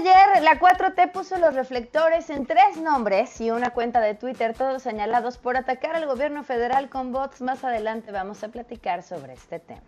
ayer, 0.00 0.42
la 0.42 0.58
4T 0.58 1.12
puso 1.12 1.36
los 1.38 1.54
reflectores 1.54 2.30
en 2.30 2.46
tres 2.46 2.80
nombres 2.82 3.38
y 3.40 3.50
una 3.50 3.70
cuenta 3.70 4.00
de 4.00 4.14
Twitter, 4.14 4.54
todos 4.54 4.82
señalados 4.82 5.36
por 5.36 5.56
atacar 5.56 5.94
al 5.94 6.06
gobierno 6.06 6.42
federal 6.42 6.88
con 6.88 7.12
bots. 7.12 7.42
Más 7.42 7.64
adelante 7.64 8.10
vamos 8.10 8.42
a 8.42 8.48
platicar 8.48 9.02
sobre 9.02 9.34
este 9.34 9.58
tema. 9.58 9.82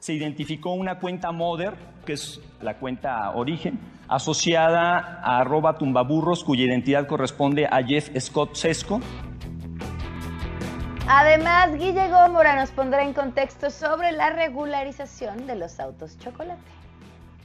Se 0.00 0.12
identificó 0.12 0.72
una 0.72 0.98
cuenta 0.98 1.30
Mother, 1.30 1.74
que 2.04 2.14
es 2.14 2.40
la 2.60 2.78
cuenta 2.78 3.30
origen, 3.32 3.78
asociada 4.08 5.20
a 5.22 5.38
arroba 5.38 5.78
tumbaburros, 5.78 6.42
cuya 6.42 6.64
identidad 6.64 7.06
corresponde 7.06 7.66
a 7.66 7.82
Jeff 7.82 8.10
Scott 8.18 8.54
Sesco. 8.54 9.00
Además, 11.08 11.72
Guille 11.74 12.08
Gómora 12.08 12.56
nos 12.56 12.72
pondrá 12.72 13.04
en 13.04 13.14
contexto 13.14 13.70
sobre 13.70 14.10
la 14.10 14.30
regularización 14.30 15.46
de 15.46 15.54
los 15.54 15.78
autos 15.78 16.18
chocolate 16.18 16.75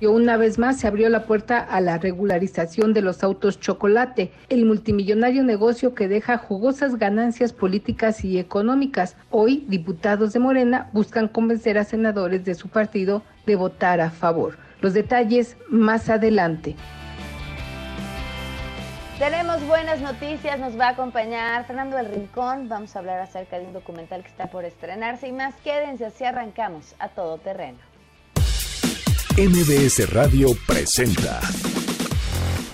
una 0.08 0.38
vez 0.38 0.58
más 0.58 0.80
se 0.80 0.88
abrió 0.88 1.10
la 1.10 1.26
puerta 1.26 1.60
a 1.60 1.80
la 1.82 1.98
regularización 1.98 2.94
de 2.94 3.02
los 3.02 3.24
autos 3.24 3.60
chocolate, 3.60 4.32
el 4.50 4.66
multimillonario 4.66 5.44
negocio 5.44 5.94
que 5.94 6.08
deja 6.08 6.38
jugosas 6.38 6.98
ganancias 6.98 7.54
políticas 7.54 8.24
y 8.26 8.40
económicas. 8.40 9.16
Hoy, 9.30 9.66
diputados 9.68 10.34
de 10.34 10.40
Morena 10.40 10.90
buscan 10.94 11.28
convencer 11.28 11.78
a 11.78 11.84
senadores 11.84 12.46
de 12.46 12.56
su 12.56 12.68
partido 12.68 13.22
de 13.46 13.56
votar 13.56 14.02
a 14.02 14.10
favor. 14.10 14.58
Los 14.82 14.94
detalles 14.94 15.58
más 15.70 16.10
adelante. 16.10 16.76
Tenemos 19.20 19.64
buenas 19.68 20.02
noticias, 20.02 20.60
nos 20.60 20.80
va 20.80 20.88
a 20.88 20.90
acompañar 20.90 21.64
Fernando 21.68 22.00
El 22.00 22.08
Rincón. 22.08 22.68
Vamos 22.70 22.96
a 22.96 23.00
hablar 23.00 23.20
acerca 23.20 23.60
de 23.60 23.68
un 23.68 23.74
documental 23.74 24.24
que 24.24 24.30
está 24.30 24.48
por 24.48 24.66
estrenarse 24.66 25.28
y 25.28 25.32
más. 25.32 25.54
Quédense 25.64 26.08
así 26.08 26.24
arrancamos 26.24 26.96
a 26.98 27.10
todo 27.10 27.38
terreno. 27.38 27.91
MBS 29.38 30.12
Radio 30.12 30.54
presenta 30.68 31.40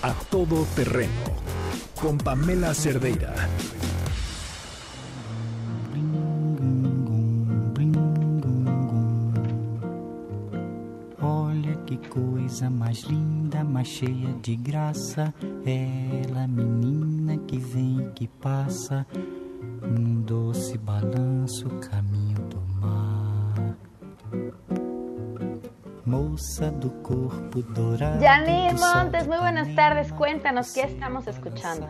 A 0.02 0.12
Todo 0.28 0.66
Terreno 0.74 1.36
con 1.94 2.18
Pamela 2.18 2.74
Cerdeira. 2.74 3.32
Olha 11.22 11.76
que 11.86 11.96
coisa 12.08 12.68
mais 12.68 13.02
linda, 13.04 13.62
mais 13.62 13.86
cheia 13.86 14.34
de 14.42 14.56
graça. 14.56 15.32
Ela, 15.64 16.48
menina 16.48 17.38
que 17.46 17.58
vem 17.58 18.00
e 18.00 18.10
que 18.14 18.26
passa, 18.26 19.06
num 19.80 20.22
doce 20.22 20.76
balanço, 20.76 21.68
caminho 21.88 22.17
Janine 28.18 28.72
Montes, 28.74 29.28
muy 29.28 29.36
buenas 29.36 29.74
tardes. 29.74 30.10
Cuéntanos 30.12 30.72
qué 30.72 30.82
estamos 30.82 31.26
escuchando. 31.26 31.86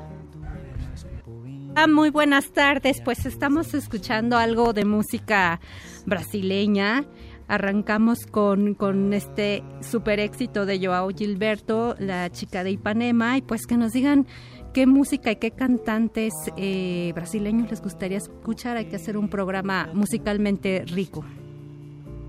Ah, 1.77 1.87
muy 1.87 2.11
buenas 2.11 2.51
tardes. 2.51 3.01
Pues 3.05 3.25
estamos 3.27 3.75
escuchando 3.75 4.37
algo 4.37 4.73
de 4.73 4.85
música 4.85 5.61
brasileña. 6.05 7.05
Arrancamos 7.47 8.27
con, 8.27 8.75
con 8.75 9.13
este 9.13 9.63
super 9.81 10.19
éxito 10.19 10.67
de 10.67 10.85
Joao 10.85 11.11
Gilberto, 11.11 11.95
la 12.01 12.29
chica 12.31 12.65
de 12.65 12.73
Ipanema, 12.73 13.37
y 13.37 13.43
pues 13.43 13.67
que 13.67 13.77
nos 13.77 13.93
digan 13.93 14.27
qué 14.75 14.89
música 14.89 15.31
y 15.31 15.37
qué 15.37 15.53
cantantes 15.53 16.35
eh, 16.57 17.13
brasileños 17.15 17.71
les 17.71 17.81
gustaría 17.81 18.19
escuchar. 18.19 18.77
Hay 18.77 18.87
que 18.87 18.97
hacer 18.97 19.17
un 19.17 19.29
programa 19.29 19.89
musicalmente 19.95 20.85
rico. 20.87 21.25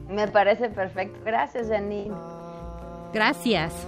Me 0.10 0.28
parece 0.28 0.70
perfecto. 0.70 1.20
Gracias, 1.24 1.70
Janine. 1.70 2.16
Gracias. 3.14 3.88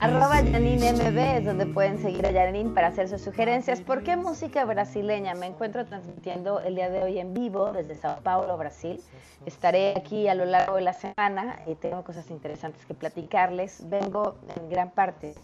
Arroba 0.00 0.36
Janine 0.36 0.92
MB 0.92 1.18
es 1.38 1.44
donde 1.44 1.66
pueden 1.66 1.98
seguir 1.98 2.26
a 2.26 2.32
Janine 2.32 2.70
para 2.70 2.88
hacer 2.88 3.08
sus 3.08 3.20
sugerencias. 3.20 3.80
¿Por 3.80 4.02
qué 4.02 4.16
música 4.16 4.64
brasileña? 4.64 5.34
Me 5.34 5.46
encuentro 5.46 5.84
transmitiendo 5.84 6.60
el 6.60 6.74
día 6.74 6.90
de 6.90 7.02
hoy 7.02 7.18
en 7.18 7.34
vivo 7.34 7.72
desde 7.72 7.94
Sao 7.94 8.20
Paulo, 8.22 8.56
Brasil. 8.56 9.00
Estaré 9.46 9.94
aquí 9.96 10.26
a 10.28 10.34
lo 10.34 10.46
largo 10.46 10.76
de 10.76 10.82
la 10.82 10.94
semana 10.94 11.60
y 11.66 11.74
tengo 11.74 12.02
cosas 12.02 12.30
interesantes 12.30 12.84
que 12.86 12.94
platicarles. 12.94 13.88
Vengo 13.88 14.36
en 14.56 14.68
gran 14.70 14.90
parte 14.90 15.34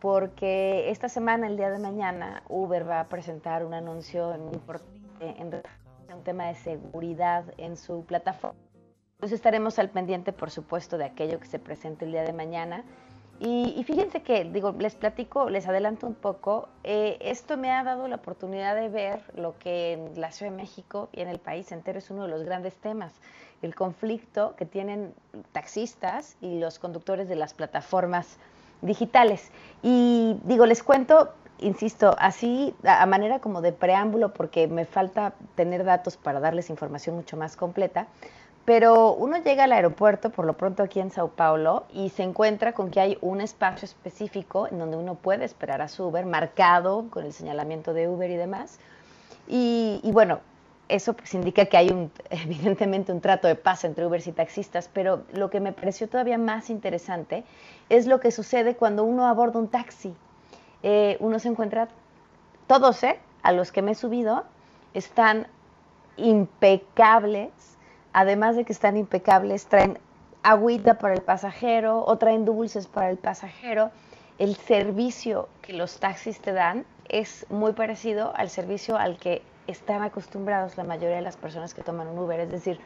porque 0.00 0.90
esta 0.90 1.08
semana, 1.08 1.46
el 1.46 1.56
día 1.56 1.70
de 1.70 1.78
mañana, 1.78 2.42
Uber 2.48 2.88
va 2.88 3.00
a 3.00 3.08
presentar 3.08 3.64
un 3.64 3.74
anuncio 3.74 4.34
importante 4.52 4.92
en 5.20 5.54
un 6.14 6.22
tema 6.24 6.46
de 6.48 6.56
seguridad 6.56 7.44
en 7.58 7.76
su 7.76 8.04
plataforma 8.04 8.63
pues 9.18 9.32
estaremos 9.32 9.78
al 9.78 9.90
pendiente, 9.90 10.32
por 10.32 10.50
supuesto, 10.50 10.98
de 10.98 11.04
aquello 11.04 11.40
que 11.40 11.46
se 11.46 11.58
presente 11.58 12.04
el 12.04 12.12
día 12.12 12.22
de 12.22 12.32
mañana. 12.32 12.84
Y, 13.40 13.82
fíjense 13.84 14.22
que, 14.22 14.44
digo, 14.44 14.74
les 14.78 14.94
platico, 14.94 15.50
les 15.50 15.66
adelanto 15.66 16.06
un 16.06 16.14
poco, 16.14 16.68
eh, 16.84 17.18
esto 17.20 17.56
me 17.56 17.72
ha 17.72 17.82
dado 17.82 18.06
la 18.06 18.16
oportunidad 18.16 18.76
de 18.76 18.88
ver 18.88 19.20
lo 19.36 19.58
que 19.58 19.94
en 19.94 20.20
la 20.20 20.30
Ciudad 20.30 20.52
de 20.52 20.56
México 20.56 21.08
y 21.12 21.20
en 21.20 21.28
el 21.28 21.40
país 21.40 21.72
entero 21.72 21.98
es 21.98 22.10
uno 22.10 22.22
de 22.22 22.28
los 22.28 22.44
grandes 22.44 22.76
temas, 22.76 23.12
el 23.60 23.74
conflicto 23.74 24.54
que 24.56 24.66
tienen 24.66 25.12
taxistas 25.52 26.36
y 26.40 26.60
los 26.60 26.78
conductores 26.78 27.28
de 27.28 27.34
las 27.34 27.54
plataformas 27.54 28.38
digitales. 28.82 29.50
Y 29.82 30.38
digo, 30.44 30.64
les 30.64 30.82
cuento, 30.84 31.34
insisto, 31.58 32.14
así 32.18 32.74
a 32.84 33.04
manera 33.06 33.40
como 33.40 33.62
de 33.62 33.72
preámbulo, 33.72 34.32
porque 34.32 34.68
me 34.68 34.84
falta 34.84 35.34
tener 35.56 35.82
datos 35.84 36.16
para 36.16 36.38
darles 36.38 36.70
información 36.70 37.16
mucho 37.16 37.36
más 37.36 37.56
completa, 37.56 38.06
pero 38.64 39.12
uno 39.12 39.36
llega 39.38 39.64
al 39.64 39.72
aeropuerto, 39.72 40.30
por 40.30 40.46
lo 40.46 40.54
pronto 40.54 40.82
aquí 40.82 40.98
en 40.98 41.10
Sao 41.10 41.28
Paulo, 41.28 41.84
y 41.92 42.08
se 42.10 42.22
encuentra 42.22 42.72
con 42.72 42.90
que 42.90 43.00
hay 43.00 43.18
un 43.20 43.40
espacio 43.40 43.84
específico 43.84 44.66
en 44.68 44.78
donde 44.78 44.96
uno 44.96 45.16
puede 45.16 45.44
esperar 45.44 45.82
a 45.82 45.88
su 45.88 46.04
Uber, 46.04 46.24
marcado 46.24 47.06
con 47.10 47.24
el 47.24 47.32
señalamiento 47.32 47.92
de 47.92 48.08
Uber 48.08 48.30
y 48.30 48.36
demás. 48.36 48.78
Y, 49.46 50.00
bueno, 50.12 50.40
eso 50.88 51.12
pues 51.12 51.34
indica 51.34 51.66
que 51.66 51.76
hay 51.76 51.90
un, 51.90 52.10
evidentemente 52.30 53.12
un 53.12 53.20
trato 53.20 53.48
de 53.48 53.54
paz 53.54 53.84
entre 53.84 54.06
Uber 54.06 54.22
y 54.24 54.32
taxistas, 54.32 54.88
pero 54.90 55.24
lo 55.32 55.50
que 55.50 55.60
me 55.60 55.72
pareció 55.72 56.08
todavía 56.08 56.38
más 56.38 56.70
interesante 56.70 57.44
es 57.90 58.06
lo 58.06 58.18
que 58.18 58.30
sucede 58.30 58.76
cuando 58.76 59.04
uno 59.04 59.26
aborda 59.26 59.58
un 59.58 59.68
taxi. 59.68 60.14
Eh, 60.82 61.18
uno 61.20 61.38
se 61.38 61.48
encuentra, 61.48 61.88
todos, 62.66 63.02
¿eh? 63.02 63.18
A 63.42 63.52
los 63.52 63.72
que 63.72 63.82
me 63.82 63.92
he 63.92 63.94
subido, 63.94 64.44
están 64.94 65.48
impecables 66.16 67.73
además 68.14 68.56
de 68.56 68.64
que 68.64 68.72
están 68.72 68.96
impecables, 68.96 69.66
traen 69.66 69.98
agüita 70.42 70.94
para 70.98 71.14
el 71.14 71.20
pasajero 71.20 72.04
o 72.06 72.16
traen 72.16 72.46
dulces 72.46 72.86
para 72.86 73.10
el 73.10 73.18
pasajero. 73.18 73.90
El 74.38 74.56
servicio 74.56 75.48
que 75.60 75.74
los 75.74 75.98
taxis 75.98 76.40
te 76.40 76.52
dan 76.52 76.86
es 77.08 77.44
muy 77.50 77.72
parecido 77.72 78.32
al 78.36 78.48
servicio 78.48 78.96
al 78.96 79.18
que 79.18 79.42
están 79.66 80.02
acostumbrados 80.02 80.76
la 80.76 80.84
mayoría 80.84 81.16
de 81.16 81.22
las 81.22 81.36
personas 81.36 81.74
que 81.74 81.82
toman 81.82 82.08
un 82.08 82.18
Uber. 82.18 82.40
Es 82.40 82.50
decir, 82.50 82.78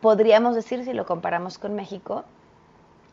podríamos 0.00 0.54
decir, 0.54 0.84
si 0.84 0.92
lo 0.92 1.06
comparamos 1.06 1.58
con 1.58 1.74
México, 1.74 2.24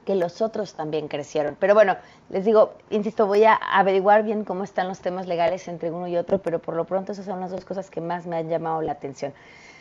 que 0.06 0.16
los 0.16 0.42
otros 0.42 0.74
también 0.74 1.10
crecieron. 1.10 1.58
Pero 1.60 1.74
bueno, 1.74 1.98
les 2.30 2.46
digo, 2.46 2.74
insisto, 2.90 3.28
voy 3.28 3.44
a 3.44 3.54
averiguar 3.54 4.24
bien 4.24 4.46
cómo 4.46 4.64
están 4.64 4.88
los 4.88 5.00
temas 5.00 5.28
legales 5.28 5.68
entre 5.68 5.92
uno 5.92 6.08
y 6.08 6.18
otro, 6.18 6.40
pero 6.40 6.60
por 6.60 6.76
lo 6.76 6.86
pronto 6.86 7.12
esas 7.12 7.26
son 7.26 7.42
las 7.42 7.52
dos 7.52 7.66
cosas 7.66 7.90
que 7.90 8.00
más 8.00 8.26
me 8.26 8.38
han 8.38 8.48
llamado 8.48 8.82
la 8.82 8.94
atención. 8.94 9.34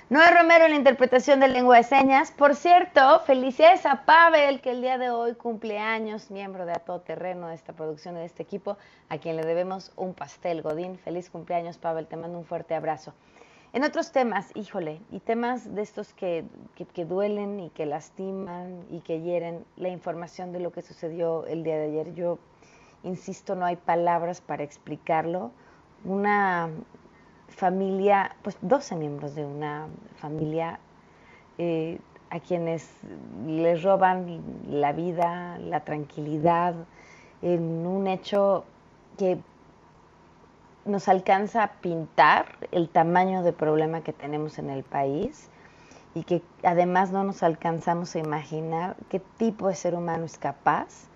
Noé 0.08 0.30
Romero 0.30 0.66
en 0.66 0.70
la 0.70 0.76
interpretación 0.76 1.40
de 1.40 1.48
lengua 1.48 1.78
de 1.78 1.82
señas. 1.82 2.30
Por 2.30 2.54
cierto, 2.54 3.18
felicidades 3.26 3.84
a 3.86 4.04
Pavel, 4.04 4.60
que 4.60 4.70
el 4.70 4.80
día 4.80 4.98
de 4.98 5.10
hoy 5.10 5.34
cumple 5.34 5.80
años, 5.80 6.30
miembro 6.30 6.64
de 6.64 6.70
A 6.70 6.76
Todo 6.76 7.00
Terreno 7.00 7.48
de 7.48 7.56
esta 7.56 7.72
producción 7.72 8.14
de 8.14 8.24
este 8.24 8.44
equipo, 8.44 8.76
a 9.08 9.18
quien 9.18 9.34
le 9.34 9.42
debemos 9.42 9.90
un 9.96 10.14
pastel, 10.14 10.62
Godín. 10.62 10.96
Feliz 10.96 11.28
cumpleaños, 11.28 11.76
Pavel, 11.78 12.06
te 12.06 12.16
mando 12.16 12.38
un 12.38 12.44
fuerte 12.44 12.76
abrazo. 12.76 13.14
En 13.72 13.82
otros 13.82 14.12
temas, 14.12 14.52
híjole, 14.54 15.00
y 15.10 15.18
temas 15.18 15.74
de 15.74 15.82
estos 15.82 16.12
que, 16.12 16.44
que, 16.94 17.04
duelen 17.04 17.58
y 17.58 17.70
que 17.70 17.84
lastiman 17.84 18.84
y 18.88 19.00
que 19.00 19.22
hieren, 19.22 19.64
la 19.74 19.88
información 19.88 20.52
de 20.52 20.60
lo 20.60 20.70
que 20.70 20.82
sucedió 20.82 21.46
el 21.46 21.64
día 21.64 21.78
de 21.78 21.86
ayer. 21.86 22.14
Yo 22.14 22.38
insisto, 23.02 23.56
no 23.56 23.66
hay 23.66 23.74
palabras 23.74 24.40
para 24.40 24.62
explicarlo. 24.62 25.50
Una 26.04 26.70
familia, 27.56 28.36
pues 28.42 28.56
12 28.60 28.96
miembros 28.96 29.34
de 29.34 29.44
una 29.44 29.88
familia 30.16 30.78
eh, 31.58 31.98
a 32.30 32.38
quienes 32.38 32.88
les 33.46 33.82
roban 33.82 34.42
la 34.68 34.92
vida, 34.92 35.58
la 35.58 35.80
tranquilidad, 35.80 36.74
en 37.40 37.86
un 37.86 38.06
hecho 38.06 38.64
que 39.16 39.38
nos 40.84 41.08
alcanza 41.08 41.62
a 41.62 41.72
pintar 41.80 42.46
el 42.72 42.88
tamaño 42.88 43.42
de 43.42 43.52
problema 43.52 44.02
que 44.02 44.12
tenemos 44.12 44.58
en 44.58 44.70
el 44.70 44.84
país 44.84 45.48
y 46.14 46.24
que 46.24 46.42
además 46.62 47.10
no 47.10 47.24
nos 47.24 47.42
alcanzamos 47.42 48.14
a 48.14 48.18
imaginar 48.18 48.96
qué 49.08 49.20
tipo 49.38 49.68
de 49.68 49.74
ser 49.74 49.94
humano 49.94 50.24
es 50.24 50.38
capaz 50.38 51.08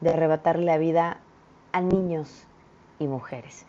de 0.00 0.10
arrebatarle 0.10 0.64
la 0.64 0.78
vida 0.78 1.18
a 1.72 1.80
niños 1.80 2.46
y 2.98 3.06
mujeres. 3.06 3.66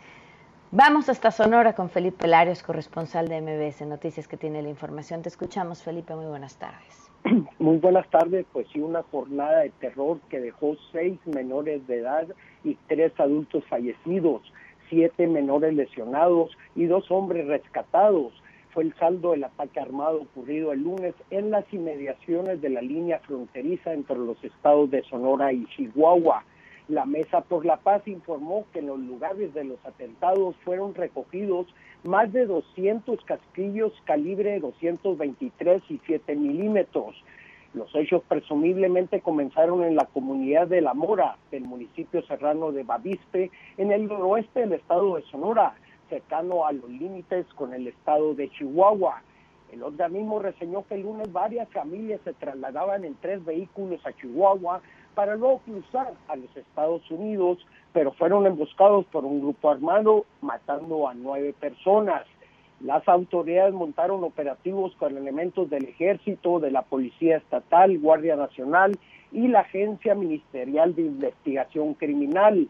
Vamos 0.72 1.10
hasta 1.10 1.30
Sonora 1.30 1.74
con 1.74 1.90
Felipe 1.90 2.28
Larios, 2.28 2.64
corresponsal 2.64 3.28
de 3.28 3.40
MBS 3.40 3.86
Noticias, 3.86 4.28
que 4.28 4.36
tiene 4.36 4.64
la 4.64 4.70
información. 4.70 5.22
Te 5.22 5.30
escuchamos, 5.30 5.84
Felipe. 5.84 6.16
Muy 6.16 6.26
buenas 6.26 6.58
tardes. 6.58 7.12
Muy 7.60 7.78
buenas 7.78 8.10
tardes. 8.10 8.48
Pues 8.52 8.68
sí, 8.74 8.80
una 8.80 9.04
jornada 9.04 9.60
de 9.60 9.70
terror 9.80 10.20
que 10.28 10.40
dejó 10.40 10.76
seis 10.92 11.20
menores 11.26 11.86
de 11.88 12.00
edad 12.00 12.28
y 12.64 12.76
tres 12.88 13.14
adultos 13.20 13.64
fallecidos, 13.70 14.42
siete 14.90 15.28
menores 15.28 15.76
lesionados 15.76 16.58
y 16.76 16.86
dos 16.86 17.10
hombres 17.12 17.46
rescatados. 17.46 18.34
Fue 18.74 18.84
el 18.84 18.96
saldo 18.96 19.32
del 19.32 19.44
ataque 19.44 19.80
armado 19.80 20.24
ocurrido 20.24 20.74
el 20.74 20.82
lunes 20.82 21.14
en 21.30 21.52
las 21.52 21.72
inmediaciones 21.72 22.60
de 22.62 22.70
la 22.70 22.82
línea 22.82 23.20
fronteriza 23.20 23.94
entre 23.94 24.18
los 24.18 24.44
estados 24.44 24.90
de 24.90 25.04
Sonora 25.04 25.54
y 25.54 25.66
Chihuahua. 25.68 26.44
La 26.88 27.06
Mesa 27.06 27.42
por 27.42 27.66
la 27.66 27.78
Paz 27.78 28.08
informó 28.08 28.66
que 28.72 28.78
en 28.78 28.88
los 28.88 29.00
lugares 29.00 29.52
de 29.56 29.64
los 29.64 29.84
atentados 29.84 30.56
fueron 30.58 30.94
recogidos 30.94 31.66
más 32.04 32.32
de 32.32 32.46
200 32.46 33.24
casquillos 33.26 33.92
calibre 34.06 34.60
223 34.60 35.82
y 35.90 36.00
7 36.06 36.36
milímetros. 36.36 37.16
Los 37.74 37.94
hechos 37.96 38.22
presumiblemente 38.28 39.20
comenzaron 39.22 39.84
en 39.84 39.96
la 39.96 40.06
comunidad 40.06 40.68
de 40.68 40.82
La 40.82 40.94
Mora, 40.94 41.38
del 41.50 41.64
municipio 41.64 42.22
serrano 42.28 42.72
de 42.72 42.84
Bavispe, 42.84 43.50
en 43.78 43.92
el 43.92 44.08
noroeste 44.08 44.60
del 44.60 44.74
estado 44.74 45.16
de 45.16 45.24
Sonora, 45.24 45.74
cercano 46.08 46.68
a 46.68 46.72
los 46.72 46.88
límites 46.88 47.48
con 47.56 47.74
el 47.74 47.88
estado 47.88 48.36
de 48.36 48.50
Chihuahua. 48.52 49.24
El 49.72 49.82
organismo 49.82 50.38
reseñó 50.38 50.86
que 50.88 50.96
el 50.96 51.02
lunes 51.02 51.32
varias 51.34 51.68
familias 51.70 52.22
se 52.24 52.34
trasladaban 52.34 53.04
en 53.04 53.16
tres 53.16 53.44
vehículos 53.44 54.00
a 54.06 54.14
Chihuahua 54.14 54.82
para 55.16 55.36
luego 55.36 55.60
cruzar 55.60 56.14
a 56.28 56.36
los 56.36 56.56
Estados 56.56 57.10
Unidos, 57.10 57.58
pero 57.94 58.12
fueron 58.12 58.46
emboscados 58.46 59.06
por 59.06 59.26
un 59.26 59.40
grupo 59.42 59.72
armado, 59.72 60.26
matando 60.42 61.08
a 61.08 61.14
nueve 61.14 61.56
personas. 61.60 62.26
Las 62.82 63.08
autoridades 63.08 63.74
montaron 63.74 64.24
operativos 64.24 64.94
con 64.98 65.18
elementos 65.18 65.70
del 65.70 65.86
ejército, 65.86 66.60
de 66.60 66.72
la 66.72 66.82
Policía 66.82 67.38
Estatal, 67.38 67.98
Guardia 67.98 68.36
Nacional 68.36 68.92
y 69.32 69.48
la 69.48 69.62
Agencia 69.62 70.14
Ministerial 70.14 70.94
de 70.94 71.04
Investigación 71.04 71.94
Criminal. 71.94 72.68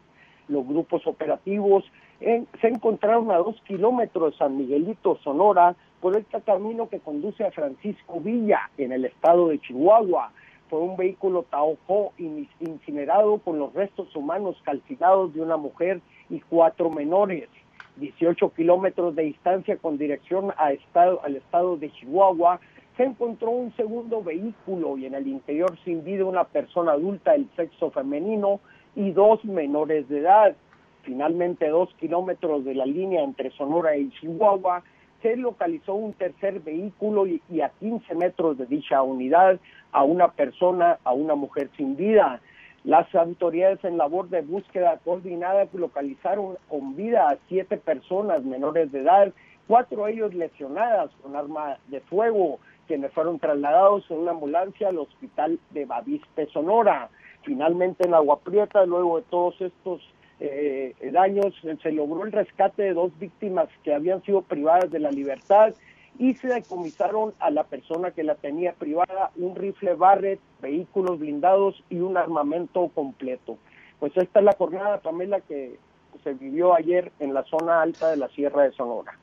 Los 0.48 0.66
grupos 0.68 1.06
operativos 1.08 1.84
se 2.20 2.68
encontraron 2.68 3.32
a 3.32 3.38
dos 3.38 3.60
kilómetros 3.68 4.32
de 4.32 4.38
San 4.38 4.58
Miguelito, 4.58 5.18
Sonora, 5.24 5.76
por 6.00 6.16
este 6.16 6.40
camino 6.42 6.88
que 6.88 7.00
conduce 7.00 7.44
a 7.44 7.52
Francisco 7.52 8.20
Villa, 8.20 8.70
en 8.78 8.92
el 8.92 9.06
estado 9.06 9.48
de 9.50 9.60
Chihuahua 9.60 10.32
fue 10.70 10.80
un 10.80 10.98
vehículo 10.98 11.44
Taojo 11.44 12.14
incinerado 12.18 13.38
con 13.40 13.60
los 13.60 13.74
restos 13.74 14.16
humanos 14.16 14.56
calcinados 14.64 15.34
de 15.34 15.42
una 15.42 15.58
mujer 15.58 16.02
y 16.30 16.40
cuatro 16.40 16.90
menores. 16.90 17.50
18 17.98 18.50
kilómetros 18.54 19.16
de 19.16 19.24
distancia 19.24 19.78
con 19.78 19.98
dirección 19.98 20.54
a 20.58 20.72
estado, 20.72 21.22
al 21.24 21.38
estado 21.38 21.78
de 21.78 21.92
Chihuahua, 21.92 22.60
se 22.98 23.04
encontró 23.04 23.52
un 23.52 23.76
segundo 23.76 24.24
vehículo 24.24 24.98
y 24.98 25.06
en 25.06 25.16
el 25.16 25.28
interior 25.28 25.78
sin 25.84 26.04
vida 26.04 26.26
una 26.26 26.46
persona 26.46 26.94
adulta 26.94 27.34
del 27.34 27.50
sexo 27.56 27.92
femenino 27.92 28.60
y 28.96 29.12
dos 29.12 29.44
menores 29.46 30.08
de 30.10 30.20
edad. 30.20 30.56
Finalmente, 31.04 31.68
dos 31.68 31.94
kilómetros 32.00 32.66
de 32.66 32.74
la 32.74 32.86
línea 32.86 33.22
entre 33.24 33.52
Sonora 33.52 33.96
y 33.98 34.10
Chihuahua, 34.12 34.84
se 35.22 35.36
localizó 35.36 35.96
un 35.96 36.14
tercer 36.14 36.60
vehículo 36.60 37.26
y, 37.28 37.42
a 37.62 37.70
15 37.80 38.16
metros 38.16 38.58
de 38.58 38.66
dicha 38.66 39.02
unidad 39.02 39.60
a 39.92 40.04
una 40.04 40.30
persona, 40.32 41.00
a 41.04 41.14
una 41.14 41.36
mujer 41.36 41.70
sin 41.78 41.96
vida. 41.96 42.42
Las 42.84 43.14
autoridades 43.16 43.84
en 43.84 43.98
labor 43.98 44.30
de 44.30 44.42
búsqueda 44.42 45.00
coordinada 45.04 45.68
localizaron 45.74 46.58
con 46.70 46.96
vida 46.96 47.30
a 47.30 47.38
siete 47.48 47.78
personas 47.78 48.44
menores 48.44 48.92
de 48.92 49.00
edad, 49.00 49.34
cuatro 49.68 50.06
de 50.06 50.14
ellos 50.14 50.34
lesionadas 50.36 51.10
con 51.24 51.36
arma 51.36 51.78
de 51.88 52.02
fuego, 52.02 52.60
quienes 52.88 53.12
fueron 53.14 53.40
trasladados 53.40 54.10
en 54.12 54.20
una 54.20 54.32
ambulancia 54.32 54.90
al 54.90 55.00
hospital 55.00 55.60
de 55.72 55.86
Bavispe, 55.86 56.46
Sonora. 56.48 57.10
Finalmente 57.42 58.08
en 58.08 58.14
Agua 58.14 58.40
Prieta, 58.40 58.86
luego 58.86 59.18
de 59.18 59.24
todos 59.30 59.60
estos 59.62 60.02
eh, 60.40 60.94
daños, 61.12 61.54
se 61.82 61.92
logró 61.92 62.26
el 62.26 62.32
rescate 62.32 62.84
de 62.84 62.94
dos 62.94 63.18
víctimas 63.20 63.70
que 63.84 63.94
habían 63.94 64.22
sido 64.24 64.42
privadas 64.42 64.92
de 64.92 65.00
la 65.00 65.12
libertad 65.12 65.74
y 66.18 66.34
se 66.36 66.48
decomisaron 66.48 67.34
a 67.40 67.50
la 67.52 67.64
persona 67.64 68.12
que 68.12 68.24
la 68.24 68.36
tenía 68.36 68.74
privada 68.74 69.32
un 69.36 69.56
rifle 69.56 69.96
Barrett, 69.96 70.40
vehículos 70.62 71.20
blindados 71.20 71.84
y 71.90 72.00
un 72.00 72.18
armamento 72.18 72.90
completo. 72.90 73.58
Pues 74.00 74.16
esta 74.16 74.40
es 74.40 74.46
la 74.46 74.54
jornada, 74.54 75.00
Pamela, 75.02 75.42
que 75.42 75.78
se 76.24 76.34
vivió 76.34 76.74
ayer 76.74 77.12
en 77.20 77.34
la 77.34 77.44
zona 77.44 77.82
alta 77.82 78.10
de 78.10 78.18
la 78.18 78.30
Sierra 78.30 78.64
de 78.64 78.72
Sonora. 78.72 79.18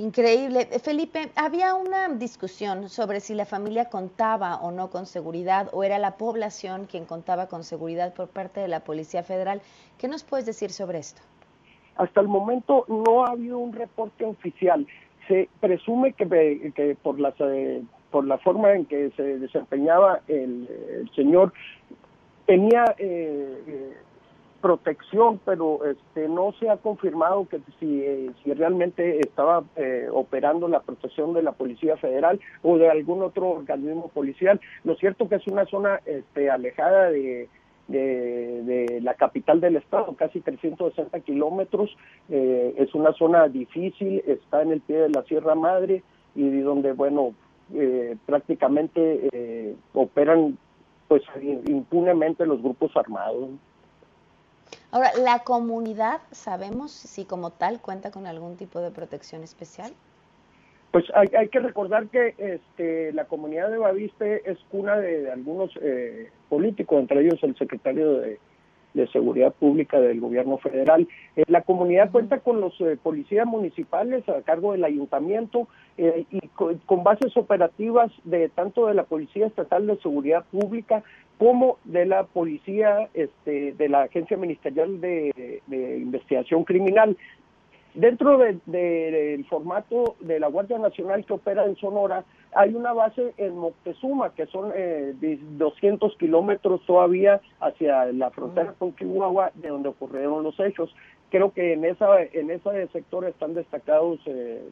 Increíble. 0.00 0.64
Felipe, 0.82 1.30
había 1.36 1.74
una 1.74 2.08
discusión 2.08 2.88
sobre 2.88 3.20
si 3.20 3.34
la 3.34 3.44
familia 3.44 3.90
contaba 3.90 4.56
o 4.62 4.70
no 4.70 4.88
con 4.88 5.04
seguridad 5.04 5.68
o 5.74 5.84
era 5.84 5.98
la 5.98 6.16
población 6.16 6.86
quien 6.86 7.04
contaba 7.04 7.48
con 7.48 7.64
seguridad 7.64 8.14
por 8.14 8.28
parte 8.28 8.60
de 8.60 8.68
la 8.68 8.80
Policía 8.80 9.22
Federal. 9.22 9.60
¿Qué 9.98 10.08
nos 10.08 10.24
puedes 10.24 10.46
decir 10.46 10.70
sobre 10.70 11.00
esto? 11.00 11.20
Hasta 11.96 12.22
el 12.22 12.28
momento 12.28 12.86
no 12.88 13.26
ha 13.26 13.32
habido 13.32 13.58
un 13.58 13.74
reporte 13.74 14.24
oficial. 14.24 14.86
Se 15.28 15.50
presume 15.60 16.14
que, 16.14 16.72
que 16.74 16.96
por, 17.02 17.20
las, 17.20 17.34
eh, 17.40 17.82
por 18.10 18.24
la 18.24 18.38
forma 18.38 18.72
en 18.72 18.86
que 18.86 19.10
se 19.10 19.38
desempeñaba 19.38 20.22
el, 20.28 21.10
señor 21.14 21.52
tenía 22.46 22.86
eh, 22.96 23.62
eh 23.66 23.96
protección, 24.60 25.40
pero 25.44 25.84
este, 25.84 26.28
no 26.28 26.52
se 26.58 26.68
ha 26.68 26.76
confirmado 26.76 27.48
que 27.48 27.60
si, 27.78 28.02
eh, 28.02 28.30
si 28.42 28.52
realmente 28.52 29.20
estaba 29.20 29.64
eh, 29.76 30.08
operando 30.12 30.68
la 30.68 30.80
protección 30.80 31.32
de 31.32 31.42
la 31.42 31.52
Policía 31.52 31.96
Federal 31.96 32.40
o 32.62 32.76
de 32.76 32.90
algún 32.90 33.22
otro 33.22 33.48
organismo 33.48 34.08
policial. 34.08 34.60
Lo 34.84 34.94
cierto 34.96 35.28
que 35.28 35.36
es 35.36 35.46
una 35.46 35.66
zona 35.66 36.00
este, 36.04 36.50
alejada 36.50 37.10
de, 37.10 37.48
de, 37.88 39.00
la 39.02 39.14
capital 39.14 39.60
del 39.60 39.76
estado, 39.76 40.14
casi 40.14 40.40
360 40.40 41.20
kilómetros. 41.20 41.96
Eh, 42.28 42.74
es 42.76 42.94
una 42.94 43.12
zona 43.14 43.48
difícil, 43.48 44.22
está 44.26 44.62
en 44.62 44.72
el 44.72 44.80
pie 44.80 44.98
de 44.98 45.10
la 45.10 45.22
Sierra 45.24 45.54
Madre 45.54 46.02
y 46.34 46.60
donde, 46.60 46.92
bueno, 46.92 47.34
prácticamente 48.26 49.76
operan 49.94 50.58
pues 51.08 51.22
impunemente 51.66 52.46
los 52.46 52.62
grupos 52.62 52.96
armados. 52.96 53.50
Ahora, 54.90 55.10
¿la 55.18 55.40
comunidad 55.40 56.20
sabemos 56.32 56.92
si 56.92 57.24
como 57.24 57.50
tal 57.50 57.80
cuenta 57.80 58.10
con 58.10 58.26
algún 58.26 58.56
tipo 58.56 58.80
de 58.80 58.90
protección 58.90 59.42
especial? 59.42 59.92
Pues 60.90 61.04
hay, 61.14 61.48
que 61.48 61.60
recordar 61.60 62.08
que 62.08 62.34
este, 62.36 63.12
la 63.12 63.26
comunidad 63.26 63.70
de 63.70 63.78
Baviste 63.78 64.50
es 64.50 64.58
cuna 64.70 64.96
de, 64.96 65.30
algunos 65.30 65.70
eh, 65.80 66.30
políticos, 66.48 66.98
entre 66.98 67.20
ellos 67.20 67.38
el 67.42 67.56
secretario 67.56 68.14
de, 68.14 68.40
de 68.94 69.06
Seguridad 69.08 69.52
Pública 69.52 70.00
del 70.00 70.20
Gobierno 70.20 70.58
Federal. 70.58 71.06
Eh, 71.36 71.44
la 71.48 71.62
comunidad 71.62 72.10
cuenta 72.10 72.40
con 72.40 72.60
los 72.60 72.78
eh, 72.80 72.96
policías 73.02 73.46
municipales 73.46 74.28
a 74.28 74.42
cargo 74.42 74.72
del 74.72 74.84
ayuntamiento 74.84 75.68
eh, 75.96 76.24
y 76.30 76.40
con, 76.48 77.04
bases 77.04 77.36
operativas 77.36 78.10
de 78.24 78.48
tanto 78.48 78.86
de 78.86 78.94
la 78.94 79.04
Policía 79.04 79.46
Estatal 79.46 79.86
de 79.86 79.96
Seguridad 79.98 80.44
Pública 80.50 81.02
como 81.38 81.78
de 81.84 82.04
la 82.04 82.24
Policía 82.24 83.08
este, 83.14 83.72
de 83.72 83.88
la 83.88 84.02
Agencia 84.02 84.36
Ministerial 84.36 85.00
de, 85.00 85.62
Investigación 85.70 86.64
Criminal. 86.64 87.16
Dentro 87.94 88.38
del 88.38 89.44
formato 89.46 90.14
de 90.20 90.38
la 90.38 90.46
Guardia 90.46 90.78
Nacional 90.78 91.24
que 91.24 91.32
opera 91.32 91.64
en 91.64 91.74
Sonora, 91.76 92.24
hay 92.54 92.74
una 92.74 92.92
base 92.92 93.34
en 93.36 93.56
Moctezuma, 93.56 94.32
que 94.34 94.46
son 94.46 94.72
eh, 94.74 95.12
200 95.20 96.16
kilómetros 96.16 96.84
todavía 96.86 97.40
hacia 97.60 98.06
la 98.06 98.30
frontera 98.30 98.74
con 98.78 98.94
Chihuahua, 98.94 99.50
de 99.54 99.68
donde 99.68 99.88
ocurrieron 99.88 100.44
los 100.44 100.58
hechos. 100.60 100.94
Creo 101.30 101.52
que 101.52 101.72
en 101.72 101.84
esa 101.84 102.22
en 102.22 102.50
ese 102.50 102.88
sector 102.88 103.24
están 103.24 103.54
destacados 103.54 104.20
eh, 104.26 104.62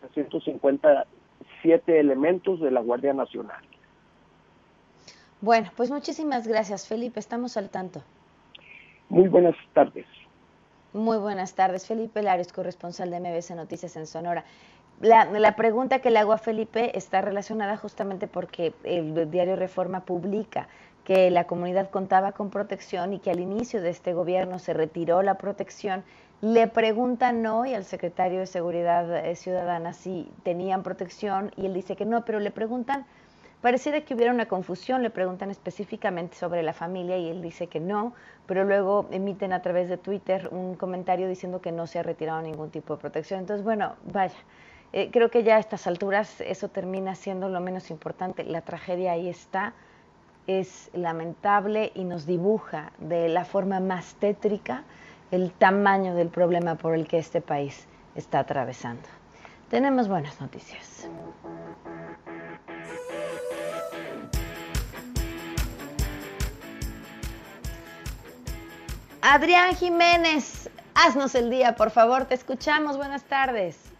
357 0.00 1.98
elementos 2.00 2.60
de 2.60 2.70
la 2.70 2.80
Guardia 2.80 3.12
Nacional. 3.12 3.62
Bueno, 5.40 5.70
pues 5.76 5.90
muchísimas 5.90 6.46
gracias, 6.46 6.88
Felipe. 6.88 7.20
Estamos 7.20 7.56
al 7.56 7.70
tanto. 7.70 8.02
Muy 9.08 9.28
buenas 9.28 9.56
tardes. 9.72 10.06
Muy 10.94 11.18
buenas 11.18 11.52
tardes, 11.52 11.86
Felipe 11.86 12.22
Larios, 12.22 12.50
corresponsal 12.50 13.10
de 13.10 13.20
MBS 13.20 13.50
Noticias 13.50 13.94
en 13.96 14.06
Sonora. 14.06 14.44
La, 15.00 15.54
pregunta 15.54 15.98
que 15.98 16.10
le 16.10 16.18
hago 16.18 16.32
a 16.32 16.38
Felipe 16.38 16.96
está 16.96 17.20
relacionada 17.20 17.76
justamente 17.76 18.26
porque 18.26 18.72
el 18.84 19.30
diario 19.30 19.54
Reforma 19.54 20.06
publica 20.06 20.66
que 21.04 21.30
la 21.30 21.46
comunidad 21.46 21.90
contaba 21.90 22.32
con 22.32 22.48
protección 22.48 23.12
y 23.12 23.18
que 23.18 23.30
al 23.30 23.38
inicio 23.38 23.82
de 23.82 23.90
este 23.90 24.14
gobierno 24.14 24.58
se 24.58 24.72
retiró 24.72 25.20
la 25.20 25.36
protección. 25.36 26.04
Le 26.40 26.68
preguntan 26.68 27.44
hoy 27.44 27.74
al 27.74 27.84
secretario 27.84 28.40
de 28.40 28.46
Seguridad 28.46 29.26
eh, 29.26 29.36
Ciudadana 29.36 29.92
si 29.92 30.32
tenían 30.42 30.82
protección 30.82 31.52
y 31.56 31.66
él 31.66 31.74
dice 31.74 31.96
que 31.96 32.06
no, 32.06 32.24
pero 32.24 32.40
le 32.40 32.50
preguntan, 32.50 33.04
pareciera 33.60 34.00
que 34.02 34.14
hubiera 34.14 34.32
una 34.32 34.46
confusión, 34.46 35.02
le 35.02 35.10
preguntan 35.10 35.50
específicamente 35.50 36.36
sobre 36.36 36.62
la 36.62 36.72
familia 36.72 37.18
y 37.18 37.28
él 37.28 37.42
dice 37.42 37.66
que 37.66 37.80
no, 37.80 38.12
pero 38.46 38.64
luego 38.64 39.06
emiten 39.10 39.52
a 39.52 39.62
través 39.62 39.88
de 39.88 39.96
Twitter 39.96 40.48
un 40.52 40.74
comentario 40.74 41.28
diciendo 41.28 41.60
que 41.60 41.72
no 41.72 41.86
se 41.86 41.98
ha 41.98 42.02
retirado 42.02 42.40
ningún 42.42 42.70
tipo 42.70 42.94
de 42.94 43.00
protección. 43.00 43.40
Entonces, 43.40 43.64
bueno, 43.64 43.96
vaya, 44.12 44.36
eh, 44.92 45.10
creo 45.12 45.30
que 45.30 45.42
ya 45.42 45.56
a 45.56 45.58
estas 45.58 45.86
alturas 45.86 46.40
eso 46.40 46.68
termina 46.68 47.14
siendo 47.14 47.48
lo 47.48 47.60
menos 47.60 47.90
importante. 47.90 48.44
La 48.44 48.62
tragedia 48.62 49.12
ahí 49.12 49.28
está 49.28 49.74
es 50.46 50.90
lamentable 50.94 51.92
y 51.94 52.04
nos 52.04 52.26
dibuja 52.26 52.92
de 52.98 53.28
la 53.28 53.44
forma 53.44 53.80
más 53.80 54.14
tétrica 54.14 54.84
el 55.30 55.52
tamaño 55.52 56.14
del 56.14 56.28
problema 56.28 56.76
por 56.76 56.94
el 56.94 57.06
que 57.06 57.18
este 57.18 57.42
país 57.42 57.86
está 58.14 58.40
atravesando. 58.40 59.06
Tenemos 59.68 60.08
buenas 60.08 60.40
noticias. 60.40 61.06
Adrián 69.30 69.76
Jiménez, 69.76 70.70
haznos 70.94 71.34
el 71.34 71.50
día, 71.50 71.76
por 71.76 71.90
favor, 71.90 72.24
te 72.24 72.34
escuchamos. 72.34 72.96
Buenas 72.96 73.24
tardes. 73.24 73.92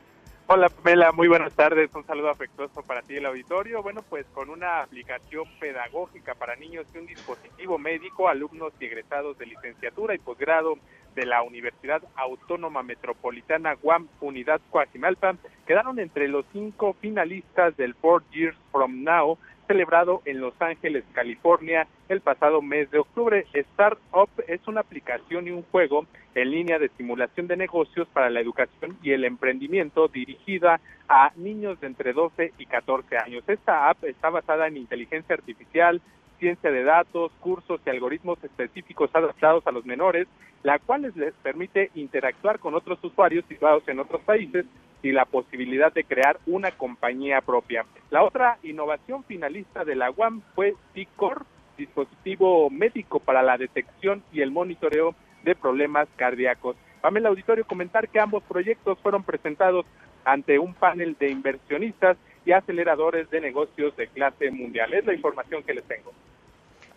Hola 0.46 0.70
Pamela, 0.70 1.12
muy 1.12 1.28
buenas 1.28 1.52
tardes, 1.52 1.94
un 1.94 2.06
saludo 2.06 2.30
afectuoso 2.30 2.80
para 2.80 3.02
ti 3.02 3.16
el 3.16 3.26
auditorio. 3.26 3.82
Bueno, 3.82 4.00
pues 4.08 4.24
con 4.32 4.48
una 4.48 4.80
aplicación 4.80 5.44
pedagógica 5.60 6.34
para 6.34 6.56
niños 6.56 6.86
y 6.94 6.98
un 6.98 7.06
dispositivo 7.06 7.76
médico, 7.76 8.26
alumnos 8.26 8.72
y 8.80 8.86
egresados 8.86 9.36
de 9.36 9.44
licenciatura 9.44 10.14
y 10.14 10.18
posgrado 10.18 10.78
de 11.18 11.26
la 11.26 11.42
Universidad 11.42 12.00
Autónoma 12.14 12.84
Metropolitana 12.84 13.74
Guam 13.74 14.06
Unidad 14.20 14.60
Coajimalpa 14.70 15.34
quedaron 15.66 15.98
entre 15.98 16.28
los 16.28 16.44
cinco 16.52 16.94
finalistas 17.00 17.76
del 17.76 17.94
Four 17.94 18.22
Years 18.30 18.56
From 18.70 19.02
Now 19.02 19.36
celebrado 19.66 20.22
en 20.24 20.40
Los 20.40 20.54
Ángeles, 20.60 21.04
California, 21.12 21.88
el 22.08 22.20
pasado 22.20 22.62
mes 22.62 22.88
de 22.92 23.00
octubre. 23.00 23.46
Startup 23.52 24.30
es 24.46 24.60
una 24.68 24.80
aplicación 24.80 25.48
y 25.48 25.50
un 25.50 25.64
juego 25.64 26.06
en 26.36 26.52
línea 26.52 26.78
de 26.78 26.88
simulación 26.96 27.48
de 27.48 27.56
negocios 27.56 28.06
para 28.12 28.30
la 28.30 28.40
educación 28.40 28.96
y 29.02 29.10
el 29.10 29.24
emprendimiento 29.24 30.06
dirigida 30.06 30.80
a 31.08 31.32
niños 31.34 31.80
de 31.80 31.88
entre 31.88 32.12
12 32.12 32.52
y 32.58 32.66
14 32.66 33.18
años. 33.18 33.42
Esta 33.48 33.90
app 33.90 34.04
está 34.04 34.30
basada 34.30 34.68
en 34.68 34.76
inteligencia 34.76 35.34
artificial, 35.34 36.00
ciencia 36.38 36.70
de 36.70 36.84
datos, 36.84 37.32
cursos 37.40 37.80
y 37.84 37.90
algoritmos 37.90 38.42
específicos 38.42 39.10
adaptados 39.14 39.66
a 39.66 39.72
los 39.72 39.84
menores, 39.84 40.26
la 40.62 40.78
cual 40.78 41.12
les 41.14 41.34
permite 41.42 41.90
interactuar 41.94 42.58
con 42.58 42.74
otros 42.74 43.02
usuarios 43.02 43.44
situados 43.48 43.86
en 43.88 44.00
otros 44.00 44.22
países 44.22 44.66
y 45.02 45.12
la 45.12 45.24
posibilidad 45.24 45.92
de 45.92 46.04
crear 46.04 46.38
una 46.46 46.72
compañía 46.72 47.40
propia. 47.40 47.84
La 48.10 48.24
otra 48.24 48.58
innovación 48.62 49.22
finalista 49.24 49.84
de 49.84 49.94
la 49.94 50.10
UAM 50.10 50.42
fue 50.54 50.74
TICOR, 50.94 51.44
dispositivo 51.76 52.68
médico 52.70 53.20
para 53.20 53.42
la 53.42 53.56
detección 53.56 54.22
y 54.32 54.40
el 54.40 54.50
monitoreo 54.50 55.14
de 55.44 55.54
problemas 55.54 56.08
cardíacos. 56.16 56.76
Pamela 57.00 57.28
Auditorio 57.28 57.64
comentar 57.64 58.08
que 58.08 58.18
ambos 58.18 58.42
proyectos 58.42 58.98
fueron 58.98 59.22
presentados 59.22 59.86
ante 60.24 60.58
un 60.58 60.74
panel 60.74 61.16
de 61.18 61.30
inversionistas 61.30 62.16
y 62.48 62.52
aceleradores 62.52 63.28
de 63.30 63.42
negocios 63.42 63.94
de 63.98 64.08
clase 64.08 64.50
mundial. 64.50 64.94
Es 64.94 65.04
la 65.04 65.12
información 65.12 65.62
que 65.62 65.74
les 65.74 65.84
tengo. 65.84 66.12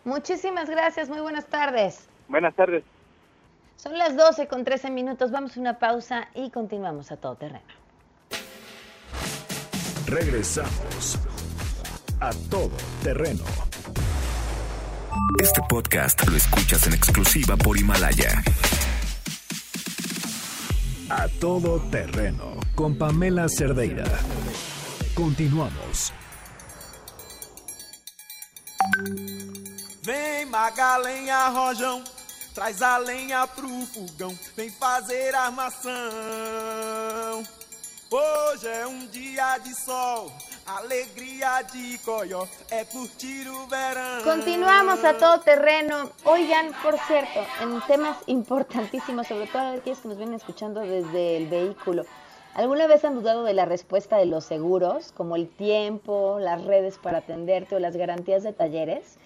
Muchísimas 0.06 0.70
gracias, 0.70 1.10
muy 1.10 1.20
buenas 1.20 1.46
tardes. 1.46 2.08
Buenas 2.30 2.56
tardes. 2.56 2.86
Son 3.76 3.98
las 3.98 4.16
12 4.16 4.48
con 4.48 4.64
13 4.64 4.92
minutos, 4.92 5.30
vamos 5.30 5.58
a 5.58 5.60
una 5.60 5.78
pausa 5.78 6.30
y 6.36 6.52
continuamos 6.52 7.12
a 7.12 7.18
todo 7.18 7.36
terreno. 7.36 7.66
Regresamos 10.08 11.20
a 12.22 12.32
todo 12.50 12.78
terreno. 13.04 13.44
Este 15.42 15.62
podcast 15.68 16.26
lo 16.30 16.38
escuchas 16.38 16.88
en 16.88 16.94
exclusiva 16.94 17.58
por 17.58 17.78
Himalaya. 17.78 18.42
A 21.10 21.28
todo 21.42 21.82
terreno 21.92 22.56
con 22.74 22.98
Pamela 22.98 23.50
Cerdeira. 23.50 24.06
Continuamos. 25.22 26.12
Vem 30.02 30.48
Magalenha 30.48 31.48
Rojão, 31.50 32.04
traz 32.56 32.82
a 32.82 32.98
lenha 32.98 33.46
pro 33.46 33.70
fogão, 33.86 34.36
vem 34.58 34.72
fazer 34.72 35.36
armação. 35.36 35.92
Hoje 38.10 38.68
é 38.68 38.88
um 38.88 39.06
dia 39.10 39.60
de 39.60 39.76
sol, 39.76 40.32
alegría 40.66 41.62
de 41.72 42.00
coyo, 42.00 42.50
é 42.72 42.84
curtir 42.86 43.48
o 43.48 43.68
verão. 43.68 44.24
Continuamos 44.24 45.06
a 45.06 45.14
todo 45.14 45.44
terreno. 45.44 46.10
Oigan, 46.26 46.74
por 46.82 46.98
cierto, 47.06 47.46
en 47.62 47.80
temas 47.82 48.18
importantísimos, 48.26 49.28
sobre 49.28 49.46
todo 49.46 49.62
a 49.62 49.74
aquellos 49.74 50.00
que 50.00 50.08
nos 50.08 50.18
vienen 50.18 50.38
escuchando 50.38 50.80
desde 50.80 51.38
el 51.38 51.48
vehículo. 51.48 52.08
¿Alguna 52.54 52.86
vez 52.86 53.06
han 53.06 53.16
dudado 53.16 53.46
de 53.46 53.54
la 53.54 53.64
respuesta 53.64 54.18
de 54.18 54.26
los 54.26 54.44
seguros, 54.44 55.14
como 55.14 55.38
el 55.38 55.48
tiempo, 55.48 56.38
las 56.38 56.66
redes 56.66 56.98
para 56.98 57.20
atenderte 57.20 57.78
o 57.78 57.80
las 57.80 57.96
garantías 57.96 58.44
de 58.44 58.52
talleres? 58.52 59.18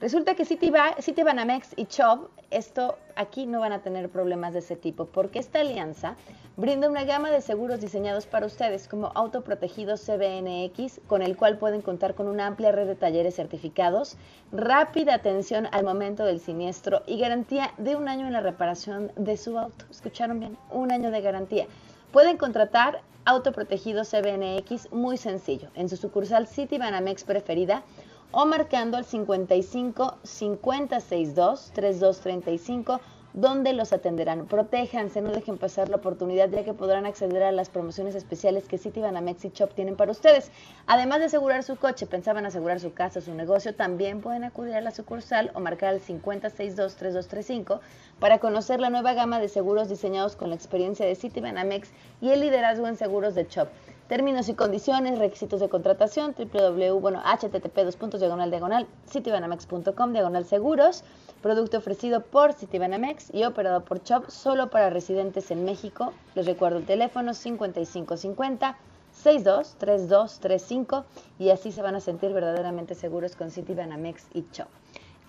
Resulta 0.00 0.34
que 0.34 0.44
Citibanamex 0.44 1.74
y 1.76 1.86
Chubb, 1.86 2.28
esto 2.50 2.98
aquí 3.14 3.46
no 3.46 3.60
van 3.60 3.70
a 3.70 3.82
tener 3.82 4.08
problemas 4.08 4.52
de 4.52 4.58
ese 4.58 4.74
tipo, 4.74 5.06
porque 5.06 5.38
esta 5.38 5.60
alianza 5.60 6.16
brinda 6.56 6.90
una 6.90 7.04
gama 7.04 7.30
de 7.30 7.40
seguros 7.40 7.80
diseñados 7.80 8.26
para 8.26 8.46
ustedes, 8.46 8.88
como 8.88 9.12
Autoprotegido 9.14 9.94
CBNX, 9.94 11.02
con 11.06 11.22
el 11.22 11.36
cual 11.36 11.58
pueden 11.58 11.82
contar 11.82 12.16
con 12.16 12.26
una 12.26 12.48
amplia 12.48 12.72
red 12.72 12.88
de 12.88 12.96
talleres 12.96 13.36
certificados, 13.36 14.16
rápida 14.50 15.14
atención 15.14 15.68
al 15.70 15.84
momento 15.84 16.24
del 16.24 16.40
siniestro 16.40 17.04
y 17.06 17.20
garantía 17.20 17.70
de 17.78 17.94
un 17.94 18.08
año 18.08 18.26
en 18.26 18.32
la 18.32 18.40
reparación 18.40 19.12
de 19.14 19.36
su 19.36 19.56
auto. 19.56 19.84
¿Escucharon 19.88 20.40
bien? 20.40 20.58
Un 20.72 20.90
año 20.90 21.12
de 21.12 21.20
garantía. 21.20 21.68
Pueden 22.12 22.36
contratar 22.36 23.00
Autoprotegido 23.24 24.02
CBNX 24.04 24.92
muy 24.92 25.16
sencillo. 25.16 25.70
En 25.74 25.88
su 25.88 25.96
sucursal 25.96 26.46
Citibanamex 26.46 27.24
preferida 27.24 27.84
o 28.32 28.44
marcando 28.44 28.98
al 28.98 29.06
55 29.06 30.18
562 30.22 31.70
3235 31.72 33.00
donde 33.34 33.72
los 33.72 33.92
atenderán. 33.92 34.46
Protéjanse, 34.46 35.20
no 35.20 35.30
dejen 35.30 35.58
pasar 35.58 35.88
la 35.88 35.96
oportunidad 35.96 36.48
ya 36.50 36.64
que 36.64 36.74
podrán 36.74 37.06
acceder 37.06 37.42
a 37.42 37.52
las 37.52 37.70
promociones 37.70 38.14
especiales 38.14 38.68
que 38.68 38.78
Citibanamex 38.78 39.44
y 39.44 39.50
Shop 39.50 39.72
tienen 39.74 39.96
para 39.96 40.12
ustedes. 40.12 40.50
Además 40.86 41.20
de 41.20 41.26
asegurar 41.26 41.62
su 41.62 41.76
coche, 41.76 42.06
pensaban 42.06 42.46
asegurar 42.46 42.80
su 42.80 42.92
casa 42.92 43.20
su 43.20 43.34
negocio, 43.34 43.74
también 43.74 44.20
pueden 44.20 44.44
acudir 44.44 44.74
a 44.74 44.80
la 44.80 44.90
sucursal 44.90 45.50
o 45.54 45.60
marcar 45.60 45.90
al 45.90 46.00
5623235 46.00 47.80
para 48.18 48.38
conocer 48.38 48.80
la 48.80 48.90
nueva 48.90 49.14
gama 49.14 49.40
de 49.40 49.48
seguros 49.48 49.88
diseñados 49.88 50.36
con 50.36 50.50
la 50.50 50.56
experiencia 50.56 51.06
de 51.06 51.14
Citibanamex 51.14 51.90
y 52.20 52.30
el 52.30 52.40
liderazgo 52.40 52.86
en 52.86 52.96
seguros 52.96 53.34
de 53.34 53.44
Shop. 53.44 53.68
Términos 54.08 54.48
y 54.50 54.54
condiciones, 54.54 55.18
requisitos 55.18 55.60
de 55.60 55.70
contratación, 55.70 56.34
www, 56.36 57.00
bueno, 57.00 57.22
http 57.22 57.84
dos 57.84 57.96
puntos 57.96 58.20
diagonal 58.20 58.50
diagonal, 58.50 58.86
citibanamex.com 59.08 60.12
diagonal 60.12 60.44
seguros, 60.44 61.02
producto 61.42 61.76
ofrecido 61.78 62.22
por 62.22 62.54
Citibanamex 62.54 63.34
y 63.34 63.44
operado 63.44 63.84
por 63.84 64.02
CHOP 64.02 64.30
solo 64.30 64.70
para 64.70 64.88
residentes 64.88 65.50
en 65.50 65.64
México. 65.64 66.14
Les 66.34 66.46
recuerdo 66.46 66.78
el 66.78 66.86
teléfono 66.86 67.34
5550 67.34 68.78
623235 69.12 71.04
y 71.38 71.50
así 71.50 71.70
se 71.72 71.82
van 71.82 71.96
a 71.96 72.00
sentir 72.00 72.32
verdaderamente 72.32 72.94
seguros 72.94 73.36
con 73.36 73.50
Citibanamex 73.50 74.28
y 74.32 74.44
CHOP. 74.52 74.68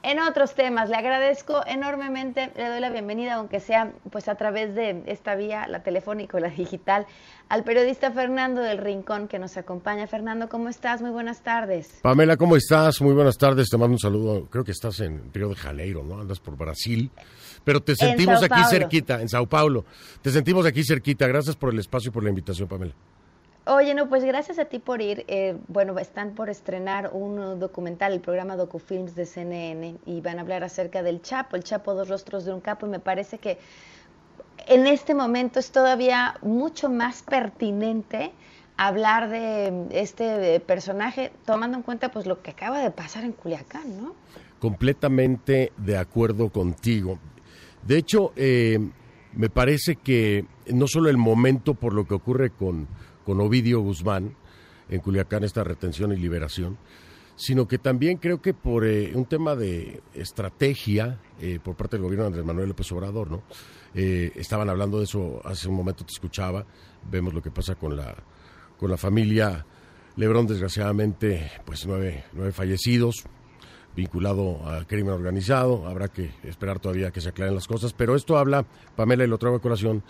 En 0.05 0.19
otros 0.19 0.53
temas, 0.53 0.89
le 0.89 0.97
agradezco 0.97 1.61
enormemente, 1.65 2.51
le 2.57 2.67
doy 2.67 2.81
la 2.81 2.89
bienvenida, 2.89 3.35
aunque 3.35 3.61
sea 3.61 3.93
pues 4.11 4.27
a 4.27 4.35
través 4.35 4.75
de 4.75 5.01
esta 5.05 5.35
vía, 5.35 5.65
la 5.69 5.81
telefónica 5.81 6.35
o 6.35 6.41
la 6.41 6.49
digital, 6.49 7.07
al 7.47 7.63
periodista 7.63 8.11
Fernando 8.11 8.59
del 8.59 8.79
Rincón 8.79 9.29
que 9.29 9.39
nos 9.39 9.55
acompaña. 9.55 10.05
Fernando, 10.05 10.49
¿cómo 10.49 10.67
estás? 10.67 11.01
Muy 11.01 11.11
buenas 11.11 11.41
tardes. 11.41 11.99
Pamela, 12.01 12.35
¿cómo 12.35 12.57
estás? 12.57 13.01
Muy 13.01 13.13
buenas 13.13 13.37
tardes, 13.37 13.69
te 13.69 13.77
mando 13.77 13.93
un 13.93 13.99
saludo. 13.99 14.45
Creo 14.49 14.65
que 14.65 14.71
estás 14.71 14.99
en 14.99 15.33
Río 15.33 15.47
de 15.47 15.55
Janeiro, 15.55 16.03
¿no? 16.03 16.19
Andas 16.19 16.41
por 16.41 16.57
Brasil, 16.57 17.09
pero 17.63 17.81
te 17.81 17.95
sentimos 17.95 18.43
aquí 18.43 18.59
cerquita, 18.69 19.21
en 19.21 19.29
Sao 19.29 19.47
Paulo. 19.47 19.85
Te 20.21 20.31
sentimos 20.31 20.65
aquí 20.65 20.83
cerquita. 20.83 21.27
Gracias 21.27 21.55
por 21.55 21.71
el 21.71 21.79
espacio 21.79 22.09
y 22.09 22.11
por 22.11 22.23
la 22.23 22.29
invitación, 22.29 22.67
Pamela. 22.67 22.93
Oye, 23.65 23.93
no, 23.93 24.09
pues 24.09 24.23
gracias 24.25 24.59
a 24.59 24.65
ti 24.65 24.79
por 24.79 25.01
ir. 25.01 25.23
Eh, 25.27 25.57
bueno, 25.67 25.97
están 25.99 26.35
por 26.35 26.49
estrenar 26.49 27.11
un 27.13 27.59
documental, 27.59 28.13
el 28.13 28.19
programa 28.19 28.55
DocuFilms 28.55 29.15
de 29.15 29.25
CNN, 29.25 29.95
y 30.05 30.21
van 30.21 30.37
a 30.37 30.41
hablar 30.41 30.63
acerca 30.63 31.01
del 31.01 31.21
Chapo, 31.21 31.55
el 31.55 31.63
Chapo 31.63 31.93
Dos 31.93 32.09
Rostros 32.09 32.45
de 32.45 32.53
un 32.53 32.59
Capo, 32.59 32.85
y 32.85 32.89
me 32.89 32.99
parece 32.99 33.37
que 33.37 33.57
en 34.67 34.85
este 34.87 35.13
momento 35.13 35.59
es 35.59 35.71
todavía 35.71 36.35
mucho 36.41 36.89
más 36.89 37.23
pertinente 37.23 38.31
hablar 38.75 39.29
de 39.29 39.87
este 39.91 40.59
personaje, 40.59 41.31
tomando 41.45 41.77
en 41.77 41.83
cuenta 41.83 42.11
pues 42.11 42.25
lo 42.25 42.41
que 42.41 42.51
acaba 42.51 42.79
de 42.79 42.91
pasar 42.91 43.23
en 43.23 43.31
Culiacán, 43.31 44.01
¿no? 44.01 44.15
completamente 44.63 45.73
de 45.75 45.97
acuerdo 45.97 46.47
contigo. 46.47 47.19
De 47.85 47.97
hecho, 47.97 48.31
eh, 48.37 48.79
me 49.33 49.49
parece 49.49 49.97
que 49.97 50.45
no 50.67 50.87
solo 50.87 51.09
el 51.09 51.17
momento 51.17 51.73
por 51.73 51.91
lo 51.91 52.07
que 52.07 52.13
ocurre 52.13 52.49
con, 52.49 52.87
con 53.23 53.39
Ovidio 53.41 53.79
Guzmán, 53.81 54.35
en 54.89 54.99
Culiacán, 54.99 55.43
esta 55.43 55.63
retención 55.63 56.11
y 56.11 56.17
liberación, 56.17 56.77
sino 57.35 57.67
que 57.67 57.77
también 57.77 58.17
creo 58.17 58.41
que 58.41 58.53
por 58.53 58.85
eh, 58.85 59.11
un 59.15 59.25
tema 59.25 59.55
de 59.55 60.01
estrategia 60.13 61.19
eh, 61.39 61.59
por 61.63 61.75
parte 61.75 61.95
del 61.95 62.03
gobierno 62.03 62.23
de 62.23 62.27
Andrés 62.27 62.45
Manuel 62.45 62.69
López 62.69 62.91
Obrador, 62.91 63.31
¿no? 63.31 63.43
estaban 63.95 64.71
hablando 64.71 64.97
de 64.97 65.03
eso 65.03 65.39
hace 65.45 65.67
un 65.67 65.75
momento, 65.75 66.03
te 66.03 66.13
escuchaba, 66.13 66.65
vemos 67.11 67.31
lo 67.31 67.43
que 67.43 67.51
pasa 67.51 67.75
con 67.75 67.95
la, 67.95 68.15
con 68.75 68.89
la 68.89 68.97
familia 68.97 69.67
Lebrón, 70.15 70.45
desgraciadamente, 70.45 71.51
pues 71.65 71.87
nueve, 71.87 72.25
nueve 72.33 72.51
fallecidos, 72.51 73.23
vinculado 73.95 74.67
al 74.67 74.85
crimen 74.85 75.11
organizado. 75.11 75.87
Habrá 75.87 76.07
que 76.07 76.29
esperar 76.43 76.79
todavía 76.79 77.09
que 77.09 77.19
se 77.19 77.29
aclaren 77.29 77.55
las 77.55 77.67
cosas. 77.67 77.93
Pero 77.93 78.15
esto 78.15 78.37
habla, 78.37 78.63
Pamela, 78.95 79.23
y 79.23 79.27
lo 79.27 79.39
traigo 79.39 79.57
a 79.57 79.61
colación, 79.61 80.03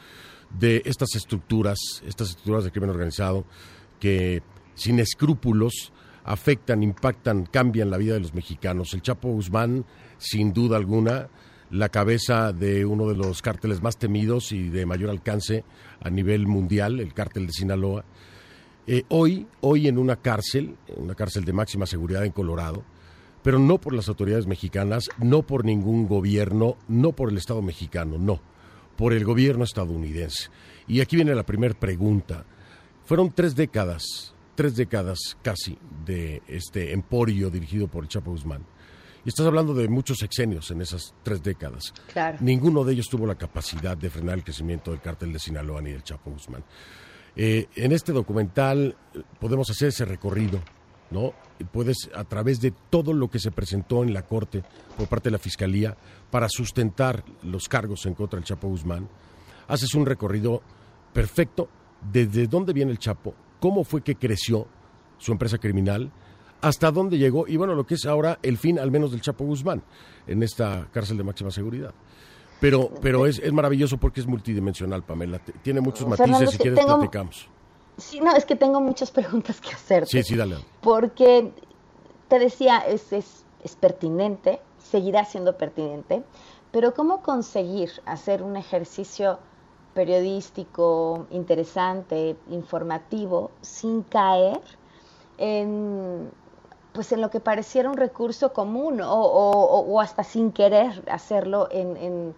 de 0.59 0.81
estas 0.85 1.15
estructuras, 1.15 1.77
estas 2.05 2.29
estructuras 2.29 2.63
de 2.63 2.71
crimen 2.71 2.89
organizado 2.89 3.45
que 3.99 4.41
sin 4.75 4.99
escrúpulos 4.99 5.91
afectan, 6.23 6.83
impactan, 6.83 7.45
cambian 7.45 7.89
la 7.89 7.97
vida 7.97 8.13
de 8.13 8.21
los 8.21 8.33
mexicanos. 8.33 8.93
El 8.93 9.01
Chapo 9.01 9.29
Guzmán, 9.29 9.85
sin 10.17 10.53
duda 10.53 10.77
alguna, 10.77 11.29
la 11.69 11.89
cabeza 11.89 12.53
de 12.53 12.85
uno 12.85 13.07
de 13.07 13.15
los 13.15 13.41
cárteles 13.41 13.81
más 13.81 13.97
temidos 13.97 14.51
y 14.51 14.69
de 14.69 14.85
mayor 14.85 15.09
alcance 15.09 15.63
a 16.01 16.09
nivel 16.09 16.47
mundial, 16.47 16.99
el 16.99 17.13
cártel 17.13 17.47
de 17.47 17.53
Sinaloa. 17.53 18.05
Eh, 18.85 19.03
hoy, 19.09 19.47
hoy 19.61 19.87
en 19.87 19.97
una 19.97 20.17
cárcel, 20.17 20.75
una 20.97 21.15
cárcel 21.15 21.45
de 21.45 21.53
máxima 21.53 21.85
seguridad 21.85 22.25
en 22.25 22.31
Colorado, 22.31 22.83
pero 23.41 23.59
no 23.59 23.79
por 23.79 23.93
las 23.93 24.07
autoridades 24.07 24.47
mexicanas, 24.47 25.09
no 25.17 25.41
por 25.41 25.65
ningún 25.65 26.07
gobierno, 26.07 26.77
no 26.87 27.11
por 27.13 27.29
el 27.29 27.37
Estado 27.37 27.61
mexicano, 27.61 28.17
no, 28.17 28.39
por 28.95 29.13
el 29.13 29.23
gobierno 29.25 29.63
estadounidense. 29.63 30.49
Y 30.87 31.01
aquí 31.01 31.15
viene 31.15 31.35
la 31.35 31.45
primera 31.45 31.73
pregunta. 31.73 32.45
Fueron 33.05 33.31
tres 33.31 33.55
décadas, 33.55 34.33
tres 34.55 34.75
décadas 34.75 35.37
casi, 35.41 35.77
de 36.05 36.41
este 36.47 36.93
emporio 36.93 37.49
dirigido 37.49 37.87
por 37.87 38.03
el 38.03 38.09
Chapo 38.09 38.31
Guzmán. 38.31 38.65
Y 39.25 39.29
estás 39.29 39.45
hablando 39.45 39.73
de 39.73 39.87
muchos 39.87 40.17
sexenios 40.17 40.69
en 40.71 40.81
esas 40.81 41.13
tres 41.23 41.41
décadas. 41.41 41.93
Claro. 42.11 42.37
Ninguno 42.41 42.83
de 42.83 42.93
ellos 42.93 43.07
tuvo 43.09 43.25
la 43.25 43.35
capacidad 43.35 43.95
de 43.97 44.09
frenar 44.09 44.35
el 44.35 44.43
crecimiento 44.43 44.91
del 44.91 44.99
cártel 44.99 45.31
de 45.31 45.39
Sinaloa 45.39 45.81
ni 45.81 45.91
del 45.91 46.03
Chapo 46.03 46.31
Guzmán. 46.31 46.63
Eh, 47.35 47.67
en 47.75 47.91
este 47.93 48.11
documental 48.11 48.95
eh, 49.13 49.21
podemos 49.39 49.69
hacer 49.69 49.87
ese 49.87 50.05
recorrido 50.05 50.59
¿no? 51.13 51.33
Puedes, 51.71 52.09
a 52.13 52.23
través 52.25 52.59
de 52.59 52.73
todo 52.89 53.13
lo 53.13 53.29
que 53.29 53.39
se 53.39 53.51
presentó 53.51 54.03
en 54.03 54.13
la 54.13 54.23
Corte 54.23 54.63
por 54.97 55.07
parte 55.07 55.29
de 55.29 55.33
la 55.33 55.37
Fiscalía 55.37 55.95
para 56.33 56.49
sustentar 56.49 57.23
los 57.43 57.69
cargos 57.69 58.07
en 58.07 58.15
contra 58.15 58.37
del 58.37 58.43
Chapo 58.43 58.67
Guzmán, 58.67 59.07
haces 59.67 59.93
un 59.93 60.03
recorrido 60.03 60.63
perfecto 61.13 61.69
desde 62.11 62.47
dónde 62.47 62.73
viene 62.73 62.91
el 62.91 62.97
Chapo, 62.97 63.35
cómo 63.59 63.83
fue 63.83 64.01
que 64.01 64.15
creció 64.15 64.65
su 65.19 65.31
empresa 65.31 65.59
criminal, 65.59 66.11
hasta 66.59 66.89
dónde 66.89 67.19
llegó 67.19 67.47
y 67.47 67.55
bueno, 67.55 67.75
lo 67.75 67.85
que 67.85 67.93
es 67.93 68.07
ahora 68.07 68.39
el 68.41 68.57
fin 68.57 68.79
al 68.79 68.89
menos 68.89 69.11
del 69.11 69.21
Chapo 69.21 69.45
Guzmán 69.45 69.83
en 70.25 70.41
esta 70.41 70.87
cárcel 70.91 71.17
de 71.17 71.23
máxima 71.23 71.51
seguridad. 71.51 71.93
Pero, 72.59 72.89
pero 72.99 73.27
es, 73.27 73.37
es 73.37 73.53
maravilloso 73.53 73.97
porque 73.97 74.21
es 74.21 74.25
multidimensional, 74.25 75.03
Pamela. 75.03 75.37
Tiene 75.61 75.81
muchos 75.81 76.07
matices, 76.07 76.49
si 76.49 76.57
quieres 76.57 76.83
platicamos. 76.83 77.47
Sí, 77.97 78.19
no, 78.21 78.35
es 78.35 78.45
que 78.45 78.55
tengo 78.55 78.81
muchas 78.81 79.11
preguntas 79.11 79.61
que 79.61 79.69
hacer. 79.69 80.07
Sí, 80.07 80.23
sí, 80.23 80.35
dale. 80.35 80.55
Porque 80.81 81.51
te 82.27 82.39
decía, 82.39 82.79
es, 82.79 83.13
es, 83.13 83.45
es 83.63 83.75
pertinente, 83.75 84.61
seguirá 84.83 85.25
siendo 85.25 85.57
pertinente, 85.57 86.23
pero 86.71 86.93
¿cómo 86.93 87.21
conseguir 87.21 87.89
hacer 88.05 88.43
un 88.43 88.55
ejercicio 88.57 89.39
periodístico, 89.93 91.27
interesante, 91.29 92.35
informativo, 92.49 93.51
sin 93.61 94.03
caer 94.03 94.59
en, 95.37 96.29
pues 96.93 97.11
en 97.11 97.21
lo 97.21 97.29
que 97.29 97.39
pareciera 97.39 97.89
un 97.89 97.97
recurso 97.97 98.53
común 98.53 99.01
o, 99.01 99.13
o, 99.13 100.01
hasta 100.01 100.23
sin 100.23 100.51
querer 100.51 101.03
hacerlo 101.09 101.67
en, 101.71 102.33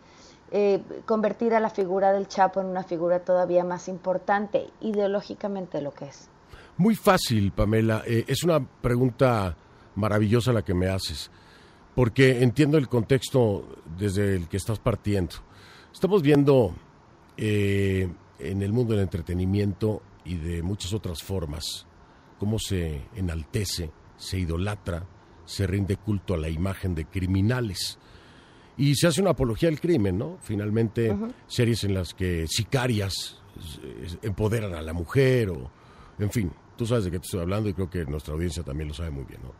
eh, 0.51 0.81
convertir 1.05 1.53
a 1.53 1.59
la 1.59 1.69
figura 1.69 2.11
del 2.13 2.27
Chapo 2.27 2.61
en 2.61 2.67
una 2.67 2.83
figura 2.83 3.19
todavía 3.19 3.63
más 3.63 3.87
importante, 3.87 4.67
ideológicamente 4.81 5.81
lo 5.81 5.93
que 5.93 6.05
es? 6.05 6.29
Muy 6.77 6.95
fácil, 6.95 7.51
Pamela. 7.51 8.03
Eh, 8.05 8.25
es 8.27 8.43
una 8.43 8.59
pregunta 8.59 9.55
maravillosa 9.95 10.51
la 10.51 10.61
que 10.61 10.73
me 10.73 10.89
haces, 10.89 11.31
porque 11.95 12.43
entiendo 12.43 12.77
el 12.77 12.87
contexto 12.87 13.67
desde 13.97 14.35
el 14.35 14.47
que 14.47 14.57
estás 14.57 14.79
partiendo. 14.79 15.35
Estamos 15.93 16.21
viendo 16.21 16.75
eh, 17.37 18.09
en 18.37 18.61
el 18.61 18.73
mundo 18.73 18.93
del 18.93 19.03
entretenimiento 19.03 20.01
y 20.25 20.35
de 20.35 20.61
muchas 20.61 20.93
otras 20.93 21.23
formas 21.23 21.87
cómo 22.37 22.59
se 22.59 23.01
enaltece, 23.15 23.91
se 24.17 24.39
idolatra, 24.39 25.05
se 25.45 25.67
rinde 25.67 25.97
culto 25.97 26.33
a 26.33 26.37
la 26.37 26.49
imagen 26.49 26.95
de 26.95 27.05
criminales 27.05 27.97
y 28.77 28.95
se 28.95 29.07
hace 29.07 29.21
una 29.21 29.31
apología 29.31 29.69
del 29.69 29.79
crimen, 29.79 30.17
¿no? 30.17 30.37
Finalmente, 30.41 31.15
series 31.47 31.83
en 31.85 31.93
las 31.93 32.13
que 32.13 32.45
sicarias 32.47 33.41
empoderan 34.21 34.73
a 34.73 34.81
la 34.81 34.91
mujer 34.91 35.49
o, 35.49 35.71
en 36.19 36.29
fin, 36.29 36.51
tú 36.75 36.85
sabes 36.85 37.05
de 37.05 37.11
qué 37.11 37.19
te 37.19 37.25
estoy 37.25 37.41
hablando 37.41 37.69
y 37.69 37.73
creo 37.73 37.89
que 37.89 38.05
nuestra 38.05 38.33
audiencia 38.33 38.63
también 38.63 38.89
lo 38.89 38.93
sabe 38.93 39.11
muy 39.11 39.23
bien, 39.23 39.41
¿no? 39.43 39.53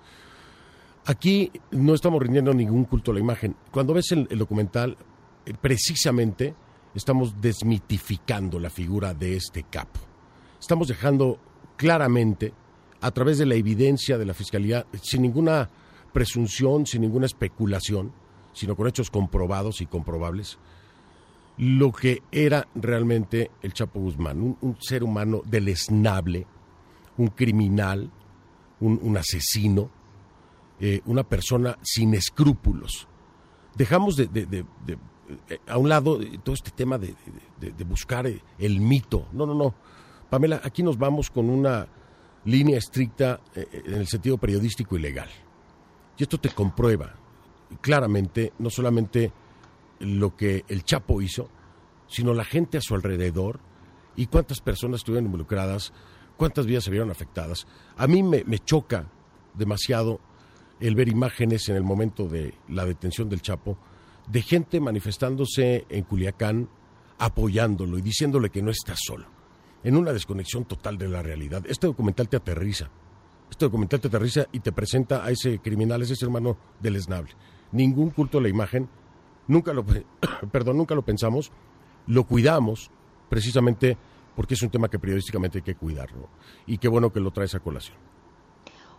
Aquí 1.05 1.51
no 1.71 1.93
estamos 1.93 2.21
rindiendo 2.21 2.53
ningún 2.53 2.85
culto 2.85 3.11
a 3.11 3.13
la 3.13 3.19
imagen. 3.19 3.55
Cuando 3.71 3.93
ves 3.93 4.11
el, 4.11 4.27
documental, 4.27 4.97
eh, 5.45 5.53
precisamente 5.59 6.55
estamos 6.95 7.39
desmitificando 7.39 8.59
la 8.59 8.69
figura 8.69 9.13
de 9.13 9.35
este 9.35 9.63
capo. 9.63 9.99
Estamos 10.59 10.87
dejando 10.87 11.39
claramente, 11.77 12.53
a 13.01 13.11
través 13.11 13.37
de 13.37 13.45
la 13.45 13.55
evidencia 13.55 14.17
de 14.17 14.25
la 14.25 14.33
Fiscalía, 14.33 14.87
sin 15.01 15.21
ninguna 15.21 15.69
presunción, 16.11 16.87
sin 16.87 17.01
ninguna 17.01 17.25
especulación, 17.25 18.11
sino 18.53 18.75
con 18.75 18.87
hechos 18.87 19.11
comprobados 19.11 19.81
y 19.81 19.85
comprobables, 19.85 20.57
lo 21.57 21.91
que 21.91 22.23
era 22.31 22.67
realmente 22.73 23.51
el 23.61 23.73
Chapo 23.73 23.99
Guzmán, 23.99 24.57
un, 24.59 24.77
ser 24.79 25.03
humano 25.03 25.41
deleznable, 25.45 26.47
un 27.17 27.27
criminal, 27.27 28.09
un, 28.79 29.17
asesino, 29.17 29.89
eh, 30.79 31.01
una 31.05 31.23
persona 31.23 31.77
sin 31.81 32.13
escrúpulos. 32.13 33.07
Dejamos 33.75 34.15
de, 34.15 34.29
eh, 35.49 35.59
a 35.67 35.77
un 35.77 35.89
lado 35.89 36.19
todo 36.43 36.55
este 36.55 36.71
tema 36.71 36.97
de, 36.97 37.15
buscar 37.85 38.27
el 38.59 38.79
mito. 38.79 39.27
No, 39.31 39.45
no, 39.45 39.53
no. 39.53 39.73
Pamela, 40.29 40.61
aquí 40.63 40.83
nos 40.83 40.97
vamos 40.97 41.29
con 41.29 41.49
una 41.49 41.87
línea 42.45 42.77
estricta 42.77 43.41
eh, 43.55 43.83
en 43.85 43.95
el 43.95 44.07
sentido 44.07 44.37
periodístico 44.37 44.95
y 44.95 44.99
legal. 44.99 45.29
Y 46.17 46.23
esto 46.23 46.37
te 46.39 46.49
comprueba 46.49 47.13
claramente 47.81 48.53
no 48.59 48.69
solamente 48.69 49.31
lo 49.99 50.35
que 50.35 50.65
el 50.67 50.83
Chapo 50.83 51.21
hizo, 51.21 51.49
sino 52.07 52.33
la 52.33 52.45
gente 52.45 52.77
a 52.77 52.81
su 52.81 52.95
alrededor 52.95 53.59
y 54.15 54.27
cuántas 54.27 54.61
personas 54.61 55.01
estuvieron 55.01 55.25
involucradas, 55.25 55.93
cuántas 56.37 56.65
vidas 56.65 56.83
se 56.83 56.91
vieron 56.91 57.11
afectadas. 57.11 57.67
A 57.97 58.07
mí 58.07 58.23
me, 58.23 58.43
choca 58.59 59.09
demasiado 59.53 60.19
el 60.79 60.95
ver 60.95 61.07
imágenes 61.07 61.69
en 61.69 61.75
el 61.75 61.83
momento 61.83 62.27
de 62.27 62.53
la 62.69 62.85
detención 62.85 63.29
del 63.29 63.41
Chapo 63.41 63.77
de 64.27 64.41
gente 64.41 64.79
manifestándose 64.79 65.85
en 65.89 66.03
Culiacán 66.03 66.67
apoyándolo 67.17 67.97
y 67.97 68.01
diciéndole 68.01 68.49
que 68.49 68.61
no 68.61 68.71
está 68.71 68.95
solo, 68.97 69.25
en 69.83 69.95
una 69.95 70.11
desconexión 70.11 70.65
total 70.65 70.97
de 70.97 71.07
la 71.07 71.21
realidad. 71.21 71.63
Este 71.67 71.87
documental 71.87 72.27
te 72.27 72.37
aterriza, 72.37 72.89
este 73.49 73.65
documental 73.65 74.01
te 74.01 74.07
aterriza 74.07 74.47
y 74.51 74.59
te 74.59 74.71
presenta 74.71 75.23
a 75.23 75.31
ese 75.31 75.59
criminal, 75.59 76.01
ese 76.01 76.15
hermano 76.25 76.57
deleznable 76.81 77.35
ningún 77.75 78.09
culto 78.09 78.37
a 78.39 78.41
la 78.41 78.49
imagen, 78.49 78.89
nunca 79.47 79.73
lo, 79.73 79.85
perdón, 80.51 80.77
nunca 80.77 80.95
lo 80.95 81.03
pensamos, 81.03 81.51
lo 82.07 82.25
cuidamos 82.25 82.89
precisamente 83.29 83.97
porque 84.35 84.53
es 84.55 84.61
un 84.61 84.69
tema 84.69 84.89
que 84.89 84.99
periodísticamente 84.99 85.59
hay 85.59 85.63
que 85.63 85.75
cuidarlo. 85.75 86.29
Y 86.65 86.77
qué 86.77 86.87
bueno 86.87 87.11
que 87.11 87.19
lo 87.19 87.31
traes 87.31 87.55
a 87.55 87.59
colación. 87.59 87.97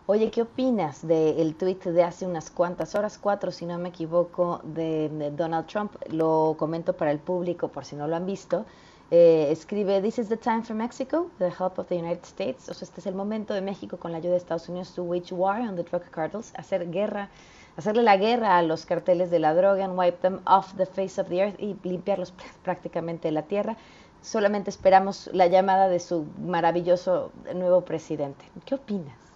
Oye, 0.09 0.31
¿qué 0.31 0.41
opinas 0.43 1.05
del 1.05 1.53
tuit 1.55 1.83
de 1.83 2.01
hace 2.01 2.25
unas 2.25 2.49
cuantas 2.49 2.95
horas, 2.95 3.17
cuatro 3.17 3.51
si 3.51 3.65
no 3.65 3.77
me 3.77 3.89
equivoco, 3.89 4.61
de, 4.63 5.33
Donald 5.35 5.67
Trump? 5.67 5.95
Lo 6.09 6.55
comento 6.57 6.93
para 6.93 7.11
el 7.11 7.19
público 7.19 7.67
por 7.67 7.83
si 7.83 7.97
no 7.97 8.07
lo 8.07 8.15
han 8.15 8.25
visto. 8.25 8.65
Eh, 9.11 9.49
escribe, 9.51 10.01
This 10.01 10.19
is 10.19 10.29
the 10.29 10.37
time 10.37 10.63
for 10.63 10.77
Mexico, 10.77 11.29
the 11.39 11.47
help 11.49 11.77
of 11.77 11.87
the 11.87 11.97
United 11.99 12.23
States. 12.23 12.69
O 12.69 12.73
sea, 12.73 12.85
este 12.85 13.01
es 13.01 13.07
el 13.07 13.15
momento 13.15 13.53
de 13.53 13.59
México 13.59 13.97
con 13.97 14.13
la 14.13 14.19
ayuda 14.19 14.31
de 14.31 14.37
Estados 14.37 14.69
Unidos 14.69 14.93
to 14.95 15.03
wage 15.03 15.33
war 15.33 15.59
on 15.59 15.75
the 15.75 15.83
drug 15.83 16.03
cartels, 16.09 16.53
hacer 16.55 16.89
guerra 16.89 17.29
hacerle 17.75 18.01
la 18.01 18.15
guerra 18.15 18.57
a 18.57 18.61
los 18.61 18.85
carteles 18.85 19.29
de 19.29 19.39
la 19.39 19.53
droga 19.53 19.83
and 19.83 19.99
wipe 19.99 20.19
them 20.21 20.39
off 20.45 20.73
the 20.77 20.85
face 20.85 21.19
of 21.19 21.27
the 21.27 21.41
earth 21.41 21.59
y 21.59 21.75
limpiarlos 21.83 22.33
prácticamente 22.63 23.27
de 23.27 23.33
la 23.33 23.41
tierra. 23.41 23.75
Solamente 24.21 24.69
esperamos 24.69 25.29
la 25.33 25.47
llamada 25.47 25.89
de 25.89 25.99
su 25.99 26.25
maravilloso 26.39 27.33
nuevo 27.53 27.81
presidente. 27.81 28.45
¿Qué 28.65 28.75
opinas? 28.75 29.26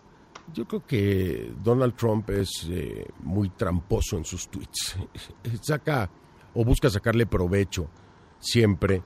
Yo 0.53 0.67
creo 0.67 0.85
que 0.85 1.53
Donald 1.63 1.95
Trump 1.95 2.29
es 2.29 2.67
eh, 2.69 3.07
muy 3.23 3.49
tramposo 3.49 4.17
en 4.17 4.25
sus 4.25 4.49
tweets. 4.49 4.97
Saca 5.61 6.09
o 6.53 6.65
busca 6.65 6.89
sacarle 6.89 7.25
provecho 7.25 7.89
siempre 8.39 9.01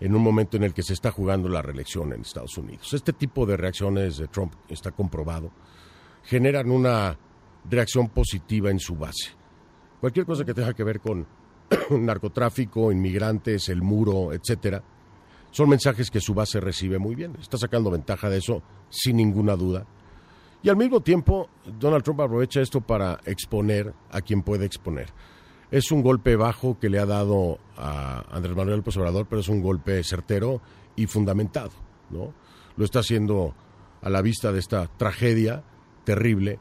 en 0.00 0.14
un 0.14 0.22
momento 0.22 0.56
en 0.56 0.64
el 0.64 0.72
que 0.72 0.82
se 0.82 0.94
está 0.94 1.10
jugando 1.10 1.48
la 1.48 1.60
reelección 1.60 2.12
en 2.12 2.22
Estados 2.22 2.56
Unidos. 2.56 2.92
Este 2.94 3.12
tipo 3.12 3.44
de 3.44 3.56
reacciones 3.56 4.16
de 4.16 4.28
Trump 4.28 4.54
está 4.68 4.90
comprobado, 4.92 5.50
generan 6.24 6.70
una 6.70 7.18
reacción 7.68 8.08
positiva 8.08 8.70
en 8.70 8.78
su 8.78 8.96
base. 8.96 9.30
Cualquier 10.00 10.24
cosa 10.24 10.44
que 10.44 10.54
tenga 10.54 10.72
que 10.72 10.84
ver 10.84 11.00
con 11.00 11.26
narcotráfico, 11.90 12.90
inmigrantes, 12.90 13.68
el 13.68 13.82
muro, 13.82 14.32
etcétera, 14.32 14.82
son 15.50 15.68
mensajes 15.68 16.10
que 16.10 16.20
su 16.20 16.32
base 16.32 16.60
recibe 16.60 16.98
muy 16.98 17.14
bien. 17.14 17.36
Está 17.38 17.58
sacando 17.58 17.90
ventaja 17.90 18.30
de 18.30 18.38
eso 18.38 18.62
sin 18.88 19.16
ninguna 19.16 19.56
duda. 19.56 19.86
Y 20.62 20.68
al 20.68 20.76
mismo 20.76 21.00
tiempo, 21.00 21.48
Donald 21.78 22.04
Trump 22.04 22.20
aprovecha 22.20 22.60
esto 22.60 22.80
para 22.80 23.18
exponer 23.24 23.94
a 24.10 24.20
quien 24.20 24.42
puede 24.42 24.66
exponer. 24.66 25.08
Es 25.70 25.90
un 25.90 26.02
golpe 26.02 26.36
bajo 26.36 26.78
que 26.78 26.90
le 26.90 26.98
ha 26.98 27.06
dado 27.06 27.58
a 27.76 28.24
Andrés 28.30 28.56
Manuel 28.56 28.78
López 28.78 28.96
Obrador, 28.96 29.26
pero 29.28 29.40
es 29.40 29.48
un 29.48 29.62
golpe 29.62 30.02
certero 30.04 30.60
y 30.96 31.06
fundamentado, 31.06 31.70
¿no? 32.10 32.34
Lo 32.76 32.84
está 32.84 33.00
haciendo 33.00 33.54
a 34.02 34.10
la 34.10 34.20
vista 34.20 34.52
de 34.52 34.58
esta 34.58 34.86
tragedia 34.86 35.62
terrible 36.04 36.58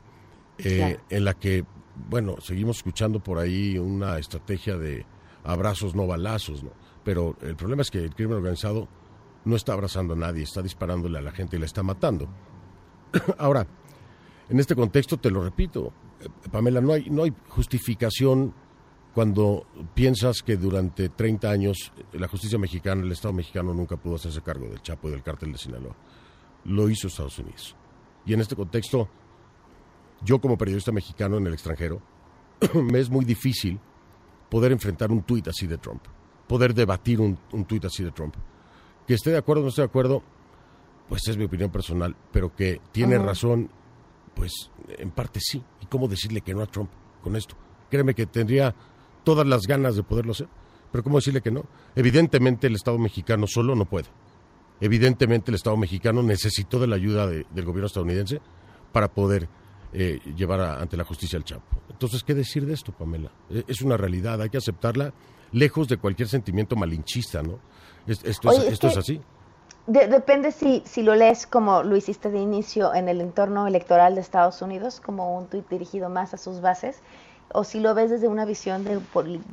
eh, 0.59 0.99
en 1.09 1.25
la 1.25 1.33
que, 1.33 1.65
bueno, 2.09 2.35
seguimos 2.39 2.77
escuchando 2.77 3.19
por 3.19 3.39
ahí 3.39 3.77
una 3.77 4.17
estrategia 4.17 4.77
de 4.77 5.05
abrazos 5.43 5.95
no 5.95 6.05
balazos, 6.05 6.63
¿no? 6.63 6.71
Pero 7.03 7.35
el 7.41 7.55
problema 7.55 7.81
es 7.81 7.91
que 7.91 7.99
el 8.03 8.13
crimen 8.13 8.37
organizado 8.37 8.87
no 9.45 9.55
está 9.55 9.73
abrazando 9.73 10.13
a 10.13 10.17
nadie, 10.17 10.43
está 10.43 10.61
disparándole 10.61 11.17
a 11.17 11.21
la 11.21 11.31
gente 11.31 11.55
y 11.55 11.59
la 11.59 11.65
está 11.65 11.81
matando. 11.81 12.29
Ahora, 13.37 13.65
en 14.49 14.59
este 14.59 14.75
contexto, 14.75 15.17
te 15.17 15.29
lo 15.29 15.43
repito, 15.43 15.93
Pamela, 16.51 16.81
no 16.81 16.93
hay, 16.93 17.09
no 17.09 17.23
hay 17.23 17.33
justificación 17.49 18.53
cuando 19.13 19.65
piensas 19.93 20.41
que 20.41 20.57
durante 20.57 21.09
30 21.09 21.49
años 21.49 21.91
la 22.13 22.27
justicia 22.27 22.57
mexicana, 22.57 23.03
el 23.03 23.11
Estado 23.11 23.33
mexicano 23.33 23.73
nunca 23.73 23.97
pudo 23.97 24.15
hacerse 24.15 24.41
cargo 24.41 24.67
del 24.67 24.81
Chapo 24.81 25.07
y 25.07 25.11
del 25.11 25.23
cártel 25.23 25.51
de 25.51 25.57
Sinaloa. 25.57 25.95
Lo 26.65 26.89
hizo 26.89 27.07
Estados 27.07 27.37
Unidos. 27.39 27.75
Y 28.25 28.33
en 28.33 28.41
este 28.41 28.55
contexto, 28.55 29.07
yo 30.23 30.39
como 30.39 30.57
periodista 30.57 30.91
mexicano 30.91 31.37
en 31.37 31.47
el 31.47 31.53
extranjero, 31.53 32.01
me 32.73 32.99
es 32.99 33.09
muy 33.09 33.25
difícil 33.25 33.79
poder 34.49 34.71
enfrentar 34.71 35.11
un 35.11 35.23
tuit 35.23 35.47
así 35.47 35.67
de 35.67 35.77
Trump, 35.77 36.03
poder 36.47 36.73
debatir 36.73 37.21
un, 37.21 37.37
un 37.51 37.65
tuit 37.65 37.85
así 37.85 38.03
de 38.03 38.11
Trump. 38.11 38.35
Que 39.07 39.13
esté 39.13 39.31
de 39.31 39.37
acuerdo 39.37 39.61
o 39.61 39.63
no 39.65 39.69
esté 39.69 39.81
de 39.81 39.87
acuerdo, 39.87 40.23
pues 41.07 41.27
es 41.27 41.37
mi 41.37 41.45
opinión 41.45 41.71
personal, 41.71 42.15
pero 42.31 42.55
que 42.55 42.81
tiene 42.91 43.17
razón 43.17 43.69
pues 44.39 44.71
en 44.97 45.11
parte 45.11 45.41
sí. 45.41 45.61
¿Y 45.81 45.85
cómo 45.87 46.07
decirle 46.07 46.39
que 46.39 46.53
no 46.53 46.61
a 46.61 46.65
Trump 46.65 46.89
con 47.21 47.35
esto? 47.35 47.55
Créeme 47.89 48.15
que 48.15 48.25
tendría 48.25 48.73
todas 49.25 49.45
las 49.45 49.63
ganas 49.63 49.97
de 49.97 50.03
poderlo 50.03 50.31
hacer, 50.31 50.47
pero 50.93 51.03
¿cómo 51.03 51.17
decirle 51.17 51.41
que 51.41 51.51
no? 51.51 51.65
Evidentemente 51.93 52.67
el 52.67 52.75
Estado 52.75 52.97
mexicano 52.97 53.47
solo 53.47 53.75
no 53.75 53.83
puede. 53.83 54.07
Evidentemente 54.79 55.51
el 55.51 55.55
Estado 55.55 55.75
mexicano 55.75 56.23
necesitó 56.23 56.79
de 56.79 56.87
la 56.87 56.95
ayuda 56.95 57.27
del 57.27 57.65
gobierno 57.65 57.87
estadounidense 57.87 58.39
para 58.93 59.13
poder 59.13 59.49
eh, 59.91 60.21
llevar 60.37 60.61
ante 60.61 60.95
la 60.95 61.03
justicia 61.03 61.35
al 61.35 61.43
Chapo. 61.43 61.81
Entonces, 61.89 62.23
¿qué 62.23 62.33
decir 62.33 62.65
de 62.65 62.73
esto, 62.73 62.93
Pamela? 62.93 63.33
E, 63.49 63.65
es 63.67 63.81
una 63.81 63.97
realidad, 63.97 64.41
hay 64.41 64.49
que 64.49 64.57
aceptarla 64.57 65.13
lejos 65.51 65.89
de 65.89 65.97
cualquier 65.97 66.29
sentimiento 66.29 66.77
malinchista, 66.77 67.43
¿no? 67.43 67.59
esto, 68.07 68.51
es, 68.51 68.97
así 68.97 69.19
depende 69.89 70.51
si, 70.51 70.83
si 70.85 71.01
lo 71.01 71.15
lees 71.15 71.47
como 71.47 71.83
lo 71.83 71.95
hiciste 71.95 72.29
de 72.29 72.39
inicio 72.39 72.93
en 72.93 73.09
el 73.09 73.21
entorno 73.21 73.67
electoral 73.67 74.15
de 74.15 74.21
Estados 74.21 74.61
Unidos, 74.61 74.99
como 74.99 75.35
un 75.35 75.47
tuit 75.47 75.67
dirigido 75.67 76.09
más 76.09 76.33
a 76.33 76.37
sus 76.37 76.61
bases, 76.61 77.01
o 77.51 77.63
si 77.63 77.79
lo 77.79 77.95
ves 77.95 78.11
desde 78.11 78.27
una 78.27 78.45
visión 78.45 78.83
de 78.83 78.99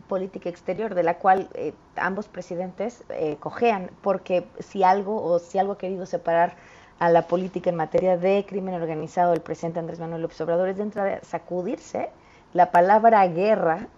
política 0.09 0.51
exterior, 0.51 0.95
de 0.95 1.03
la 1.03 1.15
cual 1.15 1.49
eh, 1.55 1.73
ambos 1.97 2.29
presidentes 2.29 3.03
eh, 3.09 3.37
cojean, 3.41 3.91
porque 4.03 4.47
si 4.59 4.83
algo 4.83 5.23
o 5.23 5.39
si 5.39 5.59
algo 5.59 5.73
ha 5.73 5.79
querido 5.79 6.05
separar 6.05 6.57
a 6.99 7.09
la 7.09 7.27
política 7.27 7.71
en 7.71 7.77
materia 7.77 8.19
de 8.19 8.45
crimen 8.47 8.75
organizado 8.75 9.33
del 9.33 9.41
presidente 9.41 9.81
Andrés 9.81 9.99
Manuel 9.99 10.23
López 10.23 10.41
Obrador 10.43 10.69
es 10.69 10.77
de 10.77 10.83
entrada 10.83 11.21
sacudirse 11.23 12.11
la 12.53 12.71
palabra 12.71 13.27
guerra 13.29 13.89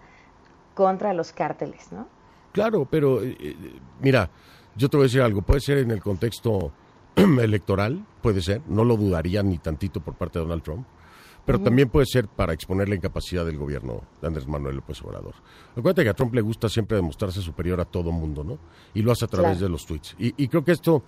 contra 0.73 1.13
los 1.13 1.33
cárteles, 1.33 1.91
¿no? 1.91 2.07
Claro, 2.53 2.87
pero 2.89 3.21
eh, 3.21 3.55
mira, 4.01 4.29
yo 4.75 4.89
te 4.89 4.97
voy 4.97 5.05
a 5.05 5.07
decir 5.07 5.21
algo, 5.21 5.41
puede 5.41 5.61
ser 5.61 5.79
en 5.79 5.91
el 5.91 6.01
contexto 6.01 6.71
electoral, 7.15 8.05
puede 8.21 8.41
ser, 8.41 8.61
no 8.67 8.83
lo 8.83 8.97
dudaría 8.97 9.43
ni 9.43 9.57
tantito 9.57 9.99
por 10.01 10.15
parte 10.15 10.39
de 10.39 10.45
Donald 10.45 10.63
Trump, 10.63 10.85
pero 11.45 11.59
también 11.61 11.89
puede 11.89 12.05
ser 12.05 12.27
para 12.27 12.53
exponer 12.53 12.89
la 12.89 12.95
incapacidad 12.95 13.43
del 13.43 13.57
gobierno 13.57 14.03
de 14.21 14.27
Andrés 14.27 14.47
Manuel 14.47 14.75
López 14.75 15.01
Obrador. 15.01 15.33
Acuérdate 15.71 16.03
que 16.03 16.09
a 16.09 16.13
Trump 16.13 16.35
le 16.35 16.41
gusta 16.41 16.69
siempre 16.69 16.97
demostrarse 16.97 17.41
superior 17.41 17.81
a 17.81 17.85
todo 17.85 18.11
mundo, 18.11 18.43
¿no? 18.43 18.59
Y 18.93 19.01
lo 19.01 19.11
hace 19.11 19.25
a 19.25 19.29
través 19.29 19.59
de 19.59 19.67
los 19.67 19.83
tweets. 19.87 20.15
Y, 20.19 20.47
creo 20.47 20.63
que 20.63 20.73
esto 20.73 21.03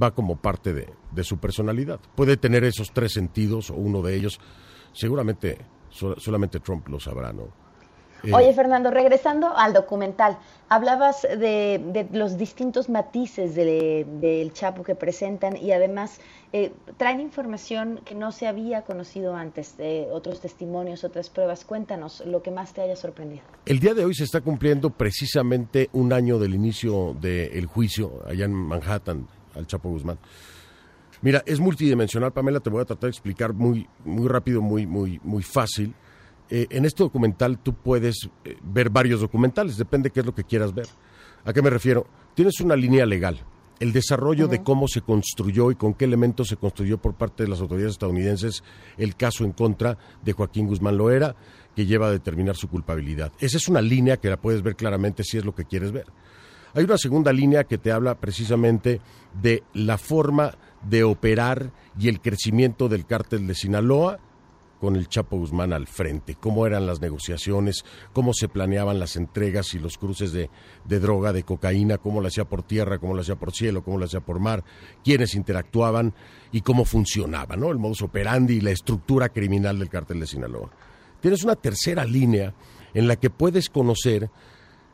va 0.00 0.10
como 0.10 0.36
parte 0.36 0.74
de, 0.74 0.92
de, 1.10 1.24
su 1.24 1.38
personalidad. 1.38 2.00
Puede 2.14 2.36
tener 2.36 2.64
esos 2.64 2.92
tres 2.92 3.12
sentidos 3.12 3.70
o 3.70 3.76
uno 3.76 4.02
de 4.02 4.14
ellos. 4.14 4.38
Seguramente 4.92 5.56
solamente 5.90 6.60
Trump 6.60 6.88
lo 6.88 7.00
sabrá, 7.00 7.32
¿no? 7.32 7.48
Eh, 8.24 8.32
Oye, 8.32 8.52
Fernando, 8.52 8.90
regresando 8.90 9.56
al 9.56 9.72
documental, 9.72 10.38
hablabas 10.68 11.22
de, 11.22 12.08
los 12.12 12.36
distintos 12.36 12.88
matices 12.88 13.54
del 13.54 14.52
Chapo 14.52 14.82
que 14.82 14.94
presentan 14.94 15.56
y 15.56 15.72
además 15.72 16.20
eh, 16.52 16.72
traen 16.96 17.20
información 17.20 18.00
que 18.04 18.14
no 18.14 18.32
se 18.32 18.46
había 18.46 18.82
conocido 18.82 19.34
antes, 19.34 19.76
de 19.76 20.08
otros 20.10 20.40
testimonios, 20.40 21.04
otras 21.04 21.30
pruebas. 21.30 21.64
Cuéntanos 21.64 22.22
lo 22.26 22.42
que 22.42 22.50
más 22.50 22.72
te 22.72 22.80
haya 22.80 22.96
sorprendido. 22.96 23.42
El 23.66 23.78
día 23.80 23.94
de 23.94 24.04
hoy 24.04 24.14
se 24.14 24.24
está 24.24 24.40
cumpliendo 24.40 24.90
precisamente 24.90 25.88
un 25.92 26.12
año 26.12 26.38
del 26.38 26.54
inicio 26.54 27.14
del 27.20 27.66
juicio 27.66 28.22
allá 28.26 28.46
en 28.46 28.52
Manhattan 28.52 29.26
al 29.54 29.66
Chapo 29.66 29.90
Guzmán. 29.90 30.18
Mira, 31.20 31.42
es 31.46 31.58
multidimensional, 31.58 32.32
Pamela, 32.32 32.60
te 32.60 32.70
voy 32.70 32.82
a 32.82 32.84
tratar 32.84 33.08
de 33.08 33.10
explicar 33.10 33.52
muy, 33.52 33.88
muy 34.04 34.28
rápido, 34.28 34.62
muy, 34.62 34.86
muy, 34.86 35.20
muy 35.24 35.42
fácil. 35.42 35.94
Eh, 36.50 36.66
en 36.70 36.84
este 36.84 37.02
documental 37.02 37.58
tú 37.58 37.74
puedes 37.74 38.28
eh, 38.44 38.56
ver 38.62 38.90
varios 38.90 39.20
documentales, 39.20 39.76
depende 39.76 40.10
qué 40.10 40.20
es 40.20 40.26
lo 40.26 40.34
que 40.34 40.44
quieras 40.44 40.74
ver. 40.74 40.86
¿A 41.44 41.52
qué 41.52 41.62
me 41.62 41.70
refiero? 41.70 42.06
Tienes 42.34 42.60
una 42.60 42.76
línea 42.76 43.06
legal, 43.06 43.38
el 43.80 43.92
desarrollo 43.92 44.48
de 44.48 44.62
cómo 44.62 44.88
se 44.88 45.02
construyó 45.02 45.70
y 45.70 45.76
con 45.76 45.94
qué 45.94 46.04
elementos 46.04 46.48
se 46.48 46.56
construyó 46.56 46.98
por 46.98 47.14
parte 47.14 47.44
de 47.44 47.50
las 47.50 47.60
autoridades 47.60 47.92
estadounidenses 47.92 48.64
el 48.96 49.14
caso 49.16 49.44
en 49.44 49.52
contra 49.52 49.98
de 50.22 50.32
Joaquín 50.32 50.66
Guzmán 50.66 50.96
Loera, 50.96 51.36
que 51.76 51.86
lleva 51.86 52.08
a 52.08 52.10
determinar 52.10 52.56
su 52.56 52.68
culpabilidad. 52.68 53.32
Esa 53.38 53.56
es 53.56 53.68
una 53.68 53.80
línea 53.80 54.16
que 54.16 54.30
la 54.30 54.36
puedes 54.36 54.62
ver 54.62 54.74
claramente 54.74 55.22
si 55.22 55.38
es 55.38 55.44
lo 55.44 55.54
que 55.54 55.64
quieres 55.64 55.92
ver. 55.92 56.06
Hay 56.74 56.84
una 56.84 56.98
segunda 56.98 57.32
línea 57.32 57.64
que 57.64 57.78
te 57.78 57.92
habla 57.92 58.16
precisamente 58.16 59.00
de 59.40 59.62
la 59.74 59.96
forma 59.96 60.52
de 60.88 61.04
operar 61.04 61.72
y 61.98 62.08
el 62.08 62.20
crecimiento 62.20 62.88
del 62.88 63.06
cártel 63.06 63.46
de 63.46 63.54
Sinaloa 63.54 64.18
con 64.80 64.96
el 64.96 65.08
Chapo 65.08 65.36
Guzmán 65.36 65.72
al 65.72 65.86
frente, 65.86 66.34
cómo 66.34 66.66
eran 66.66 66.86
las 66.86 67.00
negociaciones, 67.00 67.84
cómo 68.12 68.32
se 68.32 68.48
planeaban 68.48 68.98
las 68.98 69.16
entregas 69.16 69.74
y 69.74 69.78
los 69.78 69.98
cruces 69.98 70.32
de, 70.32 70.50
droga, 70.84 71.32
de 71.32 71.42
cocaína, 71.42 71.98
cómo 71.98 72.20
lo 72.20 72.28
hacía 72.28 72.44
por 72.44 72.62
tierra, 72.62 72.98
cómo 72.98 73.14
lo 73.14 73.22
hacía 73.22 73.36
por 73.36 73.52
cielo, 73.52 73.82
cómo 73.82 73.98
lo 73.98 74.04
hacía 74.04 74.20
por 74.20 74.38
mar, 74.38 74.64
quiénes 75.04 75.34
interactuaban 75.34 76.14
y 76.52 76.60
cómo 76.60 76.84
funcionaba, 76.84 77.56
¿no? 77.56 77.70
El 77.70 77.78
modus 77.78 78.02
operandi 78.02 78.54
y 78.54 78.60
la 78.60 78.70
estructura 78.70 79.28
criminal 79.28 79.78
del 79.78 79.88
cártel 79.88 80.20
de 80.20 80.26
Sinaloa. 80.26 80.70
Tienes 81.20 81.42
una 81.42 81.56
tercera 81.56 82.04
línea 82.04 82.54
en 82.94 83.08
la 83.08 83.16
que 83.16 83.30
puedes 83.30 83.68
conocer 83.68 84.30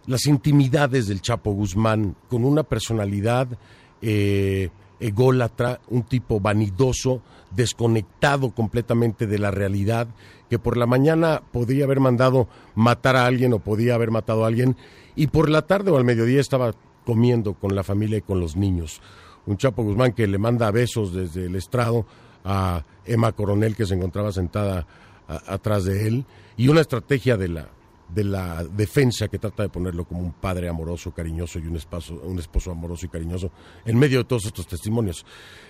las 0.06 0.26
intimidades 0.26 1.06
del 1.06 1.20
Chapo 1.20 1.52
Guzmán 1.52 2.16
con 2.28 2.44
una 2.44 2.62
personalidad 2.62 3.58
eh, 4.02 4.70
ególatra, 5.04 5.80
un 5.88 6.02
tipo 6.02 6.40
vanidoso, 6.40 7.20
desconectado 7.50 8.52
completamente 8.52 9.26
de 9.26 9.38
la 9.38 9.50
realidad, 9.50 10.08
que 10.48 10.58
por 10.58 10.78
la 10.78 10.86
mañana 10.86 11.42
podía 11.52 11.84
haber 11.84 12.00
mandado 12.00 12.48
matar 12.74 13.16
a 13.16 13.26
alguien 13.26 13.52
o 13.52 13.58
podía 13.58 13.94
haber 13.94 14.10
matado 14.10 14.44
a 14.44 14.46
alguien, 14.46 14.76
y 15.14 15.26
por 15.26 15.50
la 15.50 15.62
tarde 15.62 15.90
o 15.90 15.98
al 15.98 16.04
mediodía 16.04 16.40
estaba 16.40 16.74
comiendo 17.04 17.52
con 17.52 17.74
la 17.74 17.84
familia 17.84 18.18
y 18.18 18.22
con 18.22 18.40
los 18.40 18.56
niños. 18.56 19.02
Un 19.46 19.58
Chapo 19.58 19.82
Guzmán 19.82 20.12
que 20.12 20.26
le 20.26 20.38
manda 20.38 20.70
besos 20.70 21.12
desde 21.12 21.46
el 21.46 21.56
estrado 21.56 22.06
a 22.42 22.82
Emma 23.04 23.32
Coronel 23.32 23.76
que 23.76 23.84
se 23.84 23.94
encontraba 23.94 24.32
sentada 24.32 24.86
atrás 25.28 25.84
de 25.84 26.08
él, 26.08 26.24
y 26.56 26.68
una 26.68 26.80
estrategia 26.80 27.36
de 27.36 27.48
la 27.48 27.68
de 28.14 28.24
la 28.24 28.62
defensa 28.64 29.28
que 29.28 29.38
trata 29.38 29.64
de 29.64 29.68
ponerlo 29.68 30.04
como 30.04 30.20
un 30.20 30.32
padre 30.32 30.68
amoroso, 30.68 31.12
cariñoso 31.12 31.58
y 31.58 31.66
un 31.66 31.76
esposo, 31.76 32.14
un 32.22 32.38
esposo 32.38 32.70
amoroso 32.70 33.06
y 33.06 33.08
cariñoso 33.08 33.50
en 33.84 33.98
medio 33.98 34.18
de 34.18 34.24
todos 34.24 34.46
estos 34.46 34.66
testimonios. 34.66 35.26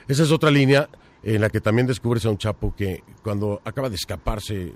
Esa 0.07 0.25
es 0.25 0.31
otra 0.31 0.51
línea 0.51 0.89
en 1.23 1.41
la 1.41 1.49
que 1.49 1.61
también 1.61 1.87
descubres 1.87 2.27
a 2.27 2.31
un 2.31 2.37
chapo 2.37 2.75
que 2.77 3.03
cuando 3.23 3.63
acaba 3.65 3.89
de 3.89 3.97
escaparse 3.97 4.75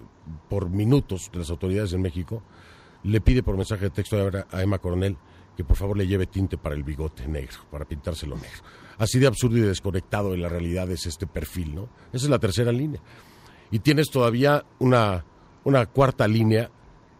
por 0.48 0.70
minutos 0.70 1.30
de 1.30 1.40
las 1.40 1.50
autoridades 1.50 1.92
en 1.92 2.00
México, 2.00 2.42
le 3.02 3.20
pide 3.20 3.42
por 3.42 3.56
mensaje 3.56 3.84
de 3.84 3.90
texto 3.90 4.16
a 4.50 4.62
Emma 4.62 4.78
Coronel 4.78 5.16
que 5.54 5.64
por 5.64 5.76
favor 5.76 5.98
le 5.98 6.06
lleve 6.06 6.26
tinte 6.26 6.56
para 6.56 6.74
el 6.74 6.84
bigote 6.84 7.26
negro, 7.26 7.58
para 7.70 7.84
pintárselo 7.84 8.36
negro. 8.36 8.62
Así 8.96 9.18
de 9.18 9.26
absurdo 9.26 9.58
y 9.58 9.62
desconectado 9.62 10.30
de 10.30 10.38
la 10.38 10.48
realidad 10.48 10.88
es 10.90 11.04
este 11.06 11.26
perfil, 11.26 11.74
¿no? 11.74 11.88
Esa 12.12 12.26
es 12.26 12.30
la 12.30 12.38
tercera 12.38 12.70
línea. 12.70 13.00
Y 13.72 13.80
tienes 13.80 14.08
todavía 14.08 14.64
una, 14.78 15.24
una 15.64 15.86
cuarta 15.86 16.28
línea 16.28 16.70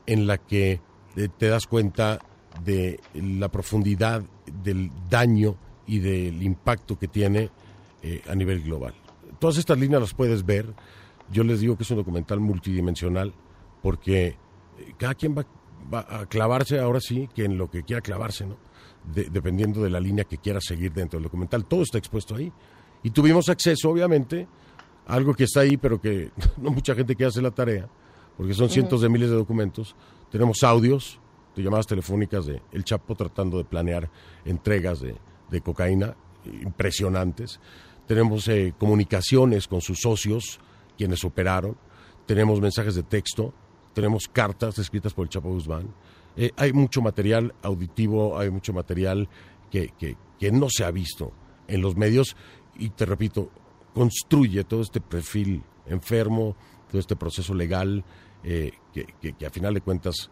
en 0.09 0.27
la 0.27 0.39
que 0.39 0.81
eh, 1.17 1.29
te 1.37 1.49
das 1.49 1.67
cuenta 1.67 2.19
de 2.65 2.99
la 3.15 3.51
profundidad 3.51 4.23
del 4.65 4.91
daño 5.09 5.57
y 5.87 5.99
del 5.99 6.43
impacto 6.43 6.99
que 6.99 7.09
tiene 7.09 7.51
eh, 8.03 8.23
a 8.27 8.35
nivel 8.35 8.63
global. 8.63 8.95
Todas 9.39 9.59
estas 9.59 9.79
líneas 9.79 10.01
las 10.01 10.15
puedes 10.15 10.47
ver. 10.47 10.67
Yo 11.31 11.45
les 11.45 11.61
digo 11.61 11.77
que 11.77 11.83
es 11.83 11.91
un 11.91 11.99
documental 11.99 12.41
multidimensional 12.41 13.35
porque 13.83 14.29
eh, 14.29 14.37
cada 14.97 15.15
quien 15.15 15.37
va, 15.37 15.47
a 15.93 16.25
clavarse 16.27 16.79
ahora 16.79 17.01
sí 17.01 17.29
que 17.35 17.45
en 17.45 17.59
lo 17.59 17.71
que 17.71 17.83
quiera 17.83 18.01
clavarse, 18.01 18.47
¿no? 18.47 18.57
dependiendo 19.05 19.83
de 19.83 19.91
la 19.91 20.01
línea 20.01 20.25
que 20.25 20.39
quiera 20.39 20.61
seguir 20.61 20.93
dentro 20.93 21.19
del 21.19 21.25
documental. 21.25 21.67
Todo 21.67 21.83
está 21.83 21.99
expuesto 21.99 22.35
ahí. 22.35 22.51
Y 23.03 23.11
tuvimos 23.11 23.49
acceso, 23.49 23.91
obviamente, 23.91 24.47
a 25.07 25.15
algo 25.15 25.35
que 25.35 25.45
está 25.45 25.61
ahí, 25.61 25.77
pero 25.77 26.01
que 26.01 26.31
no 26.57 26.71
mucha 26.71 26.95
gente 26.95 27.15
quiere 27.15 27.29
hacer 27.29 27.43
la 27.43 27.51
tarea, 27.51 27.89
porque 28.39 28.55
son 28.55 28.71
cientos 28.71 29.03
de 29.03 29.09
miles 29.09 29.29
de 29.29 29.37
documentos. 29.37 29.97
Tenemos 30.31 30.63
audios 30.63 31.19
de 31.57 31.65
llamadas 31.65 31.89
telefónicas 31.89 32.47
de 32.47 32.63
El 32.73 32.85
Chapo 32.85 33.17
tratando 33.17 33.59
de 33.59 33.65
planear 33.65 34.09
entregas 34.45 35.01
de, 35.01 35.17
de 35.51 35.61
cocaína 35.61 36.17
impresionantes. 36.63 37.59
Tenemos 38.07 38.47
eh, 38.47 38.73
comunicaciones 38.79 39.67
con 39.67 39.81
sus 39.81 39.99
socios, 40.01 40.61
quienes 40.97 41.25
operaron. 41.25 41.77
Tenemos 42.27 42.61
mensajes 42.61 42.95
de 42.95 43.03
texto. 43.03 43.53
Tenemos 43.93 44.29
cartas 44.29 44.79
escritas 44.79 45.13
por 45.13 45.25
el 45.25 45.31
Chapo 45.31 45.51
Guzmán. 45.51 45.93
Eh, 46.37 46.53
hay 46.57 46.73
mucho 46.73 47.03
material 47.03 47.53
auditivo, 47.63 48.39
hay 48.39 48.51
mucho 48.51 48.73
material 48.73 49.29
que, 49.73 49.93
que, 49.99 50.53
no 50.53 50.71
se 50.71 50.85
ha 50.85 50.93
visto 50.93 51.33
en 51.67 51.83
los 51.83 51.97
medios 51.97 52.37
y 52.79 52.91
te 52.91 53.05
repito, 53.05 53.51
construye 53.93 54.63
todo 54.63 54.83
este 54.83 55.01
perfil 55.01 55.65
enfermo, 55.87 56.55
todo 56.89 57.01
este 57.01 57.17
proceso 57.17 57.55
legal 57.55 58.05
eh, 58.45 58.73
que, 58.93 59.33
que, 59.33 59.47
a 59.47 59.51
final 59.51 59.75
de 59.75 59.81
cuentas 59.81 60.31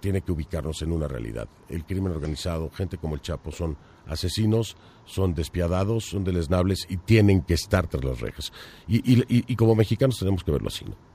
tiene 0.00 0.22
que 0.22 0.32
ubicarnos 0.32 0.80
en 0.82 0.92
una 0.92 1.08
realidad. 1.08 1.48
El 1.68 1.84
crimen 1.84 2.12
organizado, 2.12 2.70
gente 2.70 2.98
como 2.98 3.14
el 3.14 3.20
Chapo, 3.20 3.52
son 3.52 3.76
asesinos, 4.06 4.76
son 5.04 5.34
despiadados, 5.34 6.04
son 6.04 6.24
deleznables 6.24 6.86
y 6.88 6.96
tienen 6.96 7.42
que 7.42 7.54
estar 7.54 7.86
tras 7.86 8.04
las 8.04 8.20
rejas. 8.20 8.52
Y, 8.88 8.98
y, 8.98 9.24
y 9.28 9.56
como 9.56 9.74
mexicanos 9.74 10.18
tenemos 10.18 10.42
que 10.42 10.52
verlo 10.52 10.68
así. 10.68 10.84
¿no? 10.84 11.09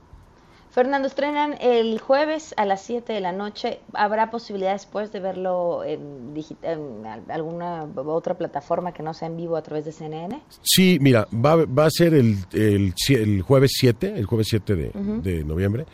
Fernando, 0.76 1.08
estrenan 1.08 1.56
el 1.62 1.98
jueves 2.00 2.52
a 2.58 2.66
las 2.66 2.82
7 2.82 3.10
de 3.10 3.22
la 3.22 3.32
noche. 3.32 3.80
¿Habrá 3.94 4.30
posibilidad 4.30 4.74
después 4.74 5.10
de 5.10 5.20
verlo 5.20 5.82
en, 5.82 6.34
en 6.60 7.30
alguna 7.30 7.88
otra 8.04 8.36
plataforma 8.36 8.92
que 8.92 9.02
no 9.02 9.14
sea 9.14 9.28
en 9.28 9.38
vivo 9.38 9.56
a 9.56 9.62
través 9.62 9.86
de 9.86 9.92
CNN? 9.92 10.38
Sí, 10.60 10.98
mira, 11.00 11.26
va, 11.32 11.64
va 11.64 11.86
a 11.86 11.90
ser 11.90 12.12
el, 12.12 12.36
el, 12.52 12.92
el, 13.08 13.40
jueves 13.40 13.70
7, 13.78 14.18
el 14.18 14.26
jueves 14.26 14.48
7 14.50 14.76
de, 14.76 14.90
de, 15.22 15.44
noviembre, 15.44 15.86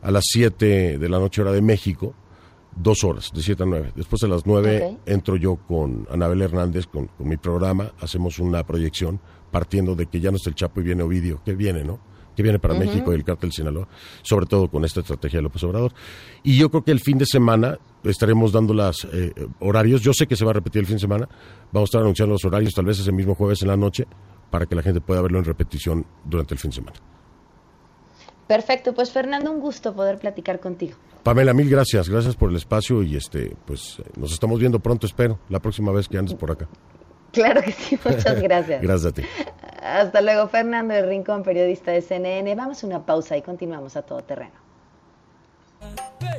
a 0.00 0.10
las 0.10 0.24
7 0.28 0.96
de 0.96 1.08
la 1.10 1.18
noche 1.18 1.42
hora 1.42 1.52
de 1.52 1.60
México, 1.60 2.14
dos 2.74 3.04
horas, 3.04 3.32
de 3.34 3.42
7 3.42 3.64
a 3.64 3.66
9. 3.66 3.92
Después 3.94 4.22
a 4.22 4.28
las 4.28 4.46
9 4.46 4.96
entro 5.04 5.36
yo 5.36 5.56
con 5.56 6.08
Anabel 6.10 6.40
Hernández, 6.40 6.86
con, 6.86 7.08
con 7.08 7.28
mi 7.28 7.36
programa, 7.36 7.92
hacemos 8.00 8.38
una 8.38 8.64
proyección 8.64 9.20
partiendo 9.50 9.94
de 9.94 10.06
que 10.06 10.20
ya 10.20 10.30
no 10.30 10.38
está 10.38 10.48
el 10.48 10.56
Chapo 10.56 10.80
y 10.80 10.84
viene 10.84 11.02
Ovidio, 11.02 11.42
que 11.44 11.54
viene, 11.54 11.84
¿no? 11.84 12.11
Que 12.34 12.42
viene 12.42 12.58
para 12.58 12.74
México 12.74 13.12
y 13.12 13.16
el 13.16 13.24
cártel 13.24 13.52
Sinaloa, 13.52 13.88
sobre 14.22 14.46
todo 14.46 14.68
con 14.68 14.84
esta 14.84 15.00
estrategia 15.00 15.38
de 15.38 15.42
López 15.42 15.62
Obrador. 15.64 15.92
Y 16.42 16.56
yo 16.56 16.70
creo 16.70 16.84
que 16.84 16.92
el 16.92 17.00
fin 17.00 17.18
de 17.18 17.26
semana 17.26 17.78
estaremos 18.04 18.52
dando 18.52 18.74
los 18.74 19.06
eh, 19.12 19.32
horarios. 19.60 20.00
Yo 20.02 20.12
sé 20.12 20.26
que 20.26 20.36
se 20.36 20.44
va 20.44 20.50
a 20.50 20.54
repetir 20.54 20.80
el 20.80 20.86
fin 20.86 20.96
de 20.96 21.00
semana. 21.00 21.28
Vamos 21.72 21.88
a 21.88 21.90
estar 21.90 22.00
anunciando 22.00 22.32
los 22.32 22.44
horarios 22.44 22.74
tal 22.74 22.86
vez 22.86 22.98
ese 22.98 23.12
mismo 23.12 23.34
jueves 23.34 23.62
en 23.62 23.68
la 23.68 23.76
noche 23.76 24.06
para 24.50 24.66
que 24.66 24.74
la 24.74 24.82
gente 24.82 25.00
pueda 25.00 25.22
verlo 25.22 25.38
en 25.38 25.44
repetición 25.44 26.06
durante 26.24 26.54
el 26.54 26.60
fin 26.60 26.70
de 26.70 26.76
semana. 26.76 26.96
Perfecto, 28.46 28.92
pues 28.92 29.10
Fernando, 29.10 29.50
un 29.50 29.60
gusto 29.60 29.94
poder 29.94 30.18
platicar 30.18 30.60
contigo. 30.60 30.98
Pamela, 31.22 31.54
mil 31.54 31.70
gracias, 31.70 32.08
gracias 32.08 32.36
por 32.36 32.50
el 32.50 32.56
espacio 32.56 33.02
y 33.02 33.16
este, 33.16 33.56
pues 33.64 34.02
nos 34.16 34.32
estamos 34.32 34.58
viendo 34.58 34.80
pronto, 34.80 35.06
espero, 35.06 35.38
la 35.48 35.60
próxima 35.60 35.92
vez 35.92 36.08
que 36.08 36.18
andes 36.18 36.34
por 36.34 36.50
acá. 36.50 36.68
Claro 37.32 37.62
que 37.62 37.72
sí, 37.72 37.98
muchas 38.04 38.42
gracias. 38.42 38.82
gracias 38.82 39.06
a 39.06 39.12
ti. 39.12 39.22
Hasta 39.82 40.20
luego, 40.20 40.46
Fernando 40.46 40.94
el 40.94 41.08
Rincón, 41.08 41.42
periodista 41.42 41.90
de 41.90 42.02
CNN. 42.02 42.54
Vamos 42.54 42.82
a 42.82 42.86
una 42.86 43.04
pausa 43.04 43.36
y 43.36 43.42
continuamos 43.42 43.96
a 43.96 44.02
todo 44.02 44.22
terreno. 44.22 44.52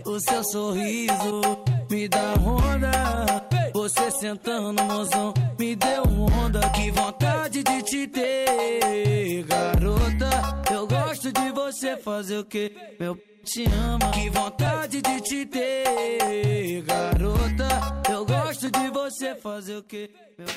O 0.06 0.20
seu 0.20 0.44
sorriso 0.46 1.42
me 1.90 2.08
dá 2.08 2.34
onda. 2.36 3.46
Você 3.74 4.12
sentando, 4.12 4.82
mozão, 4.84 5.34
me 5.60 5.76
deu 5.76 6.04
onda. 6.42 6.62
Que 6.70 6.90
vontade 6.92 7.64
de 7.64 7.82
te 7.84 8.08
ter, 8.08 9.44
garota. 9.44 10.64
Eu 10.74 10.88
gosto 10.88 11.32
de 11.34 11.52
você 11.52 11.98
fazer 11.98 12.38
o 12.38 12.46
que? 12.46 12.72
Meu 12.98 13.18
te 13.44 13.66
ama. 13.66 14.10
Que 14.12 14.30
vontade 14.30 15.02
de 15.02 15.22
te 15.22 15.46
ter, 15.46 16.82
garota. 16.84 18.02
Eu 18.10 18.26
gosto 18.26 18.72
de 18.72 18.90
você 18.90 19.36
fazer 19.36 19.76
o 19.76 19.84
que? 19.84 20.10
Meu... 20.38 20.48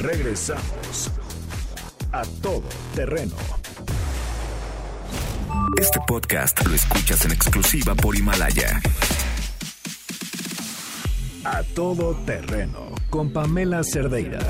Regresamos 0.00 1.10
a 2.10 2.22
todo 2.42 2.62
terreno. 2.94 3.36
Este 5.78 6.00
podcast 6.08 6.66
lo 6.66 6.74
escuchas 6.74 7.26
en 7.26 7.32
exclusiva 7.32 7.94
por 7.94 8.16
Himalaya. 8.16 8.80
A 11.44 11.62
todo 11.74 12.14
terreno 12.24 12.92
con 13.10 13.30
Pamela 13.30 13.82
Cerdeira. 13.84 14.40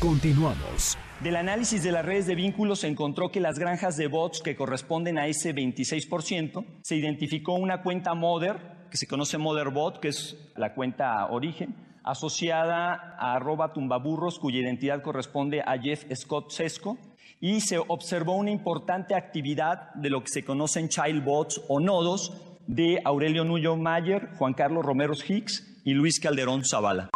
Continuamos. 0.00 0.98
Del 1.20 1.36
análisis 1.36 1.84
de 1.84 1.92
las 1.92 2.04
redes 2.04 2.26
de 2.26 2.34
vínculos 2.34 2.80
se 2.80 2.88
encontró 2.88 3.30
que 3.30 3.38
las 3.38 3.56
granjas 3.56 3.96
de 3.96 4.08
bots 4.08 4.40
que 4.40 4.56
corresponden 4.56 5.16
a 5.18 5.28
ese 5.28 5.54
26%, 5.54 6.64
se 6.82 6.96
identificó 6.96 7.54
una 7.54 7.82
cuenta 7.82 8.14
Mother, 8.14 8.88
que 8.90 8.96
se 8.96 9.06
conoce 9.06 9.38
Motherbot, 9.38 10.00
que 10.00 10.08
es 10.08 10.36
la 10.56 10.74
cuenta 10.74 11.26
origen, 11.26 11.89
asociada 12.04 13.16
a 13.18 13.34
arroba 13.34 13.72
tumbaburros, 13.72 14.38
cuya 14.38 14.60
identidad 14.60 15.02
corresponde 15.02 15.60
a 15.60 15.78
Jeff 15.78 16.04
Scott 16.14 16.50
Sesco, 16.50 16.98
y 17.40 17.60
se 17.60 17.78
observó 17.78 18.36
una 18.36 18.50
importante 18.50 19.14
actividad 19.14 19.94
de 19.94 20.10
lo 20.10 20.22
que 20.22 20.28
se 20.28 20.44
conocen 20.44 20.88
childbots 20.88 21.62
o 21.68 21.80
nodos 21.80 22.32
de 22.66 23.00
Aurelio 23.04 23.44
Nuyo 23.44 23.76
Mayer, 23.76 24.30
Juan 24.36 24.54
Carlos 24.54 24.84
Romero 24.84 25.14
Hicks 25.14 25.82
y 25.84 25.94
Luis 25.94 26.20
Calderón 26.20 26.64
Zavala. 26.64 27.10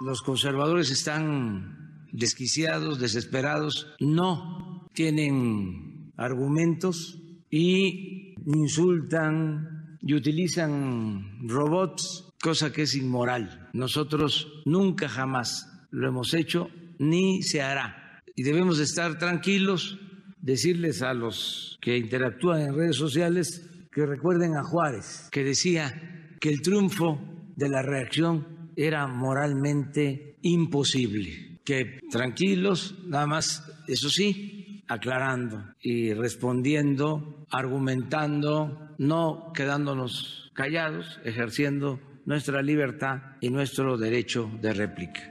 Los 0.00 0.22
conservadores 0.22 0.90
están 0.90 2.06
desquiciados, 2.12 2.98
desesperados, 2.98 3.94
no 4.00 4.86
tienen 4.94 6.12
argumentos 6.16 7.18
y 7.50 8.34
insultan 8.46 9.98
y 10.00 10.14
utilizan 10.14 11.46
robots 11.48 12.27
cosa 12.40 12.72
que 12.72 12.82
es 12.82 12.94
inmoral. 12.94 13.68
Nosotros 13.72 14.62
nunca 14.64 15.08
jamás 15.08 15.66
lo 15.90 16.08
hemos 16.08 16.34
hecho 16.34 16.70
ni 16.98 17.42
se 17.42 17.62
hará. 17.62 18.22
Y 18.34 18.42
debemos 18.42 18.78
estar 18.78 19.18
tranquilos, 19.18 19.98
decirles 20.40 21.02
a 21.02 21.14
los 21.14 21.78
que 21.80 21.96
interactúan 21.96 22.60
en 22.60 22.76
redes 22.76 22.96
sociales 22.96 23.68
que 23.90 24.06
recuerden 24.06 24.56
a 24.56 24.62
Juárez, 24.62 25.28
que 25.32 25.42
decía 25.42 26.36
que 26.40 26.50
el 26.50 26.60
triunfo 26.60 27.18
de 27.56 27.68
la 27.68 27.82
reacción 27.82 28.70
era 28.76 29.06
moralmente 29.08 30.36
imposible. 30.42 31.60
Que 31.64 31.98
tranquilos, 32.10 32.94
nada 33.06 33.26
más, 33.26 33.64
eso 33.88 34.08
sí, 34.08 34.84
aclarando 34.88 35.64
y 35.82 36.14
respondiendo, 36.14 37.46
argumentando, 37.50 38.94
no 38.98 39.52
quedándonos 39.52 40.50
callados, 40.54 41.20
ejerciendo 41.24 42.00
nuestra 42.28 42.60
libertad 42.60 43.20
y 43.40 43.48
nuestro 43.48 43.96
derecho 43.96 44.50
de 44.60 44.74
réplica. 44.74 45.22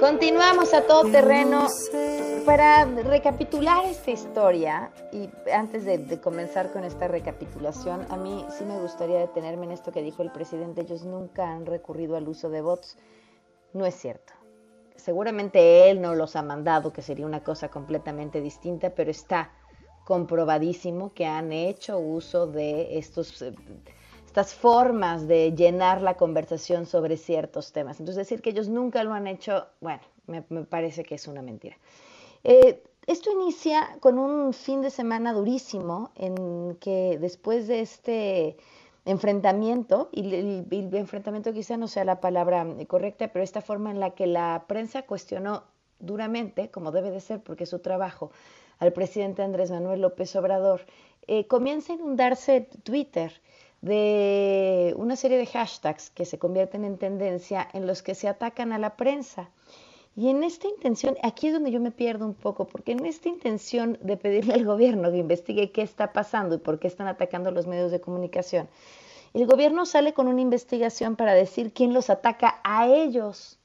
Continuamos 0.00 0.72
a 0.72 0.86
todo 0.86 1.10
terreno. 1.10 1.66
Para 2.46 2.86
recapitular 2.86 3.84
esta 3.84 4.10
historia, 4.10 4.90
y 5.12 5.28
antes 5.52 5.84
de, 5.84 5.98
de, 5.98 6.18
comenzar 6.18 6.72
con 6.72 6.82
esta 6.84 7.08
recapitulación, 7.08 8.06
a 8.08 8.16
mí 8.16 8.46
sí 8.56 8.64
me 8.64 8.80
gustaría 8.80 9.18
detenerme 9.18 9.66
en 9.66 9.72
esto 9.72 9.92
que 9.92 10.00
dijo 10.00 10.22
el 10.22 10.32
presidente. 10.32 10.80
Ellos 10.80 11.04
nunca 11.04 11.52
han 11.52 11.66
recurrido 11.66 12.16
al 12.16 12.26
uso 12.26 12.48
de 12.48 12.62
bots. 12.62 12.96
No 13.74 13.84
es 13.84 13.94
cierto. 13.96 14.32
Seguramente 14.96 15.90
él 15.90 16.00
no 16.00 16.14
los 16.14 16.36
ha 16.36 16.42
mandado, 16.42 16.90
que 16.90 17.02
sería 17.02 17.26
una 17.26 17.44
cosa 17.44 17.68
completamente 17.68 18.40
distinta, 18.40 18.88
pero 18.88 19.10
está 19.10 19.50
comprobadísimo 20.08 21.12
que 21.12 21.26
han 21.26 21.52
hecho 21.52 21.98
uso 21.98 22.46
de 22.46 22.96
estos, 22.96 23.42
eh, 23.42 23.52
estas 24.24 24.54
formas 24.54 25.28
de 25.28 25.52
llenar 25.54 26.00
la 26.00 26.16
conversación 26.16 26.86
sobre 26.86 27.18
ciertos 27.18 27.72
temas. 27.72 28.00
Entonces 28.00 28.26
decir 28.26 28.40
que 28.40 28.48
ellos 28.48 28.70
nunca 28.70 29.04
lo 29.04 29.12
han 29.12 29.26
hecho, 29.26 29.66
bueno, 29.82 30.00
me, 30.26 30.40
parece 30.64 31.04
que 31.04 31.16
es 31.16 31.28
una 31.28 31.42
mentira. 31.42 31.76
Eh, 32.42 32.82
esto 33.06 33.30
inicia 33.30 33.98
con 34.00 34.18
un 34.18 34.54
fin 34.54 34.80
de 34.80 34.88
semana 34.88 35.34
durísimo 35.34 36.10
en 36.14 36.78
que 36.80 37.18
después 37.20 37.68
de 37.68 37.80
este 37.80 38.56
enfrentamiento, 39.04 40.08
y 40.10 40.20
el, 40.34 40.66
enfrentamiento 40.94 41.52
quizá 41.52 41.76
no 41.76 41.86
sea 41.86 42.06
la 42.06 42.22
palabra 42.22 42.66
correcta, 42.86 43.28
pero 43.30 43.42
esta 43.42 43.60
forma 43.60 43.90
en 43.90 44.00
la 44.00 44.12
que 44.12 44.26
la 44.26 44.64
prensa 44.68 45.02
cuestionó 45.02 45.64
duramente, 45.98 46.70
como 46.70 46.92
debe 46.92 47.10
de 47.10 47.20
ser 47.20 47.42
porque 47.42 47.64
es 47.64 47.70
su 47.70 47.80
trabajo, 47.80 48.30
al 48.78 48.92
presidente 48.92 49.42
Andrés 49.42 49.70
Manuel 49.70 50.00
López 50.00 50.34
Obrador, 50.36 50.86
eh, 51.26 51.46
comienza 51.46 51.92
a 51.92 51.96
inundarse 51.96 52.68
Twitter 52.82 53.32
de 53.80 54.94
una 54.96 55.16
serie 55.16 55.38
de 55.38 55.46
hashtags 55.46 56.10
que 56.10 56.24
se 56.24 56.38
convierten 56.38 56.84
en 56.84 56.98
tendencia 56.98 57.68
en 57.72 57.86
los 57.86 58.02
que 58.02 58.14
se 58.14 58.28
atacan 58.28 58.72
a 58.72 58.78
la 58.78 58.96
prensa. 58.96 59.50
Y 60.16 60.30
en 60.30 60.42
esta 60.42 60.66
intención, 60.66 61.16
aquí 61.22 61.46
es 61.46 61.52
donde 61.52 61.70
yo 61.70 61.78
me 61.78 61.92
pierdo 61.92 62.26
un 62.26 62.34
poco, 62.34 62.66
porque 62.66 62.90
en 62.90 63.06
esta 63.06 63.28
intención 63.28 63.98
de 64.02 64.16
pedirle 64.16 64.54
al 64.54 64.64
gobierno 64.64 65.12
que 65.12 65.18
investigue 65.18 65.70
qué 65.70 65.82
está 65.82 66.12
pasando 66.12 66.56
y 66.56 66.58
por 66.58 66.80
qué 66.80 66.88
están 66.88 67.06
atacando 67.06 67.52
los 67.52 67.68
medios 67.68 67.92
de 67.92 68.00
comunicación, 68.00 68.68
el 69.32 69.46
gobierno 69.46 69.86
sale 69.86 70.14
con 70.14 70.26
una 70.26 70.40
investigación 70.40 71.14
para 71.14 71.34
decir 71.34 71.72
quién 71.72 71.92
los 71.92 72.10
ataca 72.10 72.60
a 72.64 72.88
ellos, 72.88 73.58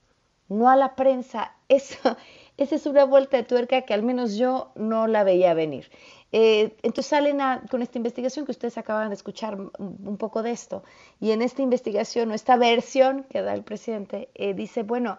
no 0.48 0.70
a 0.70 0.76
la 0.76 0.96
prensa. 0.96 1.56
Eso, 1.70 2.18
esa 2.58 2.76
es 2.76 2.86
una 2.86 3.06
vuelta 3.06 3.38
de 3.38 3.44
tuerca 3.44 3.82
que 3.82 3.94
al 3.94 4.04
menos 4.04 4.36
yo 4.36 4.72
no 4.76 5.08
la 5.08 5.24
veía 5.24 5.54
venir. 5.54 5.90
Eh, 6.32 6.76
entonces 6.82 7.08
salen 7.08 7.40
con 7.70 7.82
esta 7.82 7.98
investigación 7.98 8.46
que 8.46 8.52
ustedes 8.52 8.78
acaban 8.78 9.10
de 9.10 9.16
escuchar 9.16 9.58
un, 9.78 10.18
poco 10.18 10.44
de 10.44 10.52
esto. 10.52 10.84
Y 11.20 11.32
en 11.32 11.42
esta 11.42 11.62
investigación 11.62 12.32
o 12.32 12.34
esta 12.34 12.58
versión 12.58 13.24
que 13.30 13.42
da 13.42 13.54
el 13.54 13.64
presidente, 13.64 14.30
eh, 14.36 14.54
dice, 14.54 14.84
bueno, 14.84 15.18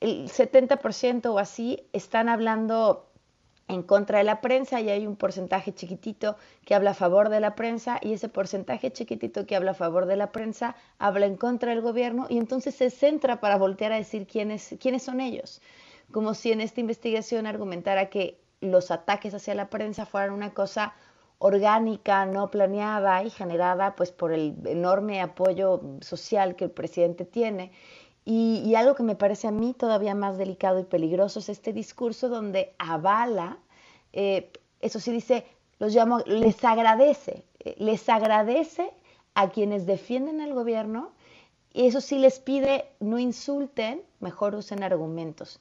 el 0.00 0.28
70% 0.28 1.26
o 1.26 1.38
así 1.38 1.84
están 1.92 2.28
hablando 2.28 3.06
en 3.68 3.82
contra 3.82 4.18
de 4.18 4.24
la 4.24 4.40
prensa 4.40 4.80
y 4.80 4.90
hay 4.90 5.06
un 5.06 5.16
porcentaje 5.16 5.72
chiquitito 5.72 6.36
que 6.64 6.74
habla 6.74 6.90
a 6.90 6.94
favor 6.94 7.28
de 7.28 7.40
la 7.40 7.54
prensa 7.54 7.98
y 8.02 8.12
ese 8.12 8.28
porcentaje 8.28 8.92
chiquitito 8.92 9.46
que 9.46 9.56
habla 9.56 9.70
a 9.70 9.74
favor 9.74 10.06
de 10.06 10.16
la 10.16 10.32
prensa 10.32 10.76
habla 10.98 11.26
en 11.26 11.36
contra 11.36 11.70
del 11.70 11.80
gobierno 11.80 12.26
y 12.28 12.38
entonces 12.38 12.74
se 12.74 12.90
centra 12.90 13.40
para 13.40 13.56
voltear 13.56 13.92
a 13.92 13.96
decir 13.96 14.26
quiénes, 14.26 14.74
quiénes 14.80 15.02
son 15.04 15.20
ellos, 15.20 15.62
como 16.12 16.34
si 16.34 16.52
en 16.52 16.60
esta 16.60 16.80
investigación 16.80 17.46
argumentara 17.46 18.10
que 18.10 18.38
los 18.60 18.90
ataques 18.90 19.34
hacia 19.34 19.54
la 19.54 19.70
prensa 19.70 20.06
fueran 20.06 20.32
una 20.32 20.54
cosa 20.54 20.94
orgánica, 21.38 22.24
no 22.26 22.50
planeada 22.50 23.24
y 23.24 23.30
generada 23.30 23.96
pues 23.96 24.12
por 24.12 24.32
el 24.32 24.56
enorme 24.64 25.20
apoyo 25.20 25.80
social 26.00 26.54
que 26.54 26.64
el 26.64 26.70
presidente 26.70 27.24
tiene 27.24 27.72
y, 28.24 28.74
algo 28.76 28.94
que 28.94 29.02
me 29.02 29.16
parece 29.16 29.48
a 29.48 29.50
mí 29.50 29.74
todavía 29.74 30.14
más 30.14 30.38
delicado 30.38 30.78
y 30.78 30.84
peligroso 30.84 31.40
es 31.40 31.48
este 31.48 31.72
discurso 31.72 32.28
donde 32.28 32.74
avala, 32.78 33.58
eh, 34.12 34.52
eso 34.80 35.00
sí 35.00 35.10
dice, 35.10 35.44
los 35.78 35.92
llamo, 35.92 36.20
les 36.26 36.62
agradece, 36.64 37.44
eh, 37.60 37.74
les 37.78 38.08
agradece 38.08 38.92
a 39.34 39.50
quienes 39.50 39.86
defienden 39.86 40.40
al 40.40 40.54
gobierno 40.54 41.10
y 41.72 41.86
eso 41.86 42.00
sí 42.00 42.18
les 42.18 42.38
pide 42.38 42.84
no 43.00 43.18
insulten, 43.18 44.02
mejor 44.20 44.54
usen 44.54 44.84
argumentos. 44.84 45.58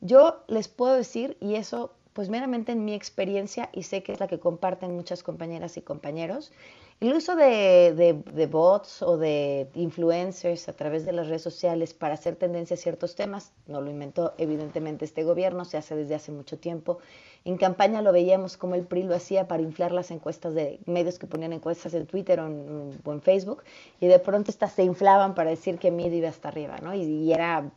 Yo 0.00 0.44
les 0.46 0.68
puedo 0.68 0.94
decir, 0.94 1.36
y 1.40 1.56
eso 1.56 1.92
pues 2.12 2.28
meramente 2.30 2.72
en 2.72 2.84
mi 2.84 2.94
experiencia, 2.94 3.70
y 3.72 3.84
sé 3.84 4.02
que 4.02 4.12
es 4.12 4.18
la 4.18 4.26
que 4.26 4.40
comparten 4.40 4.94
muchas 4.96 5.22
compañeras 5.22 5.76
y 5.76 5.82
compañeros, 5.82 6.52
el 7.00 7.14
uso 7.14 7.36
de, 7.36 8.48
bots 8.50 9.02
o 9.02 9.16
de 9.16 9.68
influencers 9.74 10.68
a 10.68 10.72
través 10.72 11.06
de 11.06 11.12
las 11.12 11.28
redes 11.28 11.42
sociales 11.42 11.94
para 11.94 12.14
hacer 12.14 12.34
tendencia 12.34 12.74
a 12.74 12.76
ciertos 12.76 13.14
temas, 13.14 13.52
no 13.68 13.80
lo 13.80 13.88
inventó 13.88 14.34
evidentemente 14.36 15.04
este 15.04 15.22
gobierno, 15.22 15.64
se 15.64 15.76
hace 15.76 15.94
desde 15.94 16.16
hace 16.16 16.32
mucho 16.32 16.58
tiempo. 16.58 16.98
En 17.44 17.56
campaña 17.56 18.02
lo 18.02 18.12
veíamos 18.12 18.56
como 18.56 18.74
el 18.74 18.84
PRI 18.84 19.04
lo 19.04 19.14
hacía 19.14 19.46
para 19.46 19.62
inflar 19.62 19.92
las 19.92 20.10
encuestas 20.10 20.54
de 20.54 20.80
medios 20.86 21.20
que 21.20 21.28
ponían 21.28 21.52
encuestas 21.52 21.94
en 21.94 22.04
Twitter 22.06 22.40
o 22.40 22.46
en, 22.46 23.22
Facebook, 23.22 23.62
y 24.00 24.08
de 24.08 24.18
pronto 24.18 24.50
estas 24.50 24.72
se 24.72 24.82
inflaban 24.82 25.36
para 25.36 25.50
decir 25.50 25.78
que 25.78 25.92
MID 25.92 26.12
iba 26.14 26.28
hasta 26.28 26.48
arriba, 26.48 26.78
¿no? 26.82 26.94
y 26.94 27.32
era 27.32 27.70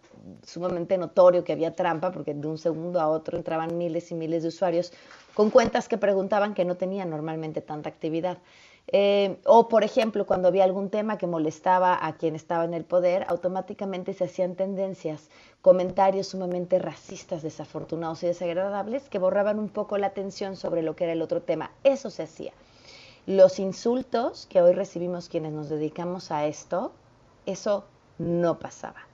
sumamente 0.43 0.97
notorio 0.97 1.43
que 1.43 1.53
había 1.53 1.75
trampa 1.75 2.11
porque 2.11 2.33
de 2.33 2.47
un 2.47 2.57
segundo 2.57 2.99
a 2.99 3.07
otro 3.07 3.37
entraban 3.37 3.77
miles 3.77 4.11
y 4.11 4.15
miles 4.15 4.43
de 4.43 4.49
usuarios 4.49 4.93
con 5.33 5.49
cuentas 5.49 5.87
que 5.87 5.97
preguntaban 5.97 6.53
que 6.53 6.65
no 6.65 6.75
tenían 6.75 7.09
normalmente 7.09 7.61
tanta 7.61 7.89
actividad. 7.89 8.37
Eh, 8.87 9.39
o, 9.45 9.69
por 9.69 9.83
ejemplo, 9.83 10.25
cuando 10.25 10.47
había 10.47 10.63
algún 10.63 10.89
tema 10.89 11.17
que 11.17 11.27
molestaba 11.27 12.05
a 12.05 12.13
quien 12.17 12.35
estaba 12.35 12.65
en 12.65 12.73
el 12.73 12.83
poder, 12.83 13.25
automáticamente 13.29 14.13
se 14.13 14.25
hacían 14.25 14.55
tendencias, 14.55 15.29
comentarios 15.61 16.27
sumamente 16.27 16.79
racistas, 16.79 17.41
desafortunados 17.41 18.23
y 18.23 18.27
desagradables 18.27 19.07
que 19.09 19.19
borraban 19.19 19.59
un 19.59 19.69
poco 19.69 19.97
la 19.97 20.07
atención 20.07 20.55
sobre 20.55 20.81
lo 20.81 20.95
que 20.95 21.05
era 21.05 21.13
el 21.13 21.21
otro 21.21 21.41
tema. 21.41 21.71
Eso 21.83 22.09
se 22.09 22.23
hacía. 22.23 22.53
Los 23.27 23.59
insultos 23.59 24.47
que 24.47 24.61
hoy 24.61 24.73
recibimos 24.73 25.29
quienes 25.29 25.53
nos 25.53 25.69
dedicamos 25.69 26.31
a 26.31 26.45
esto, 26.47 26.91
eso 27.45 27.85
no 28.17 28.59
pasaba. 28.59 29.07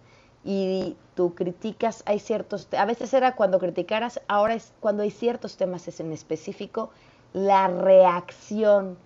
Y 0.44 0.96
tú 1.14 1.36
criticas, 1.36 2.04
hay 2.06 2.20
ciertos, 2.20 2.70
a 2.72 2.86
veces 2.86 3.14
era 3.14 3.36
cuando 3.36 3.60
criticaras, 3.60 4.22
ahora 4.30 4.54
es 4.54 4.74
cuando 4.80 5.04
hay 5.04 5.12
ciertos 5.12 5.58
temas 5.58 6.00
en 6.00 6.14
específico, 6.14 6.90
la 7.34 7.68
reacción 7.68 8.98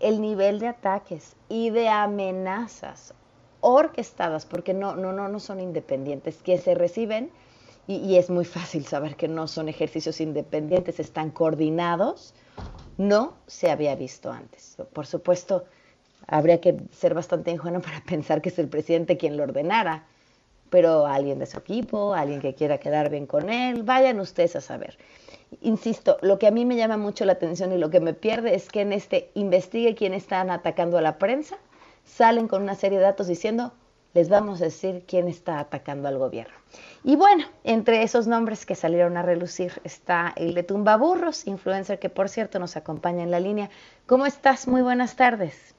el 0.00 0.20
nivel 0.20 0.58
de 0.58 0.68
ataques 0.68 1.36
y 1.48 1.70
de 1.70 1.88
amenazas 1.88 3.14
orquestadas, 3.60 4.44
porque 4.44 4.74
no, 4.74 4.94
no, 4.94 5.12
no, 5.12 5.28
no 5.28 5.40
son 5.40 5.60
independientes, 5.60 6.36
que 6.42 6.58
se 6.58 6.74
reciben, 6.74 7.30
y, 7.86 8.16
es 8.16 8.30
muy 8.30 8.46
fácil 8.46 8.86
saber 8.86 9.14
que 9.14 9.28
no 9.28 9.46
son 9.46 9.68
ejercicios 9.68 10.20
independientes, 10.20 11.00
están 11.00 11.30
coordinados, 11.30 12.34
no 12.96 13.34
se 13.46 13.70
había 13.70 13.94
visto 13.94 14.32
antes. 14.32 14.76
Por 14.94 15.06
supuesto, 15.06 15.64
habría 16.26 16.62
que 16.62 16.76
ser 16.92 17.12
bastante 17.12 17.50
ingenuo 17.50 17.82
para 17.82 18.00
pensar 18.08 18.40
que 18.40 18.48
es 18.48 18.58
el 18.58 18.68
presidente 18.68 19.18
quien 19.18 19.36
lo 19.36 19.42
ordenara, 19.42 20.06
pero 20.70 21.06
alguien 21.06 21.38
de 21.38 21.46
su 21.46 21.58
equipo, 21.58 22.14
alguien 22.14 22.40
que 22.40 22.54
quiera 22.54 22.78
quedar 22.78 23.10
bien 23.10 23.26
con 23.26 23.50
él, 23.50 23.82
vayan 23.82 24.18
ustedes 24.18 24.56
a 24.56 24.62
saber 24.62 24.96
insisto, 25.62 26.18
lo 26.22 26.38
que 26.38 26.46
a 26.46 26.50
mí 26.50 26.64
me 26.64 26.76
llama 26.76 26.96
mucho 26.96 27.24
la 27.24 27.32
atención 27.32 27.72
y 27.72 27.78
lo 27.78 27.90
que 27.90 28.00
me 28.00 28.14
pierde 28.14 28.54
es 28.54 28.68
que 28.68 28.80
en 28.80 28.92
este 28.92 29.30
investigue 29.34 29.94
quién 29.94 30.14
están 30.14 30.50
atacando 30.50 30.98
a 30.98 31.02
la 31.02 31.18
prensa, 31.18 31.56
salen 32.04 32.48
con 32.48 32.62
una 32.62 32.74
serie 32.74 32.98
de 32.98 33.04
datos 33.04 33.26
diciendo, 33.26 33.72
les 34.14 34.28
vamos 34.28 34.60
a 34.60 34.66
decir 34.66 35.04
quién 35.06 35.28
está 35.28 35.58
atacando 35.58 36.08
al 36.08 36.18
gobierno. 36.18 36.54
Y 37.02 37.16
bueno, 37.16 37.44
entre 37.64 38.02
esos 38.02 38.26
nombres 38.26 38.64
que 38.64 38.74
salieron 38.74 39.16
a 39.16 39.22
relucir 39.22 39.72
está 39.82 40.32
el 40.36 40.54
de 40.54 40.62
Tumbaburros, 40.62 41.46
influencer 41.46 41.98
que 41.98 42.08
por 42.08 42.28
cierto 42.28 42.58
nos 42.58 42.76
acompaña 42.76 43.22
en 43.22 43.30
la 43.30 43.40
línea. 43.40 43.70
¿Cómo 44.06 44.24
estás? 44.24 44.68
Muy 44.68 44.82
buenas 44.82 45.16
tardes. 45.16 45.74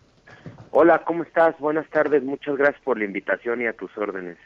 Hola, 0.71 1.03
¿cómo 1.05 1.23
estás? 1.23 1.57
Buenas 1.59 1.89
tardes, 1.89 2.21
muchas 2.23 2.57
gracias 2.57 2.81
por 2.83 2.97
la 2.97 3.05
invitación 3.05 3.61
y 3.61 3.67
a 3.67 3.73
tus 3.73 3.97
órdenes. 3.97 4.38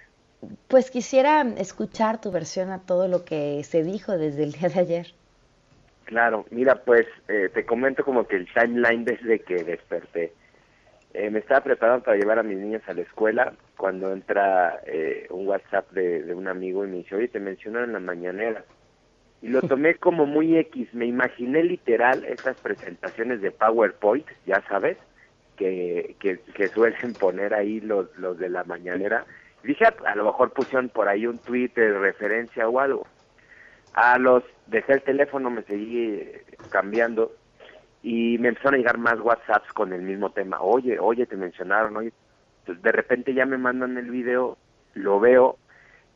Pues 0.67 0.89
quisiera 0.91 1.41
escuchar 1.58 2.21
tu 2.21 2.32
versión 2.32 2.71
a 2.71 2.80
todo 2.80 3.08
lo 3.08 3.25
que 3.25 3.63
se 3.63 3.84
dijo 3.84 4.17
desde 4.17 4.43
el 4.43 4.54
día 4.54 4.69
de 4.69 4.80
ayer. 4.80 5.08
Claro, 6.06 6.45
mira, 6.49 6.75
pues 6.75 7.06
eh, 7.28 7.49
te 7.54 7.65
comento 7.65 8.04
como 8.04 8.25
que 8.28 8.38
el 8.38 8.47
timeline 8.52 9.06
desde 9.06 9.39
que 9.41 9.63
desperté. 9.63 10.34
Eh, 11.13 11.30
me 11.30 11.39
estaba 11.39 11.62
preparando 11.62 12.04
para 12.04 12.17
llevar 12.17 12.39
a 12.39 12.43
mis 12.43 12.58
niñas 12.58 12.82
a 12.88 12.93
la 12.93 13.02
escuela 13.02 13.54
cuando 13.78 14.12
entra 14.12 14.80
eh, 14.86 15.28
un 15.30 15.47
WhatsApp 15.47 15.91
de, 15.91 16.34
un 16.34 16.47
amigo 16.47 16.86
y 16.86 16.88
me 16.88 16.97
dice, 16.97 17.15
oye, 17.15 17.28
te 17.28 17.39
mencionaron 17.39 17.89
en 17.89 17.93
la 17.93 17.99
mañanera. 17.99 18.63
Y 19.41 19.49
lo 19.49 19.62
tomé 19.67 19.95
como 19.95 20.25
muy 20.25 20.58
X, 20.58 20.93
me 20.93 21.06
imaginé 21.06 21.63
literal 21.63 22.25
estas 22.25 22.60
presentaciones 22.62 23.41
de 23.41 23.52
PowerPoint, 23.52 24.25
ya 24.45 24.63
sabes, 24.67 24.97
que, 25.58 26.15
que, 26.19 26.39
que 26.54 26.67
suelen 26.69 27.13
poner 27.13 27.54
ahí 27.54 27.82
los, 27.82 28.15
los 28.17 28.38
de 28.38 28.49
la 28.49 28.63
mañanera. 28.63 29.25
Dije, 29.63 29.86
ah, 29.86 29.93
a 30.06 30.15
lo 30.15 30.26
mejor 30.26 30.52
pusieron 30.52 30.89
por 30.89 31.08
ahí 31.08 31.28
un 31.28 31.38
tweet 31.38 31.72
de 31.76 31.98
referencia 31.98 32.67
o 32.67 32.80
algo. 32.80 33.08
A 33.93 34.17
los, 34.17 34.43
dejé 34.67 34.93
el 34.93 35.02
teléfono, 35.02 35.50
me 35.50 35.63
seguí 35.63 36.26
cambiando 36.69 37.32
y 38.02 38.38
me 38.38 38.50
empezaron 38.50 38.76
a 38.76 38.78
llegar 38.78 38.98
más 38.98 39.19
WhatsApps 39.19 39.74
con 39.74 39.93
el 39.93 40.02
mismo 40.02 40.32
tema. 40.32 40.62
Oye, 40.62 41.00
oye, 41.00 41.26
te 41.26 41.36
mencionaron, 41.36 41.98
oye. 41.98 42.13
Entonces, 42.60 42.84
de 42.84 42.91
repente 42.91 43.34
ya 43.34 43.45
me 43.45 43.58
mandan 43.58 43.98
el 43.98 44.10
video, 44.10 44.58
lo 44.93 45.19
veo 45.19 45.58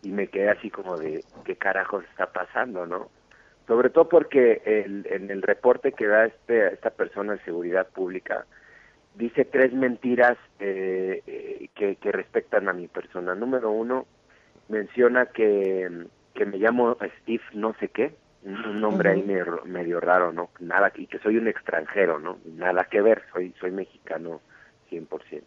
y 0.02 0.12
me 0.12 0.28
quedé 0.28 0.50
así 0.50 0.70
como 0.70 0.98
de, 0.98 1.24
¿qué 1.46 1.56
carajos 1.56 2.04
está 2.06 2.32
pasando, 2.32 2.86
no? 2.86 3.10
Sobre 3.68 3.90
todo 3.90 4.10
porque 4.10 4.62
el, 4.66 5.08
en 5.10 5.32
el 5.32 5.42
reporte 5.42 5.94
que 5.94 6.06
da 6.06 6.26
este, 6.26 6.74
esta 6.74 6.90
persona 6.90 7.34
de 7.34 7.44
seguridad 7.44 7.88
pública, 7.88 8.46
dice 9.16 9.46
tres 9.46 9.74
mentiras 9.74 10.38
eh, 10.60 11.22
eh, 11.28 11.70
que, 11.76 11.96
que 11.98 12.12
respectan 12.12 12.70
a 12.70 12.74
mi 12.74 12.88
persona. 12.88 13.36
Número 13.36 13.72
uno, 13.72 14.06
menciona 14.70 15.28
que 15.28 16.08
que 16.34 16.46
me 16.46 16.58
llamo 16.58 16.98
Steve 17.22 17.44
no 17.54 17.74
sé 17.80 17.90
qué, 17.90 18.16
un 18.44 18.82
nombre 18.82 19.12
ahí 19.12 19.24
medio, 19.24 20.00
raro, 20.00 20.34
¿no? 20.34 20.50
Nada, 20.60 20.92
y 20.96 21.08
que 21.08 21.20
soy 21.20 21.38
un 21.38 21.48
extranjero, 21.48 22.20
¿no? 22.20 22.40
Nada 22.46 22.86
que 22.90 23.02
ver, 23.02 23.24
soy, 23.32 23.54
soy 23.60 23.72
mexicano 23.72 24.42
100%. 24.92 25.44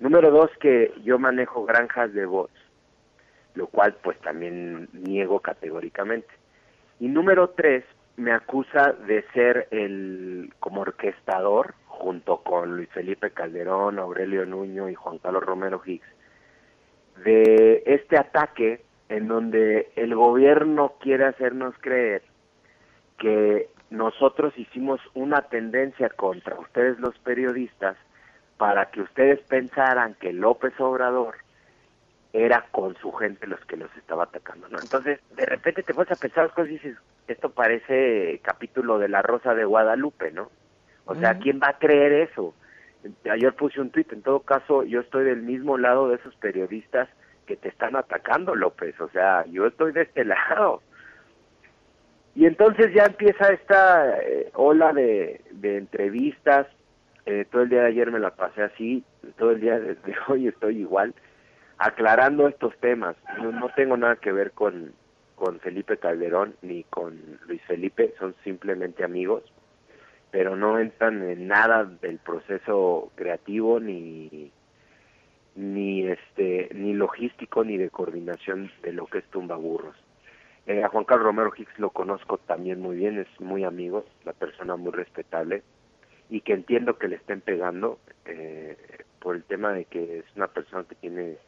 Número 0.00 0.30
dos, 0.30 0.50
que 0.60 0.92
yo 1.04 1.18
manejo 1.18 1.64
granjas 1.64 2.12
de 2.12 2.26
bots, 2.26 2.54
lo 3.54 3.66
cual 3.68 3.96
pues 4.02 4.18
también 4.20 4.88
niego 4.92 5.40
categóricamente. 5.40 6.28
Y 6.98 7.08
número 7.08 7.50
tres, 7.50 7.84
me 8.16 8.32
acusa 8.32 8.92
de 9.06 9.24
ser 9.32 9.68
el 9.70 10.52
como 10.58 10.80
orquestador 10.80 11.74
junto 11.98 12.38
con 12.38 12.76
Luis 12.76 12.88
Felipe 12.90 13.30
Calderón, 13.32 13.98
Aurelio 13.98 14.46
Nuño 14.46 14.88
y 14.88 14.94
Juan 14.94 15.18
Carlos 15.18 15.42
Romero 15.42 15.82
Hicks 15.84 16.06
de 17.24 17.82
este 17.86 18.16
ataque 18.16 18.84
en 19.08 19.26
donde 19.26 19.90
el 19.96 20.14
gobierno 20.14 20.94
quiere 21.00 21.24
hacernos 21.24 21.74
creer 21.80 22.22
que 23.18 23.68
nosotros 23.90 24.56
hicimos 24.56 25.00
una 25.14 25.42
tendencia 25.42 26.08
contra 26.10 26.58
ustedes 26.58 26.98
los 27.00 27.18
periodistas 27.18 27.96
para 28.58 28.90
que 28.90 29.00
ustedes 29.00 29.40
pensaran 29.40 30.14
que 30.14 30.32
López 30.32 30.78
Obrador 30.78 31.36
era 32.32 32.66
con 32.70 32.94
su 32.96 33.10
gente 33.12 33.46
los 33.46 33.64
que 33.64 33.76
los 33.76 33.94
estaba 33.96 34.24
atacando, 34.24 34.68
¿no? 34.68 34.78
Entonces, 34.78 35.20
de 35.34 35.46
repente 35.46 35.82
te 35.82 35.94
vas 35.94 36.10
a 36.10 36.16
pensar 36.16 36.44
las 36.44 36.52
cosas 36.52 36.70
y 36.70 36.74
dices, 36.74 36.96
esto 37.26 37.50
parece 37.50 38.40
capítulo 38.42 38.98
de 38.98 39.08
La 39.08 39.22
Rosa 39.22 39.54
de 39.54 39.64
Guadalupe, 39.64 40.30
¿no? 40.30 40.50
O 41.08 41.14
sea, 41.14 41.38
¿quién 41.38 41.58
va 41.58 41.70
a 41.70 41.78
creer 41.78 42.12
eso? 42.12 42.54
Ayer 43.30 43.54
puse 43.54 43.80
un 43.80 43.90
tuit, 43.90 44.12
en 44.12 44.20
todo 44.20 44.40
caso, 44.40 44.84
yo 44.84 45.00
estoy 45.00 45.24
del 45.24 45.40
mismo 45.42 45.78
lado 45.78 46.08
de 46.08 46.16
esos 46.16 46.36
periodistas 46.36 47.08
que 47.46 47.56
te 47.56 47.68
están 47.68 47.96
atacando, 47.96 48.54
López, 48.54 49.00
o 49.00 49.08
sea, 49.08 49.46
yo 49.46 49.66
estoy 49.66 49.92
de 49.92 50.02
este 50.02 50.24
lado. 50.26 50.82
Y 52.34 52.44
entonces 52.44 52.92
ya 52.94 53.04
empieza 53.04 53.48
esta 53.48 54.18
eh, 54.20 54.50
ola 54.52 54.92
de, 54.92 55.40
de 55.52 55.78
entrevistas, 55.78 56.66
eh, 57.24 57.46
todo 57.50 57.62
el 57.62 57.70
día 57.70 57.80
de 57.82 57.88
ayer 57.88 58.10
me 58.10 58.18
la 58.18 58.30
pasé 58.30 58.62
así, 58.62 59.02
todo 59.38 59.52
el 59.52 59.60
día 59.60 59.80
de, 59.80 59.96
hoy 60.28 60.46
estoy 60.46 60.78
igual, 60.78 61.14
aclarando 61.78 62.48
estos 62.48 62.76
temas. 62.80 63.16
No, 63.40 63.70
tengo 63.76 63.96
nada 63.96 64.16
que 64.16 64.30
ver 64.30 64.52
con, 64.52 64.92
con 65.36 65.58
Felipe 65.60 65.96
Calderón 65.96 66.54
ni 66.60 66.84
con 66.84 67.18
Luis 67.46 67.62
Felipe, 67.62 68.12
son 68.18 68.34
simplemente 68.44 69.04
amigos, 69.04 69.42
pero 70.30 70.56
no 70.56 70.78
entran 70.78 71.22
en 71.22 71.48
nada 71.48 71.84
del 71.84 72.18
proceso 72.18 73.10
creativo 73.14 73.80
ni 73.80 74.52
ni 75.54 76.06
este 76.06 76.68
ni 76.72 76.94
logístico 76.94 77.64
ni 77.64 77.76
de 77.76 77.90
coordinación 77.90 78.70
de 78.82 78.92
lo 78.92 79.06
que 79.06 79.18
es 79.18 79.24
Tumbaburros. 79.30 79.96
Eh, 80.66 80.84
a 80.84 80.88
Juan 80.88 81.04
Carlos 81.04 81.26
Romero 81.26 81.52
Hicks 81.56 81.78
lo 81.78 81.90
conozco 81.90 82.38
también 82.38 82.80
muy 82.80 82.96
bien, 82.96 83.18
es 83.18 83.40
muy 83.40 83.64
amigo, 83.64 84.04
la 84.24 84.34
persona 84.34 84.76
muy 84.76 84.92
respetable 84.92 85.62
y 86.30 86.42
que 86.42 86.52
entiendo 86.52 86.98
que 86.98 87.08
le 87.08 87.16
estén 87.16 87.40
pegando 87.40 87.98
eh, 88.26 88.76
por 89.18 89.34
el 89.34 89.44
tema 89.44 89.72
de 89.72 89.86
que 89.86 90.18
es 90.18 90.24
una 90.36 90.48
persona 90.48 90.84
que 90.84 90.94
tiene 90.94 91.38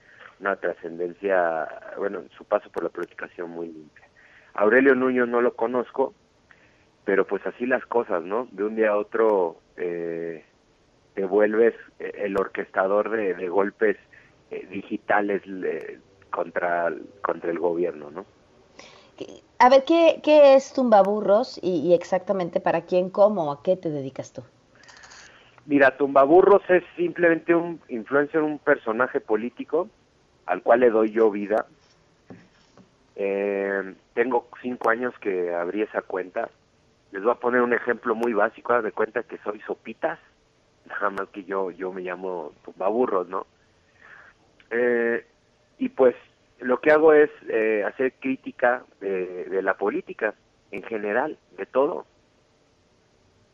una 0.40 0.56
trascendencia, 0.56 1.68
bueno, 1.98 2.22
su 2.36 2.44
paso 2.44 2.70
por 2.70 2.82
la 2.82 2.88
platicación 2.88 3.50
muy 3.50 3.66
limpia. 3.68 4.06
Aurelio 4.54 4.94
Nuño 4.94 5.26
no 5.26 5.40
lo 5.42 5.54
conozco, 5.54 6.14
pero 7.10 7.26
pues 7.26 7.44
así 7.44 7.66
las 7.66 7.84
cosas, 7.86 8.22
¿no? 8.22 8.46
De 8.52 8.62
un 8.62 8.76
día 8.76 8.90
a 8.90 8.96
otro 8.96 9.56
eh, 9.76 10.44
te 11.14 11.24
vuelves 11.24 11.74
eh, 11.98 12.12
el 12.18 12.36
orquestador 12.38 13.10
de, 13.10 13.48
golpes 13.48 13.96
eh, 14.52 14.64
digitales 14.70 15.42
contra, 16.30 16.94
contra 17.20 17.50
el 17.50 17.58
gobierno, 17.58 18.12
¿no? 18.12 18.26
A 19.58 19.68
ver, 19.68 19.82
¿qué, 19.84 20.20
qué 20.22 20.54
es 20.54 20.72
Tumbaburros 20.72 21.58
y, 21.60 21.80
y 21.80 21.94
exactamente 21.94 22.60
para 22.60 22.82
quién, 22.82 23.10
cómo, 23.10 23.50
a 23.50 23.64
qué 23.64 23.76
te 23.76 23.90
dedicas 23.90 24.32
tú? 24.32 24.44
Mira, 25.66 25.96
Tumbaburros 25.96 26.62
es 26.70 26.84
simplemente 26.96 27.56
un 27.56 27.80
influencer, 27.88 28.40
un 28.40 28.60
personaje 28.60 29.18
político 29.18 29.88
al 30.46 30.62
cual 30.62 30.78
le 30.78 30.90
doy 30.90 31.10
yo 31.10 31.28
vida. 31.28 31.66
Eh, 33.16 33.94
tengo 34.14 34.46
cinco 34.62 34.90
años 34.90 35.12
que 35.20 35.52
abrí 35.52 35.82
esa 35.82 36.02
cuenta. 36.02 36.48
Les 37.12 37.22
voy 37.22 37.32
a 37.32 37.36
poner 37.36 37.60
un 37.62 37.72
ejemplo 37.72 38.14
muy 38.14 38.32
básico. 38.32 38.80
de 38.80 38.92
cuenta 38.92 39.22
que 39.22 39.38
soy 39.38 39.60
Sopitas, 39.60 40.18
nada 40.86 41.10
más 41.10 41.28
que 41.28 41.44
yo 41.44 41.70
yo 41.70 41.92
me 41.92 42.02
llamo 42.02 42.52
Tumbaburros, 42.64 43.28
¿no? 43.28 43.46
Eh, 44.70 45.26
y 45.78 45.88
pues 45.88 46.14
lo 46.60 46.80
que 46.80 46.92
hago 46.92 47.12
es 47.12 47.30
eh, 47.48 47.84
hacer 47.86 48.14
crítica 48.20 48.84
de 49.00 49.62
la 49.62 49.74
política 49.74 50.34
en 50.70 50.82
general, 50.82 51.38
de 51.56 51.66
todo 51.66 52.06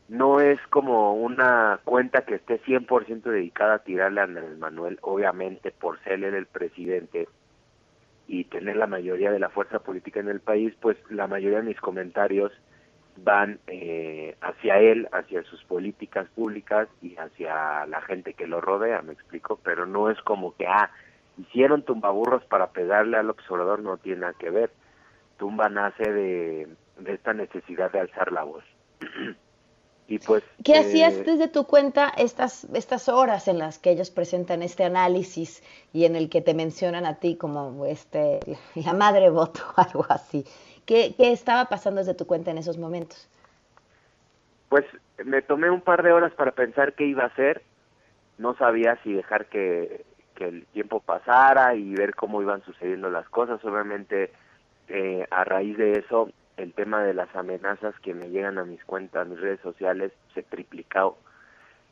no 0.09 0.39
es 0.39 0.59
como 0.69 1.13
una 1.15 1.79
cuenta 1.83 2.21
que 2.21 2.35
esté 2.35 2.61
100% 2.61 3.23
dedicada 3.23 3.75
a 3.75 3.83
tirarle 3.83 4.21
a 4.21 4.23
Andrés 4.23 4.57
Manuel, 4.57 4.99
obviamente 5.01 5.71
por 5.71 6.01
ser 6.03 6.23
él 6.23 6.33
el 6.33 6.45
presidente 6.45 7.27
y 8.27 8.45
tener 8.45 8.77
la 8.77 8.87
mayoría 8.87 9.31
de 9.31 9.39
la 9.39 9.49
fuerza 9.49 9.79
política 9.79 10.19
en 10.19 10.29
el 10.29 10.39
país, 10.39 10.73
pues 10.81 10.97
la 11.09 11.27
mayoría 11.27 11.59
de 11.59 11.65
mis 11.65 11.79
comentarios 11.79 12.51
van 13.23 13.59
eh, 13.67 14.35
hacia 14.41 14.79
él, 14.79 15.07
hacia 15.11 15.43
sus 15.43 15.63
políticas 15.63 16.27
públicas 16.35 16.87
y 17.01 17.15
hacia 17.15 17.85
la 17.85 18.01
gente 18.01 18.33
que 18.33 18.47
lo 18.47 18.61
rodea, 18.61 19.01
me 19.01 19.13
explico, 19.13 19.59
pero 19.63 19.85
no 19.85 20.09
es 20.09 20.19
como 20.21 20.55
que, 20.55 20.67
ah, 20.67 20.89
hicieron 21.37 21.83
tumbaburros 21.83 22.43
para 22.45 22.67
pegarle 22.71 23.17
al 23.17 23.29
observador, 23.29 23.79
no 23.79 23.97
tiene 23.97 24.21
nada 24.21 24.33
que 24.33 24.49
ver. 24.49 24.71
Tumba 25.37 25.69
nace 25.69 26.11
de, 26.11 26.67
de 26.99 27.13
esta 27.13 27.33
necesidad 27.33 27.91
de 27.91 27.99
alzar 27.99 28.31
la 28.31 28.43
voz. 28.43 28.63
Y 30.09 30.19
pues, 30.19 30.41
¿Qué 30.63 30.77
hacías 30.77 31.15
eh, 31.15 31.23
desde 31.25 31.49
tu 31.49 31.65
cuenta 31.65 32.13
estas, 32.15 32.65
estas 32.73 33.09
horas 33.09 33.49
en 33.49 33.59
las 33.59 33.77
que 33.77 33.91
ellos 33.91 34.09
presentan 34.09 34.63
este 34.63 34.85
análisis 34.85 35.61
y 35.91 36.05
en 36.05 36.15
el 36.15 36.29
que 36.29 36.41
te 36.41 36.53
mencionan 36.53 37.05
a 37.05 37.15
ti 37.15 37.35
como 37.35 37.85
este, 37.85 38.39
la 38.75 38.93
madre 38.93 39.29
voto 39.29 39.59
o 39.75 39.81
algo 39.81 40.05
así? 40.07 40.45
¿Qué, 40.87 41.13
¿Qué 41.17 41.33
estaba 41.33 41.65
pasando 41.65 41.99
desde 41.99 42.15
tu 42.15 42.25
cuenta 42.25 42.49
en 42.49 42.57
esos 42.57 42.77
momentos? 42.77 43.29
Pues 44.69 44.85
me 45.23 45.41
tomé 45.41 45.69
un 45.69 45.81
par 45.81 46.01
de 46.01 46.13
horas 46.13 46.31
para 46.33 46.51
pensar 46.51 46.93
qué 46.93 47.05
iba 47.05 47.23
a 47.23 47.27
hacer. 47.27 47.61
No 48.37 48.55
sabía 48.55 48.97
si 49.03 49.11
dejar 49.11 49.47
que, 49.47 50.05
que 50.33 50.45
el 50.47 50.65
tiempo 50.67 51.01
pasara 51.01 51.75
y 51.75 51.93
ver 51.93 52.15
cómo 52.15 52.41
iban 52.41 52.63
sucediendo 52.63 53.09
las 53.09 53.27
cosas. 53.27 53.63
Obviamente, 53.65 54.31
eh, 54.87 55.27
a 55.29 55.43
raíz 55.43 55.77
de 55.77 55.91
eso, 55.91 56.29
el 56.55 56.71
tema 56.73 57.03
de 57.03 57.13
las 57.13 57.35
amenazas 57.35 57.93
que 57.99 58.13
me 58.13 58.29
llegan 58.29 58.57
a 58.57 58.63
mis 58.63 58.81
cuentas, 58.85 59.23
a 59.23 59.29
mis 59.29 59.41
redes 59.41 59.59
sociales, 59.59 60.13
se 60.33 60.41
triplicado. 60.41 61.17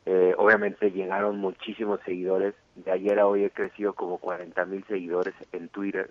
Eh, 0.06 0.34
obviamente 0.38 0.90
llegaron 0.90 1.36
muchísimos 1.36 2.00
seguidores. 2.06 2.54
De 2.76 2.92
ayer 2.92 3.18
a 3.18 3.26
hoy 3.26 3.44
he 3.44 3.50
crecido 3.50 3.92
como 3.92 4.16
40 4.16 4.64
mil 4.64 4.82
seguidores 4.86 5.34
en 5.52 5.68
Twitter. 5.68 6.10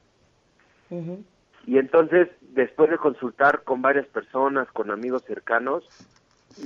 Y 1.66 1.78
entonces, 1.78 2.30
después 2.42 2.90
de 2.90 2.98
consultar 2.98 3.64
con 3.64 3.82
varias 3.82 4.06
personas, 4.08 4.68
con 4.72 4.92
amigos 4.92 5.24
cercanos, 5.26 5.84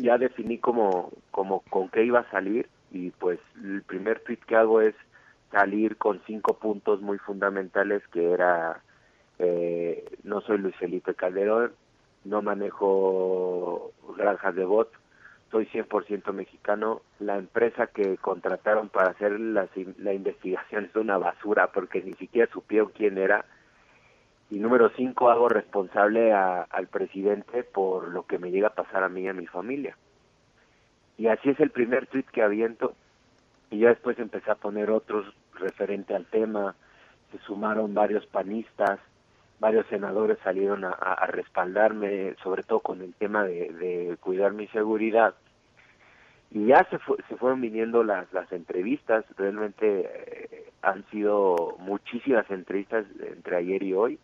ya 0.02 0.18
definí 0.18 0.58
como, 0.58 1.12
como 1.32 1.62
con 1.70 1.90
qué 1.90 2.04
iba 2.04 2.20
a 2.20 2.32
salir. 2.32 2.68
Y 2.92 3.12
pues 3.12 3.40
el 3.64 3.84
primer 3.84 4.20
tweet 4.22 4.40
que 4.48 4.56
hago 4.56 4.82
es 4.82 4.96
salir 5.52 5.98
con 5.98 6.22
cinco 6.28 6.58
puntos 6.58 7.02
muy 7.02 7.18
fundamentales 7.18 8.04
que 8.10 8.32
era 8.32 8.82
eh, 9.40 10.06
no 10.24 10.42
soy 10.42 10.58
Luis 10.58 10.76
Felipe 10.76 11.16
Calderón, 11.16 11.72
no 12.26 12.42
manejo 12.42 13.94
granjas 14.18 14.54
de 14.54 14.66
bot, 14.66 14.92
soy 15.50 15.66
100% 15.68 16.32
mexicano. 16.34 17.02
La 17.20 17.38
empresa 17.38 17.88
que 17.88 18.18
contrataron 18.18 18.90
para 18.90 19.12
hacer 19.12 19.40
la, 19.40 19.68
la 19.98 20.14
investigación 20.14 20.86
es 20.86 20.96
una 20.96 21.18
basura 21.18 21.72
porque 21.72 22.04
ni 22.04 22.14
siquiera 22.14 22.52
supieron 22.52 22.92
quién 22.94 23.18
era. 23.18 23.46
Y 24.52 24.58
número 24.58 24.90
cinco, 24.96 25.30
hago 25.30 25.48
responsable 25.48 26.34
al 26.34 26.88
presidente 26.88 27.64
por 27.64 28.08
lo 28.08 28.26
que 28.26 28.40
me 28.40 28.50
llega 28.50 28.70
a 28.70 28.74
pasar 28.74 29.04
a 29.04 29.10
mí 29.10 29.22
y 29.22 29.28
a 29.28 29.34
mi 29.34 29.46
familia. 29.46 29.96
Y 31.18 31.28
así 31.28 31.50
es 31.50 31.60
el 31.60 31.70
primer 31.70 32.08
tweet 32.08 32.26
que 32.32 32.42
aviento. 32.42 32.96
Y 33.70 33.80
ya 33.80 33.90
después 33.90 34.18
empecé 34.18 34.50
a 34.50 34.56
poner 34.56 34.90
otros 34.90 35.32
referente 35.54 36.16
al 36.16 36.26
tema. 36.26 36.76
Se 37.32 37.38
sumaron 37.40 37.94
varios 37.94 38.26
panistas, 38.26 39.00
varios 39.60 39.86
senadores 39.88 40.40
salieron 40.44 40.84
a, 40.84 41.26
respaldarme, 41.28 42.36
sobre 42.42 42.64
todo 42.64 42.80
con 42.80 43.02
el 43.02 43.14
tema 43.14 43.44
de, 43.44 44.18
cuidar 44.20 44.54
mi 44.54 44.68
seguridad. 44.68 45.36
Y 46.50 46.66
ya 46.66 46.88
se, 46.90 46.98
se 47.28 47.36
fueron 47.36 47.62
viniendo 47.62 48.04
las, 48.04 48.32
las 48.34 48.52
entrevistas, 48.52 49.24
realmente 49.38 50.10
eh, 50.10 50.72
han 50.82 51.06
sido 51.12 51.76
muchísimas 51.78 52.50
entrevistas 52.50 53.06
entre 53.22 53.58
ayer 53.58 53.84
y 53.84 53.94
hoy, 53.94 54.20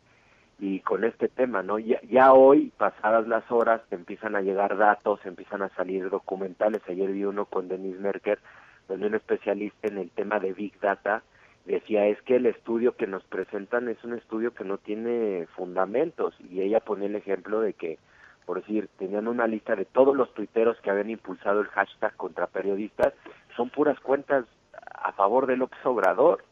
y 0.60 0.80
con 0.80 1.04
este 1.04 1.28
tema, 1.28 1.64
¿no? 1.64 1.80
Ya, 1.80 2.00
ya 2.04 2.34
hoy, 2.34 2.72
pasadas 2.78 3.28
las 3.28 3.50
horas, 3.52 3.82
empiezan 3.92 4.36
a 4.36 4.42
llegar 4.42 4.78
datos, 4.78 5.20
empiezan 5.26 5.62
a 5.62 5.70
salir 5.70 6.10
documentales. 6.10 6.82
Ayer 6.88 7.12
vi 7.12 7.26
uno 7.26 7.46
con 7.46 7.68
Denise 7.68 8.00
Merker, 8.00 8.40
donde 8.88 9.08
un 9.08 9.16
especialista 9.16 9.88
en 9.88 9.98
el 9.98 10.12
tema 10.12 10.40
de 10.40 10.54
Big 10.54 10.80
Data 10.80 11.24
decía 11.66 12.06
es 12.06 12.22
que 12.22 12.36
el 12.36 12.46
estudio 12.46 12.96
que 12.96 13.08
nos 13.08 13.24
presentan 13.24 13.90
es 13.90 14.04
un 14.04 14.14
estudio 14.14 14.54
que 14.54 14.64
no 14.64 14.78
tiene 14.78 15.48
fundamentos 15.56 16.36
y 16.50 16.62
ella 16.62 16.80
pone 16.80 17.08
el 17.08 17.16
ejemplo 17.16 17.60
de 17.60 17.74
que 17.74 17.98
por 18.46 18.62
decir 18.62 18.88
tenían 19.00 19.28
una 19.28 19.48
lista 19.48 19.76
de 19.76 19.86
todos 19.86 20.16
los 20.16 20.32
tuiteros 20.36 20.80
que 20.82 20.92
habían 20.92 21.10
impulsado 21.10 21.62
el 21.62 21.68
hashtag 21.68 22.16
contra 22.16 22.46
periodistas 22.46 23.14
son 23.56 23.72
puras 23.72 24.00
cuentas 24.00 24.46
a 24.94 25.12
favor 25.14 25.48
de 25.48 25.58
López 25.58 25.84
Obrador 25.86 26.44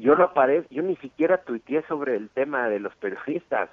yo 0.00 0.14
no 0.14 0.24
aparezco 0.24 0.72
yo 0.72 0.82
ni 0.82 0.96
siquiera 0.96 1.38
tuiteé 1.38 1.82
sobre 1.86 2.16
el 2.16 2.28
tema 2.30 2.68
de 2.68 2.80
los 2.80 2.94
periodistas 2.96 3.70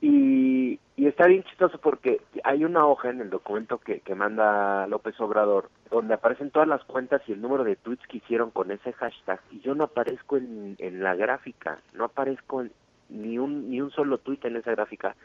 y, 0.00 0.78
Y 0.96 1.06
está 1.06 1.26
bien 1.26 1.42
chistoso 1.44 1.78
porque 1.78 2.20
hay 2.44 2.64
una 2.64 2.86
hoja 2.86 3.10
en 3.10 3.20
el 3.20 3.30
documento 3.30 3.78
que, 3.78 4.00
que 4.00 4.14
manda 4.14 4.86
López 4.86 5.18
Obrador 5.20 5.70
donde 5.90 6.14
aparecen 6.14 6.50
todas 6.50 6.68
las 6.68 6.84
cuentas 6.84 7.22
y 7.26 7.32
el 7.32 7.40
número 7.40 7.64
de 7.64 7.76
tweets 7.76 8.06
que 8.06 8.18
hicieron 8.18 8.50
con 8.50 8.70
ese 8.70 8.92
hashtag 8.92 9.40
y 9.50 9.60
yo 9.60 9.74
no 9.74 9.84
aparezco 9.84 10.36
en, 10.36 10.76
en 10.78 11.02
la 11.02 11.14
gráfica, 11.14 11.78
no 11.94 12.04
aparezco 12.04 12.62
en, 12.62 12.72
ni 13.08 13.38
un 13.38 13.70
ni 13.70 13.80
un 13.80 13.90
solo 13.90 14.18
tweet 14.18 14.40
en 14.44 14.56
esa 14.56 14.70
gráfica, 14.70 15.16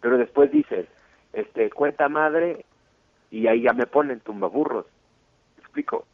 pero 0.00 0.16
después 0.16 0.50
dice, 0.50 0.86
este 1.32 1.70
cuenta 1.70 2.08
madre 2.08 2.64
y 3.30 3.46
ahí 3.46 3.62
ya 3.62 3.72
me 3.72 3.86
ponen 3.86 4.20
tumbaburros. 4.20 4.86
¿Me 5.56 5.62
explico? 5.62 6.06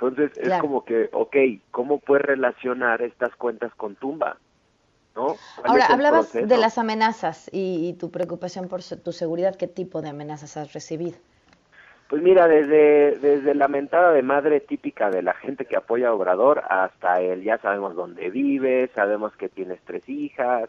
Entonces 0.00 0.36
es 0.38 0.52
como 0.60 0.84
que, 0.84 1.08
ok, 1.12 1.36
¿cómo 1.70 1.98
puedes 1.98 2.26
relacionar 2.26 3.00
estas 3.02 3.34
cuentas 3.36 3.72
con 3.74 3.94
tumba? 3.96 4.36
¿No? 5.14 5.36
¿Cuál 5.54 5.70
Ahora, 5.70 5.86
hablabas 5.86 6.26
proceso? 6.26 6.46
de 6.46 6.58
las 6.58 6.78
amenazas 6.78 7.48
y, 7.52 7.88
y 7.88 7.92
tu 7.94 8.10
preocupación 8.10 8.68
por 8.68 8.82
su- 8.82 8.98
tu 8.98 9.12
seguridad. 9.12 9.54
¿Qué 9.56 9.68
tipo 9.68 10.02
de 10.02 10.08
amenazas 10.10 10.56
has 10.56 10.72
recibido? 10.72 11.16
Pues 12.08 12.22
mira, 12.22 12.46
desde, 12.46 13.18
desde 13.18 13.54
la 13.54 13.66
mentada 13.68 14.12
de 14.12 14.22
madre 14.22 14.60
típica 14.60 15.10
de 15.10 15.22
la 15.22 15.32
gente 15.34 15.64
que 15.64 15.76
apoya 15.76 16.08
a 16.08 16.14
Obrador 16.14 16.62
hasta 16.68 17.20
el 17.20 17.42
ya 17.42 17.58
sabemos 17.58 17.94
dónde 17.94 18.30
vives, 18.30 18.90
sabemos 18.94 19.34
que 19.36 19.48
tienes 19.48 19.80
tres 19.84 20.06
hijas, 20.08 20.68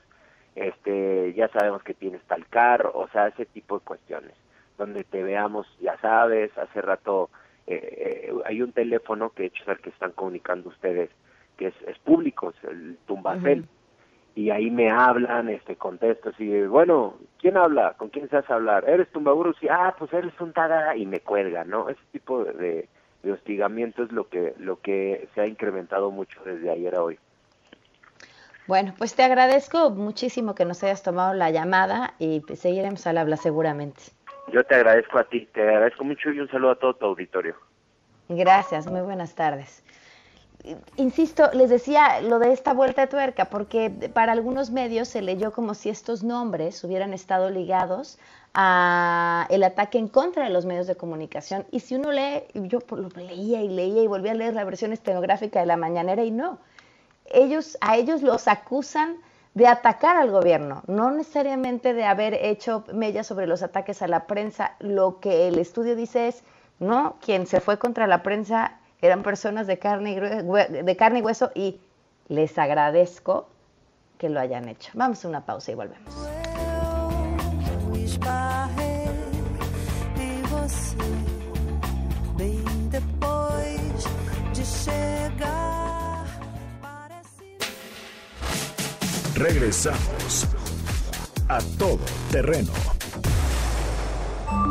este, 0.56 1.34
ya 1.34 1.50
sabemos 1.50 1.84
que 1.84 1.94
tienes 1.94 2.24
tal 2.24 2.48
carro, 2.48 2.92
o 2.96 3.08
sea, 3.10 3.28
ese 3.28 3.46
tipo 3.46 3.80
de 3.80 3.86
cuestiones. 3.86 4.34
Donde 4.78 5.04
te 5.04 5.24
veamos, 5.24 5.68
ya 5.82 5.98
sabes, 6.00 6.58
hace 6.58 6.82
rato 6.82 7.30
eh, 7.68 8.30
eh, 8.30 8.34
hay 8.46 8.62
un 8.62 8.72
teléfono 8.72 9.32
que 9.32 9.44
de 9.44 9.48
hecho 9.48 9.64
es 9.64 9.70
el 9.70 9.80
que 9.80 9.90
están 9.90 10.12
comunicando 10.12 10.70
ustedes, 10.70 11.10
que 11.58 11.68
es, 11.68 11.74
es 11.88 11.98
público, 12.00 12.54
es 12.56 12.70
el 12.70 12.98
Tumbacel. 13.06 13.66
Y 14.36 14.50
ahí 14.50 14.70
me 14.70 14.90
hablan, 14.90 15.48
este, 15.48 15.78
contesto 15.78 16.30
así, 16.30 16.62
bueno, 16.64 17.16
¿quién 17.40 17.56
habla? 17.56 17.94
¿Con 17.94 18.10
quién 18.10 18.30
se 18.30 18.36
hace 18.36 18.52
hablar? 18.52 18.84
¿Eres 18.88 19.10
Tumbaburros? 19.12 19.56
Y, 19.62 19.70
ah, 19.70 19.96
pues 19.98 20.12
eres 20.12 20.34
un 20.42 20.52
tada, 20.52 20.96
y 20.98 21.06
me 21.06 21.22
cuelga, 21.22 21.64
¿no? 21.64 21.88
Ese 21.88 22.02
tipo 22.12 22.44
de, 22.44 22.52
de, 22.54 22.90
de 23.24 23.32
hostigamiento 23.32 24.04
es 24.04 24.12
lo 24.12 24.28
que, 24.28 24.54
lo 24.60 24.82
que 24.82 25.30
se 25.34 25.40
ha 25.42 25.48
incrementado 25.48 26.12
mucho 26.12 26.42
desde 26.44 26.70
ayer 26.70 26.96
a 26.96 27.04
hoy. 27.04 27.18
Bueno, 28.68 28.94
pues 28.98 29.16
te 29.16 29.24
agradezco 29.24 29.92
muchísimo 29.92 30.56
que 30.56 30.66
nos 30.66 30.84
hayas 30.84 31.04
tomado 31.04 31.34
la 31.34 31.52
llamada 31.52 32.16
y 32.18 32.40
pues, 32.42 32.60
seguiremos 32.60 33.06
al 33.08 33.20
habla 33.20 33.38
seguramente. 33.38 34.02
Yo 34.52 34.64
te 34.64 34.76
agradezco 34.76 35.18
a 35.18 35.24
ti, 35.26 35.48
te 35.54 35.62
agradezco 35.62 36.04
mucho 36.04 36.30
y 36.32 36.40
un 36.40 36.50
saludo 36.50 36.72
a 36.72 36.80
todo 36.80 36.96
tu 36.96 37.06
auditorio. 37.06 37.56
Gracias, 38.30 38.88
muy 38.88 39.02
buenas 39.02 39.36
tardes. 39.36 39.84
Insisto, 40.96 41.52
les 41.54 41.70
decía 41.70 42.22
lo 42.22 42.40
de 42.40 42.52
esta 42.52 42.74
vuelta 42.74 43.02
de 43.02 43.08
tuerca, 43.08 43.46
porque 43.46 43.92
para 44.14 44.32
algunos 44.32 44.72
medios 44.72 45.08
se 45.08 45.22
leyó 45.22 45.52
como 45.52 45.76
si 45.76 45.90
estos 45.90 46.24
nombres 46.24 46.84
hubieran 46.84 47.14
estado 47.14 47.52
ligados 47.52 48.18
a 48.56 49.46
el 49.52 49.64
ataque 49.64 50.00
en 50.00 50.08
contra 50.08 50.46
de 50.46 50.50
los 50.50 50.66
medios 50.66 50.88
de 50.88 50.96
comunicación. 50.96 51.66
Y 51.72 51.82
si 51.82 51.96
uno 51.96 52.12
lee, 52.12 52.44
yo 52.54 52.80
lo 52.90 53.10
leía 53.10 53.62
y 53.62 53.70
leía 53.70 54.02
y 54.02 54.08
volvía 54.08 54.32
a 54.32 54.36
leer 54.36 54.56
la 54.56 54.64
versión 54.64 54.92
estenográfica 54.92 55.60
de 55.60 55.68
la 55.68 55.78
mañanera 55.78 56.24
y 56.24 56.32
no, 56.32 56.58
ellos 57.26 57.78
a 57.82 57.98
ellos 57.98 58.24
los 58.24 58.48
acusan 58.48 59.18
de 59.56 59.68
atacar 59.68 60.18
al 60.18 60.32
gobierno, 60.32 60.84
no 60.86 61.12
necesariamente 61.12 61.94
de 61.94 62.04
haber 62.04 62.34
hecho 62.34 62.84
mella 62.94 63.24
sobre 63.24 63.48
los 63.48 63.64
ataques 63.64 64.02
a 64.02 64.08
la 64.08 64.28
prensa. 64.28 64.76
Lo 64.80 65.20
que 65.22 65.48
el 65.48 65.58
estudio 65.58 65.96
dice 65.96 66.28
es, 66.28 66.44
no, 66.80 67.16
quien 67.22 67.48
se 67.48 67.62
fue 67.62 67.80
contra 67.80 68.06
la 68.06 68.22
prensa 68.22 68.80
eran 69.02 69.24
personas 69.24 69.66
de 69.66 69.80
carne 69.80 70.12
y, 70.12 70.84
de 70.84 70.96
carne 70.98 71.20
y 71.20 71.22
hueso 71.22 71.52
y 71.56 71.80
les 72.28 72.58
agradezco 72.58 73.48
que 74.18 74.30
lo 74.30 74.42
hayan 74.42 74.68
hecho. 74.68 74.92
Vamos 74.94 75.24
a 75.24 75.30
una 75.30 75.46
pausa 75.46 75.72
y 75.72 75.76
volvemos. 75.76 76.35
Regresamos 89.36 90.48
a 91.50 91.60
todo 91.78 92.00
terreno. 92.32 92.72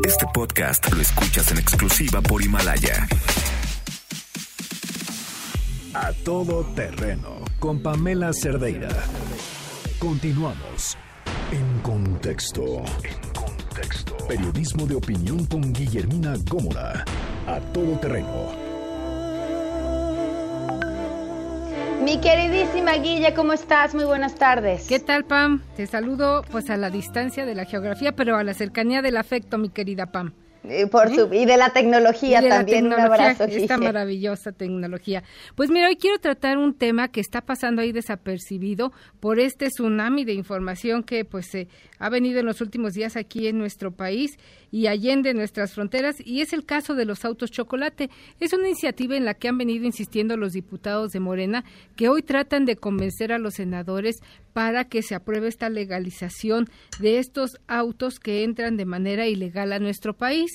Este 0.07 0.25
podcast 0.33 0.91
lo 0.91 1.03
escuchas 1.03 1.53
en 1.53 1.59
exclusiva 1.59 2.23
por 2.23 2.43
Himalaya. 2.43 3.07
A 5.93 6.13
todo 6.25 6.65
terreno 6.75 7.45
con 7.59 7.83
Pamela 7.83 8.33
Cerdeira. 8.33 8.89
Continuamos 9.99 10.97
en 11.53 11.81
contexto. 11.81 12.65
En 13.03 13.33
contexto. 13.35 14.17
Periodismo 14.27 14.87
de 14.87 14.95
opinión 14.95 15.45
con 15.45 15.75
Guillermina 15.75 16.37
Gómora. 16.49 17.05
A 17.47 17.61
todo 17.75 17.99
terreno. 17.99 18.64
Mi 22.05 22.21
queridísima 22.21 22.93
Guilla, 22.97 23.35
¿cómo 23.35 23.53
estás? 23.55 23.95
Muy 23.95 24.05
buenas 24.05 24.35
tardes. 24.35 24.87
¿Qué 24.87 24.99
tal, 25.01 25.25
Pam? 25.25 25.63
Te 25.77 25.87
saludo 25.87 26.45
pues 26.51 26.69
a 26.71 26.77
la 26.77 26.91
distancia 26.91 27.47
de 27.47 27.55
la 27.55 27.65
geografía, 27.65 28.13
pero 28.13 28.37
a 28.37 28.45
la 28.45 28.53
cercanía 28.55 29.01
del 29.01 29.17
afecto, 29.17 29.57
mi 29.59 29.71
querida 29.71 30.07
Pam. 30.13 30.33
Y, 30.67 30.87
por 30.87 31.15
su- 31.15 31.29
y 31.33 31.45
de 31.45 31.59
la 31.59 31.71
tecnología 31.75 32.41
de 32.41 32.49
la 32.49 32.57
también. 32.57 32.87
Un 32.87 32.95
abrazo, 32.95 33.45
esta 33.45 33.77
Guille. 33.77 33.87
maravillosa 33.87 34.53
tecnología. 34.53 35.23
Pues 35.57 35.71
mira, 35.71 35.89
hoy 35.89 35.97
quiero 35.97 36.19
tratar 36.19 36.57
un 36.57 36.73
tema 36.73 37.09
que 37.09 37.21
está 37.21 37.43
pasando 37.43 37.83
ahí 37.83 37.93
desapercibido 37.93 38.91
por 39.21 39.39
este 39.41 39.67
tsunami 39.69 40.25
de 40.25 40.33
información 40.33 41.03
que 41.03 41.27
pues 41.27 41.49
se 41.51 41.69
ha 41.99 42.09
venido 42.09 42.41
en 42.41 42.47
los 42.47 42.63
últimos 42.63 42.95
días 42.95 43.17
aquí 43.17 43.47
en 43.47 43.59
nuestro 43.59 43.93
país 43.93 44.39
y 44.75 44.89
allende 44.89 45.35
nuestras 45.35 45.73
fronteras 45.73 46.17
y 46.19 46.41
es 46.41 46.53
el 46.53 46.65
caso 46.65 46.97
de 46.97 47.05
los 47.05 47.25
autos 47.25 47.53
chocolate. 47.53 48.11
Es 48.41 48.53
una 48.53 48.67
iniciativa 48.67 49.17
en 49.17 49.25
la 49.25 49.35
que 49.35 49.47
han 49.47 49.57
venido 49.57 49.85
insistiendo 49.85 50.37
los 50.37 50.53
diputados 50.53 51.13
de 51.13 51.21
Morena 51.21 51.65
que 51.95 52.09
hoy 52.09 52.23
tratan 52.23 52.65
de 52.65 52.75
convencer 52.75 53.33
a 53.33 53.39
los 53.39 53.55
senadores 53.55 54.17
para 54.53 54.83
que 54.89 55.03
se 55.03 55.15
apruebe 55.15 55.47
esta 55.47 55.69
legalización 55.71 56.67
de 56.99 57.19
estos 57.19 57.57
autos 57.69 58.19
que 58.19 58.43
entran 58.43 58.77
de 58.77 58.85
manera 58.85 59.29
ilegal 59.29 59.73
a 59.73 59.79
nuestro 59.79 60.13
país. 60.15 60.51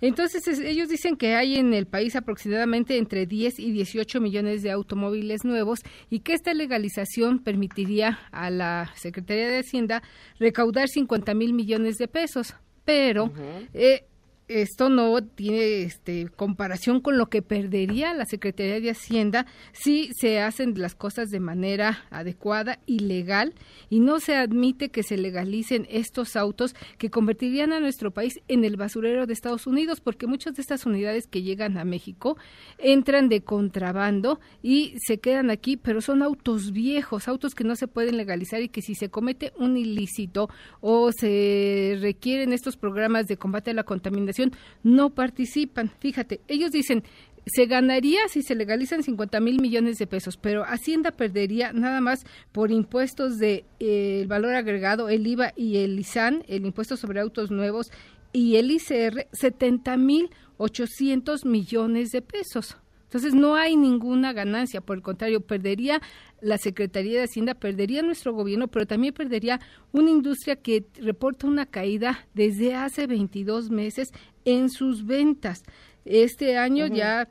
Entonces, 0.00 0.48
es- 0.48 0.58
ellos 0.58 0.88
dicen 0.88 1.14
que 1.16 1.36
hay 1.36 1.54
en 1.56 1.72
el 1.72 1.86
país 1.86 2.16
aproximadamente 2.16 2.96
entre 2.98 3.24
10 3.26 3.60
y 3.60 3.70
18 3.70 4.20
millones 4.20 4.62
de 4.64 4.72
automóviles 4.72 5.44
nuevos 5.44 5.78
y 6.10 6.20
que 6.20 6.32
esta 6.34 6.54
legalización 6.54 7.38
permitiría 7.38 8.18
a 8.32 8.50
la 8.50 8.90
Secretaría 8.96 9.46
de 9.48 9.58
Hacienda 9.60 10.02
recaudar 10.40 10.88
50 10.88 11.34
mil 11.34 11.52
millones 11.52 11.94
de 11.98 12.08
pesos. 12.08 12.54
Pero 12.90 13.30
eh, 13.72 14.02
esto 14.50 14.88
no 14.88 15.22
tiene 15.22 15.82
este, 15.82 16.28
comparación 16.28 17.00
con 17.00 17.16
lo 17.16 17.26
que 17.26 17.40
perdería 17.40 18.12
la 18.14 18.24
Secretaría 18.24 18.80
de 18.80 18.90
Hacienda 18.90 19.46
si 19.72 20.10
se 20.12 20.40
hacen 20.40 20.74
las 20.76 20.96
cosas 20.96 21.30
de 21.30 21.38
manera 21.38 22.04
adecuada 22.10 22.80
y 22.84 22.98
legal 22.98 23.54
y 23.90 24.00
no 24.00 24.18
se 24.18 24.34
admite 24.34 24.88
que 24.88 25.04
se 25.04 25.16
legalicen 25.16 25.86
estos 25.88 26.34
autos 26.34 26.74
que 26.98 27.10
convertirían 27.10 27.72
a 27.72 27.80
nuestro 27.80 28.10
país 28.10 28.40
en 28.48 28.64
el 28.64 28.76
basurero 28.76 29.26
de 29.26 29.32
Estados 29.32 29.68
Unidos 29.68 30.00
porque 30.00 30.26
muchas 30.26 30.54
de 30.54 30.62
estas 30.62 30.84
unidades 30.84 31.28
que 31.28 31.42
llegan 31.42 31.78
a 31.78 31.84
México 31.84 32.36
entran 32.78 33.28
de 33.28 33.42
contrabando 33.42 34.40
y 34.62 34.94
se 34.98 35.18
quedan 35.18 35.50
aquí, 35.50 35.76
pero 35.76 36.00
son 36.00 36.22
autos 36.22 36.72
viejos, 36.72 37.28
autos 37.28 37.54
que 37.54 37.64
no 37.64 37.76
se 37.76 37.86
pueden 37.86 38.16
legalizar 38.16 38.62
y 38.62 38.68
que 38.68 38.82
si 38.82 38.94
se 38.94 39.10
comete 39.10 39.52
un 39.58 39.76
ilícito 39.76 40.48
o 40.80 41.12
se 41.12 41.98
requieren 42.00 42.52
estos 42.52 42.76
programas 42.76 43.26
de 43.26 43.36
combate 43.36 43.70
a 43.70 43.74
la 43.74 43.84
contaminación, 43.84 44.39
no 44.82 45.10
participan. 45.10 45.90
Fíjate, 46.00 46.40
ellos 46.48 46.70
dicen, 46.72 47.04
se 47.46 47.66
ganaría 47.66 48.28
si 48.28 48.42
se 48.42 48.54
legalizan 48.54 49.02
50 49.02 49.40
mil 49.40 49.60
millones 49.60 49.98
de 49.98 50.06
pesos, 50.06 50.36
pero 50.36 50.64
Hacienda 50.64 51.10
perdería 51.10 51.72
nada 51.72 52.00
más 52.00 52.24
por 52.52 52.70
impuestos 52.70 53.38
de 53.38 53.64
eh, 53.80 54.20
el 54.22 54.28
valor 54.28 54.54
agregado, 54.54 55.08
el 55.08 55.26
IVA 55.26 55.52
y 55.56 55.78
el 55.78 55.98
ISAN, 55.98 56.44
el 56.48 56.66
impuesto 56.66 56.96
sobre 56.96 57.20
autos 57.20 57.50
nuevos 57.50 57.90
y 58.32 58.56
el 58.56 58.70
ICR, 58.70 59.26
70 59.32 59.96
mil 59.96 60.30
800 60.60 61.46
millones 61.46 62.10
de 62.10 62.20
pesos. 62.20 62.76
Entonces 63.10 63.34
no 63.34 63.56
hay 63.56 63.76
ninguna 63.76 64.32
ganancia, 64.32 64.80
por 64.80 64.96
el 64.96 65.02
contrario, 65.02 65.40
perdería 65.40 66.00
la 66.40 66.58
Secretaría 66.58 67.18
de 67.18 67.24
Hacienda, 67.24 67.54
perdería 67.54 68.02
nuestro 68.02 68.32
gobierno, 68.32 68.68
pero 68.68 68.86
también 68.86 69.12
perdería 69.12 69.58
una 69.90 70.10
industria 70.10 70.54
que 70.54 70.86
reporta 70.94 71.48
una 71.48 71.66
caída 71.66 72.28
desde 72.34 72.76
hace 72.76 73.08
22 73.08 73.68
meses 73.70 74.12
en 74.44 74.70
sus 74.70 75.06
ventas. 75.06 75.64
Este 76.04 76.56
año 76.56 76.86
ya 76.86 77.28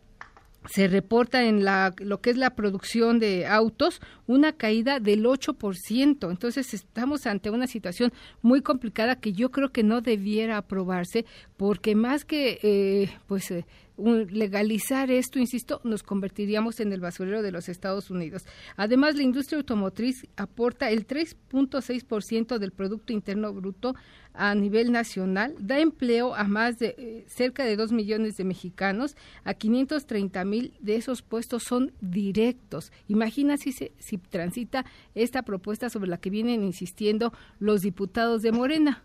se 0.68 0.88
reporta 0.88 1.44
en 1.46 1.64
la, 1.64 1.94
lo 2.00 2.20
que 2.22 2.32
es 2.32 2.38
la 2.38 2.56
producción 2.56 3.18
de 3.20 3.46
autos 3.48 4.02
una 4.28 4.52
caída 4.54 5.00
del 5.00 5.24
8%. 5.26 6.30
Entonces 6.30 6.74
estamos 6.74 7.26
ante 7.28 7.50
una 7.50 7.66
situación 7.68 8.12
muy 8.42 8.62
complicada 8.62 9.16
que 9.20 9.32
yo 9.34 9.52
creo 9.52 9.72
que 9.72 9.84
no 9.84 10.02
debiera 10.02 10.58
aprobarse 10.58 11.26
porque 11.58 11.96
más 11.96 12.26
que 12.26 12.60
eh, 12.62 13.10
pues 13.28 13.50
eh, 13.52 13.66
un- 13.96 14.28
legalizar 14.32 15.12
esto, 15.12 15.40
insisto, 15.40 15.82
nos 15.84 16.04
convertiríamos 16.04 16.80
en 16.80 16.92
el 16.94 17.00
basurero 17.02 17.42
de 17.42 17.52
los 17.52 17.68
Estados 17.70 18.10
Unidos. 18.10 18.44
Además, 18.76 19.16
la 19.16 19.24
industria 19.24 19.58
automotriz 19.58 20.26
aporta 20.38 20.90
el 20.90 21.06
3.6% 21.08 22.58
del 22.60 22.72
Producto 22.72 23.14
Interno 23.14 23.54
Bruto 23.54 23.96
a 24.42 24.56
nivel 24.56 24.94
nacional, 24.94 25.54
da 25.60 25.80
empleo 25.80 26.34
a 26.34 26.46
más 26.46 26.80
de 26.80 26.96
eh, 26.98 27.26
cerca 27.28 27.66
de 27.66 27.76
2 27.76 27.92
millones 27.92 28.38
de 28.38 28.46
mexicanos, 28.46 29.18
a 29.44 29.54
530 29.54 30.46
mil 30.46 30.74
de 30.80 30.96
esos 30.96 31.22
puestos 31.22 31.64
son 31.64 31.92
directos. 32.00 32.94
Imagina 33.10 33.58
si, 33.58 33.74
se, 33.74 33.92
si 34.00 34.18
transita 34.18 34.86
esta 35.14 35.42
propuesta 35.44 35.90
sobre 35.90 36.10
la 36.10 36.20
que 36.22 36.30
vienen 36.30 36.64
insistiendo 36.64 37.34
los 37.60 37.82
diputados 37.82 38.42
de 38.42 38.54
Morena. 38.54 39.04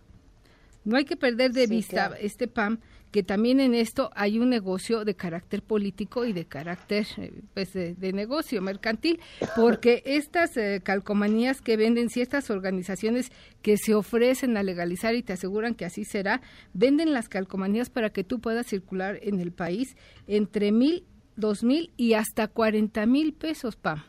No 0.84 0.96
hay 0.96 1.04
que 1.04 1.16
perder 1.16 1.52
de 1.52 1.66
Sí, 1.66 1.74
vista 1.74 2.08
claro. 2.08 2.14
este 2.20 2.46
PAM 2.46 2.78
que 3.14 3.22
también 3.22 3.60
en 3.60 3.76
esto 3.76 4.10
hay 4.16 4.40
un 4.40 4.50
negocio 4.50 5.04
de 5.04 5.14
carácter 5.14 5.62
político 5.62 6.24
y 6.24 6.32
de 6.32 6.46
carácter 6.46 7.06
eh, 7.16 7.42
pues, 7.54 7.72
de, 7.72 7.94
de 7.94 8.12
negocio 8.12 8.60
mercantil, 8.60 9.20
porque 9.54 10.02
estas 10.04 10.56
eh, 10.56 10.80
calcomanías 10.82 11.60
que 11.60 11.76
venden 11.76 12.10
ciertas 12.10 12.50
organizaciones 12.50 13.30
que 13.62 13.76
se 13.76 13.94
ofrecen 13.94 14.56
a 14.56 14.64
legalizar 14.64 15.14
y 15.14 15.22
te 15.22 15.32
aseguran 15.32 15.76
que 15.76 15.84
así 15.84 16.04
será, 16.04 16.42
venden 16.72 17.12
las 17.12 17.28
calcomanías 17.28 17.88
para 17.88 18.10
que 18.10 18.24
tú 18.24 18.40
puedas 18.40 18.66
circular 18.66 19.20
en 19.22 19.38
el 19.38 19.52
país 19.52 19.96
entre 20.26 20.72
mil, 20.72 21.04
dos 21.36 21.62
mil 21.62 21.92
y 21.96 22.14
hasta 22.14 22.48
cuarenta 22.48 23.06
mil 23.06 23.32
pesos, 23.32 23.76
PAM. 23.76 24.02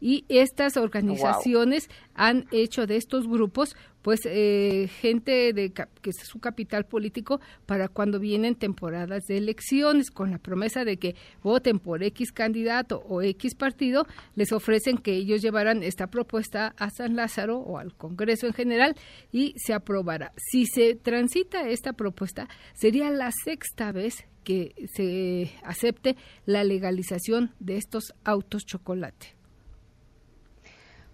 Y 0.00 0.24
estas 0.28 0.76
organizaciones 0.76 1.88
han 2.14 2.46
hecho 2.50 2.86
de 2.88 2.96
estos 2.96 3.28
grupos, 3.28 3.76
pues, 4.08 4.20
eh, 4.24 4.88
gente 5.02 5.52
de 5.52 5.70
que 5.70 6.08
es 6.08 6.16
su 6.22 6.38
capital 6.38 6.86
político 6.86 7.42
para 7.66 7.88
cuando 7.88 8.18
vienen 8.18 8.54
temporadas 8.54 9.24
de 9.24 9.36
elecciones, 9.36 10.10
con 10.10 10.30
la 10.30 10.38
promesa 10.38 10.86
de 10.86 10.96
que 10.96 11.14
voten 11.42 11.78
por 11.78 12.02
X 12.02 12.32
candidato 12.32 13.04
o 13.06 13.20
X 13.20 13.54
partido, 13.54 14.06
les 14.34 14.50
ofrecen 14.52 14.96
que 14.96 15.12
ellos 15.12 15.42
llevarán 15.42 15.82
esta 15.82 16.06
propuesta 16.06 16.74
a 16.78 16.88
San 16.88 17.16
Lázaro 17.16 17.58
o 17.58 17.76
al 17.76 17.94
Congreso 17.94 18.46
en 18.46 18.54
general 18.54 18.94
y 19.30 19.52
se 19.58 19.74
aprobará. 19.74 20.32
Si 20.38 20.64
se 20.64 20.94
transita 20.94 21.68
esta 21.68 21.92
propuesta, 21.92 22.48
sería 22.72 23.10
la 23.10 23.30
sexta 23.44 23.92
vez 23.92 24.24
que 24.42 24.72
se 24.94 25.50
acepte 25.64 26.16
la 26.46 26.64
legalización 26.64 27.52
de 27.60 27.76
estos 27.76 28.14
autos 28.24 28.64
chocolate. 28.64 29.37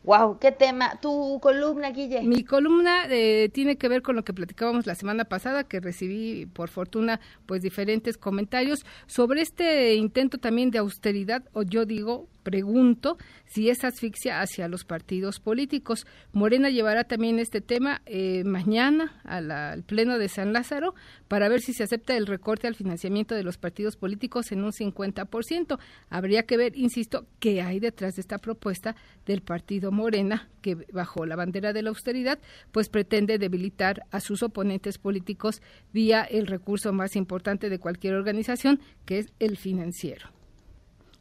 Wow, 0.05 0.39
qué 0.39 0.53
tema. 0.53 1.01
Tu 1.01 1.41
columna, 1.41 1.91
Guille. 1.91 2.23
Mi 2.23 2.45
columna 2.45 3.07
eh, 3.09 3.49
tiene 3.53 3.77
que 3.77 3.89
ver 3.89 4.03
con 4.03 4.17
lo 4.17 4.23
que 4.23 4.35
platicábamos 4.35 4.87
la 4.87 4.95
semana 4.95 5.25
pasada, 5.25 5.65
que 5.65 5.81
recibí 5.81 6.45
por 6.45 6.69
fortuna 6.69 7.21
pues 7.47 7.63
diferentes 7.63 8.19
comentarios 8.19 8.85
sobre 9.07 9.41
este 9.41 9.95
intento 9.95 10.37
también 10.37 10.71
de 10.71 10.79
austeridad, 10.79 11.43
o 11.55 11.63
yo 11.63 11.87
digo, 11.87 12.29
pregunto 12.45 13.19
si 13.47 13.71
es 13.71 13.83
asfixia 13.83 14.41
hacia 14.41 14.69
los 14.69 14.85
partidos 14.85 15.41
políticos. 15.41 16.07
Morena 16.33 16.71
llevará 16.71 17.03
también 17.03 17.41
este 17.41 17.61
tema 17.61 18.03
eh, 18.07 18.45
mañana 18.45 19.21
al 19.25 19.83
Pleno 19.83 20.19
de 20.19 20.29
San 20.29 20.53
Lázaro 20.53 20.95
para 21.27 21.49
ver 21.49 21.61
si 21.61 21.73
se 21.73 21.83
acepta 21.83 22.17
el 22.17 22.29
recorte 22.29 22.69
al 22.69 22.77
financiamiento 22.77 23.35
de 23.35 23.43
los 23.43 23.59
partidos 23.59 23.97
políticos 23.97 24.53
en 24.53 24.63
un 24.63 24.71
50%. 24.71 25.79
Habría 26.11 26.45
que 26.45 26.57
ver, 26.57 26.77
insisto, 26.77 27.27
qué 27.41 27.63
hay 27.63 27.81
detrás 27.81 28.15
de 28.15 28.21
esta 28.21 28.39
propuesta 28.39 28.95
del 29.27 29.41
partido 29.41 29.91
Morena, 29.91 30.49
que 30.61 30.77
bajo 30.93 31.27
la 31.27 31.37
bandera 31.37 31.73
de 31.73 31.83
la 31.83 31.89
austeridad, 31.89 32.39
pues 32.71 32.89
pretende 32.89 33.39
debilitar 33.39 34.03
a 34.11 34.21
sus 34.21 34.43
oponentes 34.43 34.99
políticos 34.99 35.63
vía 35.93 36.23
el 36.23 36.47
recurso 36.47 36.93
más 36.93 37.17
importante 37.17 37.71
de 37.71 37.79
cualquier 37.79 38.15
organización, 38.15 38.81
que 39.07 39.19
es 39.19 39.33
el 39.39 39.57
financiero. 39.57 40.34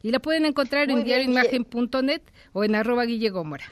Y 0.04 0.10
la 0.10 0.18
pueden 0.18 0.44
encontrar 0.44 0.86
Muy 0.88 1.00
en 1.00 1.06
diarioimagen.net 1.06 2.20
o 2.52 2.62
en 2.62 2.74
arroba 2.74 3.06
Guille 3.06 3.30
Gómora. 3.30 3.64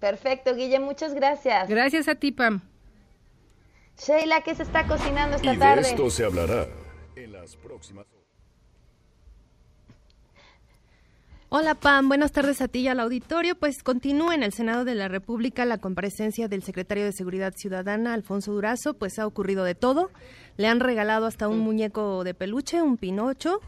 Perfecto, 0.00 0.54
Guille, 0.54 0.80
muchas 0.80 1.14
gracias. 1.14 1.66
Gracias 1.66 2.08
a 2.08 2.14
ti, 2.14 2.30
Pam. 2.30 2.60
Sheila, 3.96 4.42
¿qué 4.42 4.54
se 4.54 4.64
está 4.64 4.86
cocinando 4.86 5.36
esta 5.36 5.50
Y 5.50 5.54
de 5.54 5.58
tarde? 5.58 5.80
esto 5.88 6.10
se 6.10 6.26
hablará 6.26 6.68
en 7.16 7.32
las 7.32 7.56
próximas 7.56 8.04
Hola 11.48 11.74
Pam, 11.74 12.08
buenas 12.08 12.32
tardes 12.32 12.60
a 12.60 12.68
ti 12.68 12.80
y 12.80 12.88
al 12.88 13.00
auditorio. 13.00 13.54
Pues 13.54 13.82
continúa 13.82 14.34
en 14.34 14.42
el 14.42 14.52
Senado 14.52 14.84
de 14.84 14.94
la 14.94 15.08
República 15.08 15.64
la 15.64 15.78
comparecencia 15.78 16.48
del 16.48 16.62
secretario 16.62 17.06
de 17.06 17.12
Seguridad 17.12 17.54
Ciudadana, 17.56 18.12
Alfonso 18.12 18.52
Durazo, 18.52 18.92
pues 18.92 19.18
ha 19.18 19.26
ocurrido 19.26 19.64
de 19.64 19.74
todo. 19.74 20.10
Le 20.58 20.66
han 20.68 20.80
regalado 20.80 21.24
hasta 21.24 21.48
un 21.48 21.60
muñeco 21.60 22.22
de 22.24 22.34
peluche, 22.34 22.82
un 22.82 22.98
pinocho. 22.98 23.62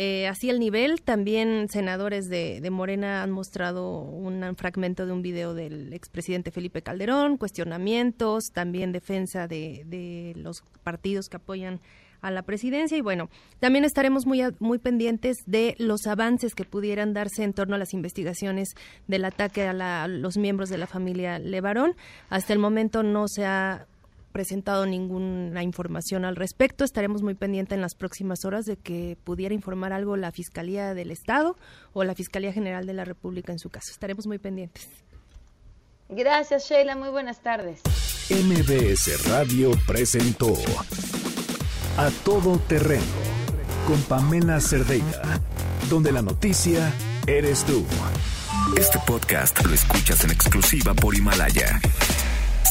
Eh, 0.00 0.28
así 0.28 0.48
el 0.48 0.60
nivel, 0.60 1.02
también 1.02 1.68
senadores 1.68 2.28
de, 2.28 2.60
de 2.60 2.70
Morena 2.70 3.24
han 3.24 3.32
mostrado 3.32 3.98
un 4.02 4.54
fragmento 4.54 5.06
de 5.06 5.12
un 5.12 5.22
video 5.22 5.54
del 5.54 5.92
expresidente 5.92 6.52
Felipe 6.52 6.82
Calderón, 6.82 7.36
cuestionamientos, 7.36 8.44
también 8.52 8.92
defensa 8.92 9.48
de, 9.48 10.34
los 10.36 10.62
partidos 10.84 11.28
que 11.28 11.38
apoyan 11.38 11.80
a 12.20 12.30
la 12.30 12.42
presidencia 12.42 12.96
y 12.96 13.00
bueno, 13.00 13.28
también 13.58 13.84
estaremos 13.84 14.24
muy, 14.24 14.40
muy 14.60 14.78
pendientes 14.78 15.38
de 15.46 15.74
los 15.78 16.06
avances 16.06 16.54
que 16.54 16.64
pudieran 16.64 17.12
darse 17.12 17.42
en 17.42 17.52
torno 17.52 17.74
a 17.74 17.78
las 17.78 17.92
investigaciones 17.92 18.68
del 19.08 19.24
ataque 19.24 19.64
a, 19.66 19.72
la- 19.72 20.04
a 20.04 20.08
los 20.08 20.36
miembros 20.36 20.68
de 20.68 20.78
la 20.78 20.86
familia 20.86 21.40
Levarón. 21.40 21.96
Hasta 22.30 22.52
el 22.52 22.60
momento 22.60 23.02
no 23.02 23.26
se 23.26 23.46
ha 23.46 23.86
presentado 24.38 24.86
ninguna 24.86 25.64
información 25.64 26.24
al 26.24 26.36
respecto. 26.36 26.84
Estaremos 26.84 27.22
muy 27.22 27.34
pendientes 27.34 27.74
en 27.74 27.80
las 27.80 27.96
próximas 27.96 28.44
horas 28.44 28.66
de 28.66 28.76
que 28.76 29.18
pudiera 29.24 29.52
informar 29.52 29.92
algo 29.92 30.16
la 30.16 30.30
Fiscalía 30.30 30.94
del 30.94 31.10
Estado 31.10 31.56
o 31.92 32.04
la 32.04 32.14
Fiscalía 32.14 32.52
General 32.52 32.86
de 32.86 32.92
la 32.92 33.04
República 33.04 33.50
en 33.50 33.58
su 33.58 33.68
caso. 33.68 33.90
Estaremos 33.90 34.28
muy 34.28 34.38
pendientes. 34.38 34.86
Gracias, 36.08 36.68
Sheila. 36.68 36.94
Muy 36.94 37.08
buenas 37.08 37.42
tardes. 37.42 37.80
MBS 38.30 39.28
Radio 39.28 39.72
presentó 39.88 40.54
A 41.96 42.08
Todo 42.24 42.60
Terreno 42.60 43.02
con 43.88 44.00
Pamela 44.02 44.60
Cerdeira, 44.60 45.40
donde 45.90 46.12
la 46.12 46.22
noticia 46.22 46.92
eres 47.26 47.64
tú. 47.64 47.84
Este 48.76 49.00
podcast 49.04 49.64
lo 49.64 49.74
escuchas 49.74 50.22
en 50.22 50.30
exclusiva 50.30 50.94
por 50.94 51.16
Himalaya. 51.16 51.80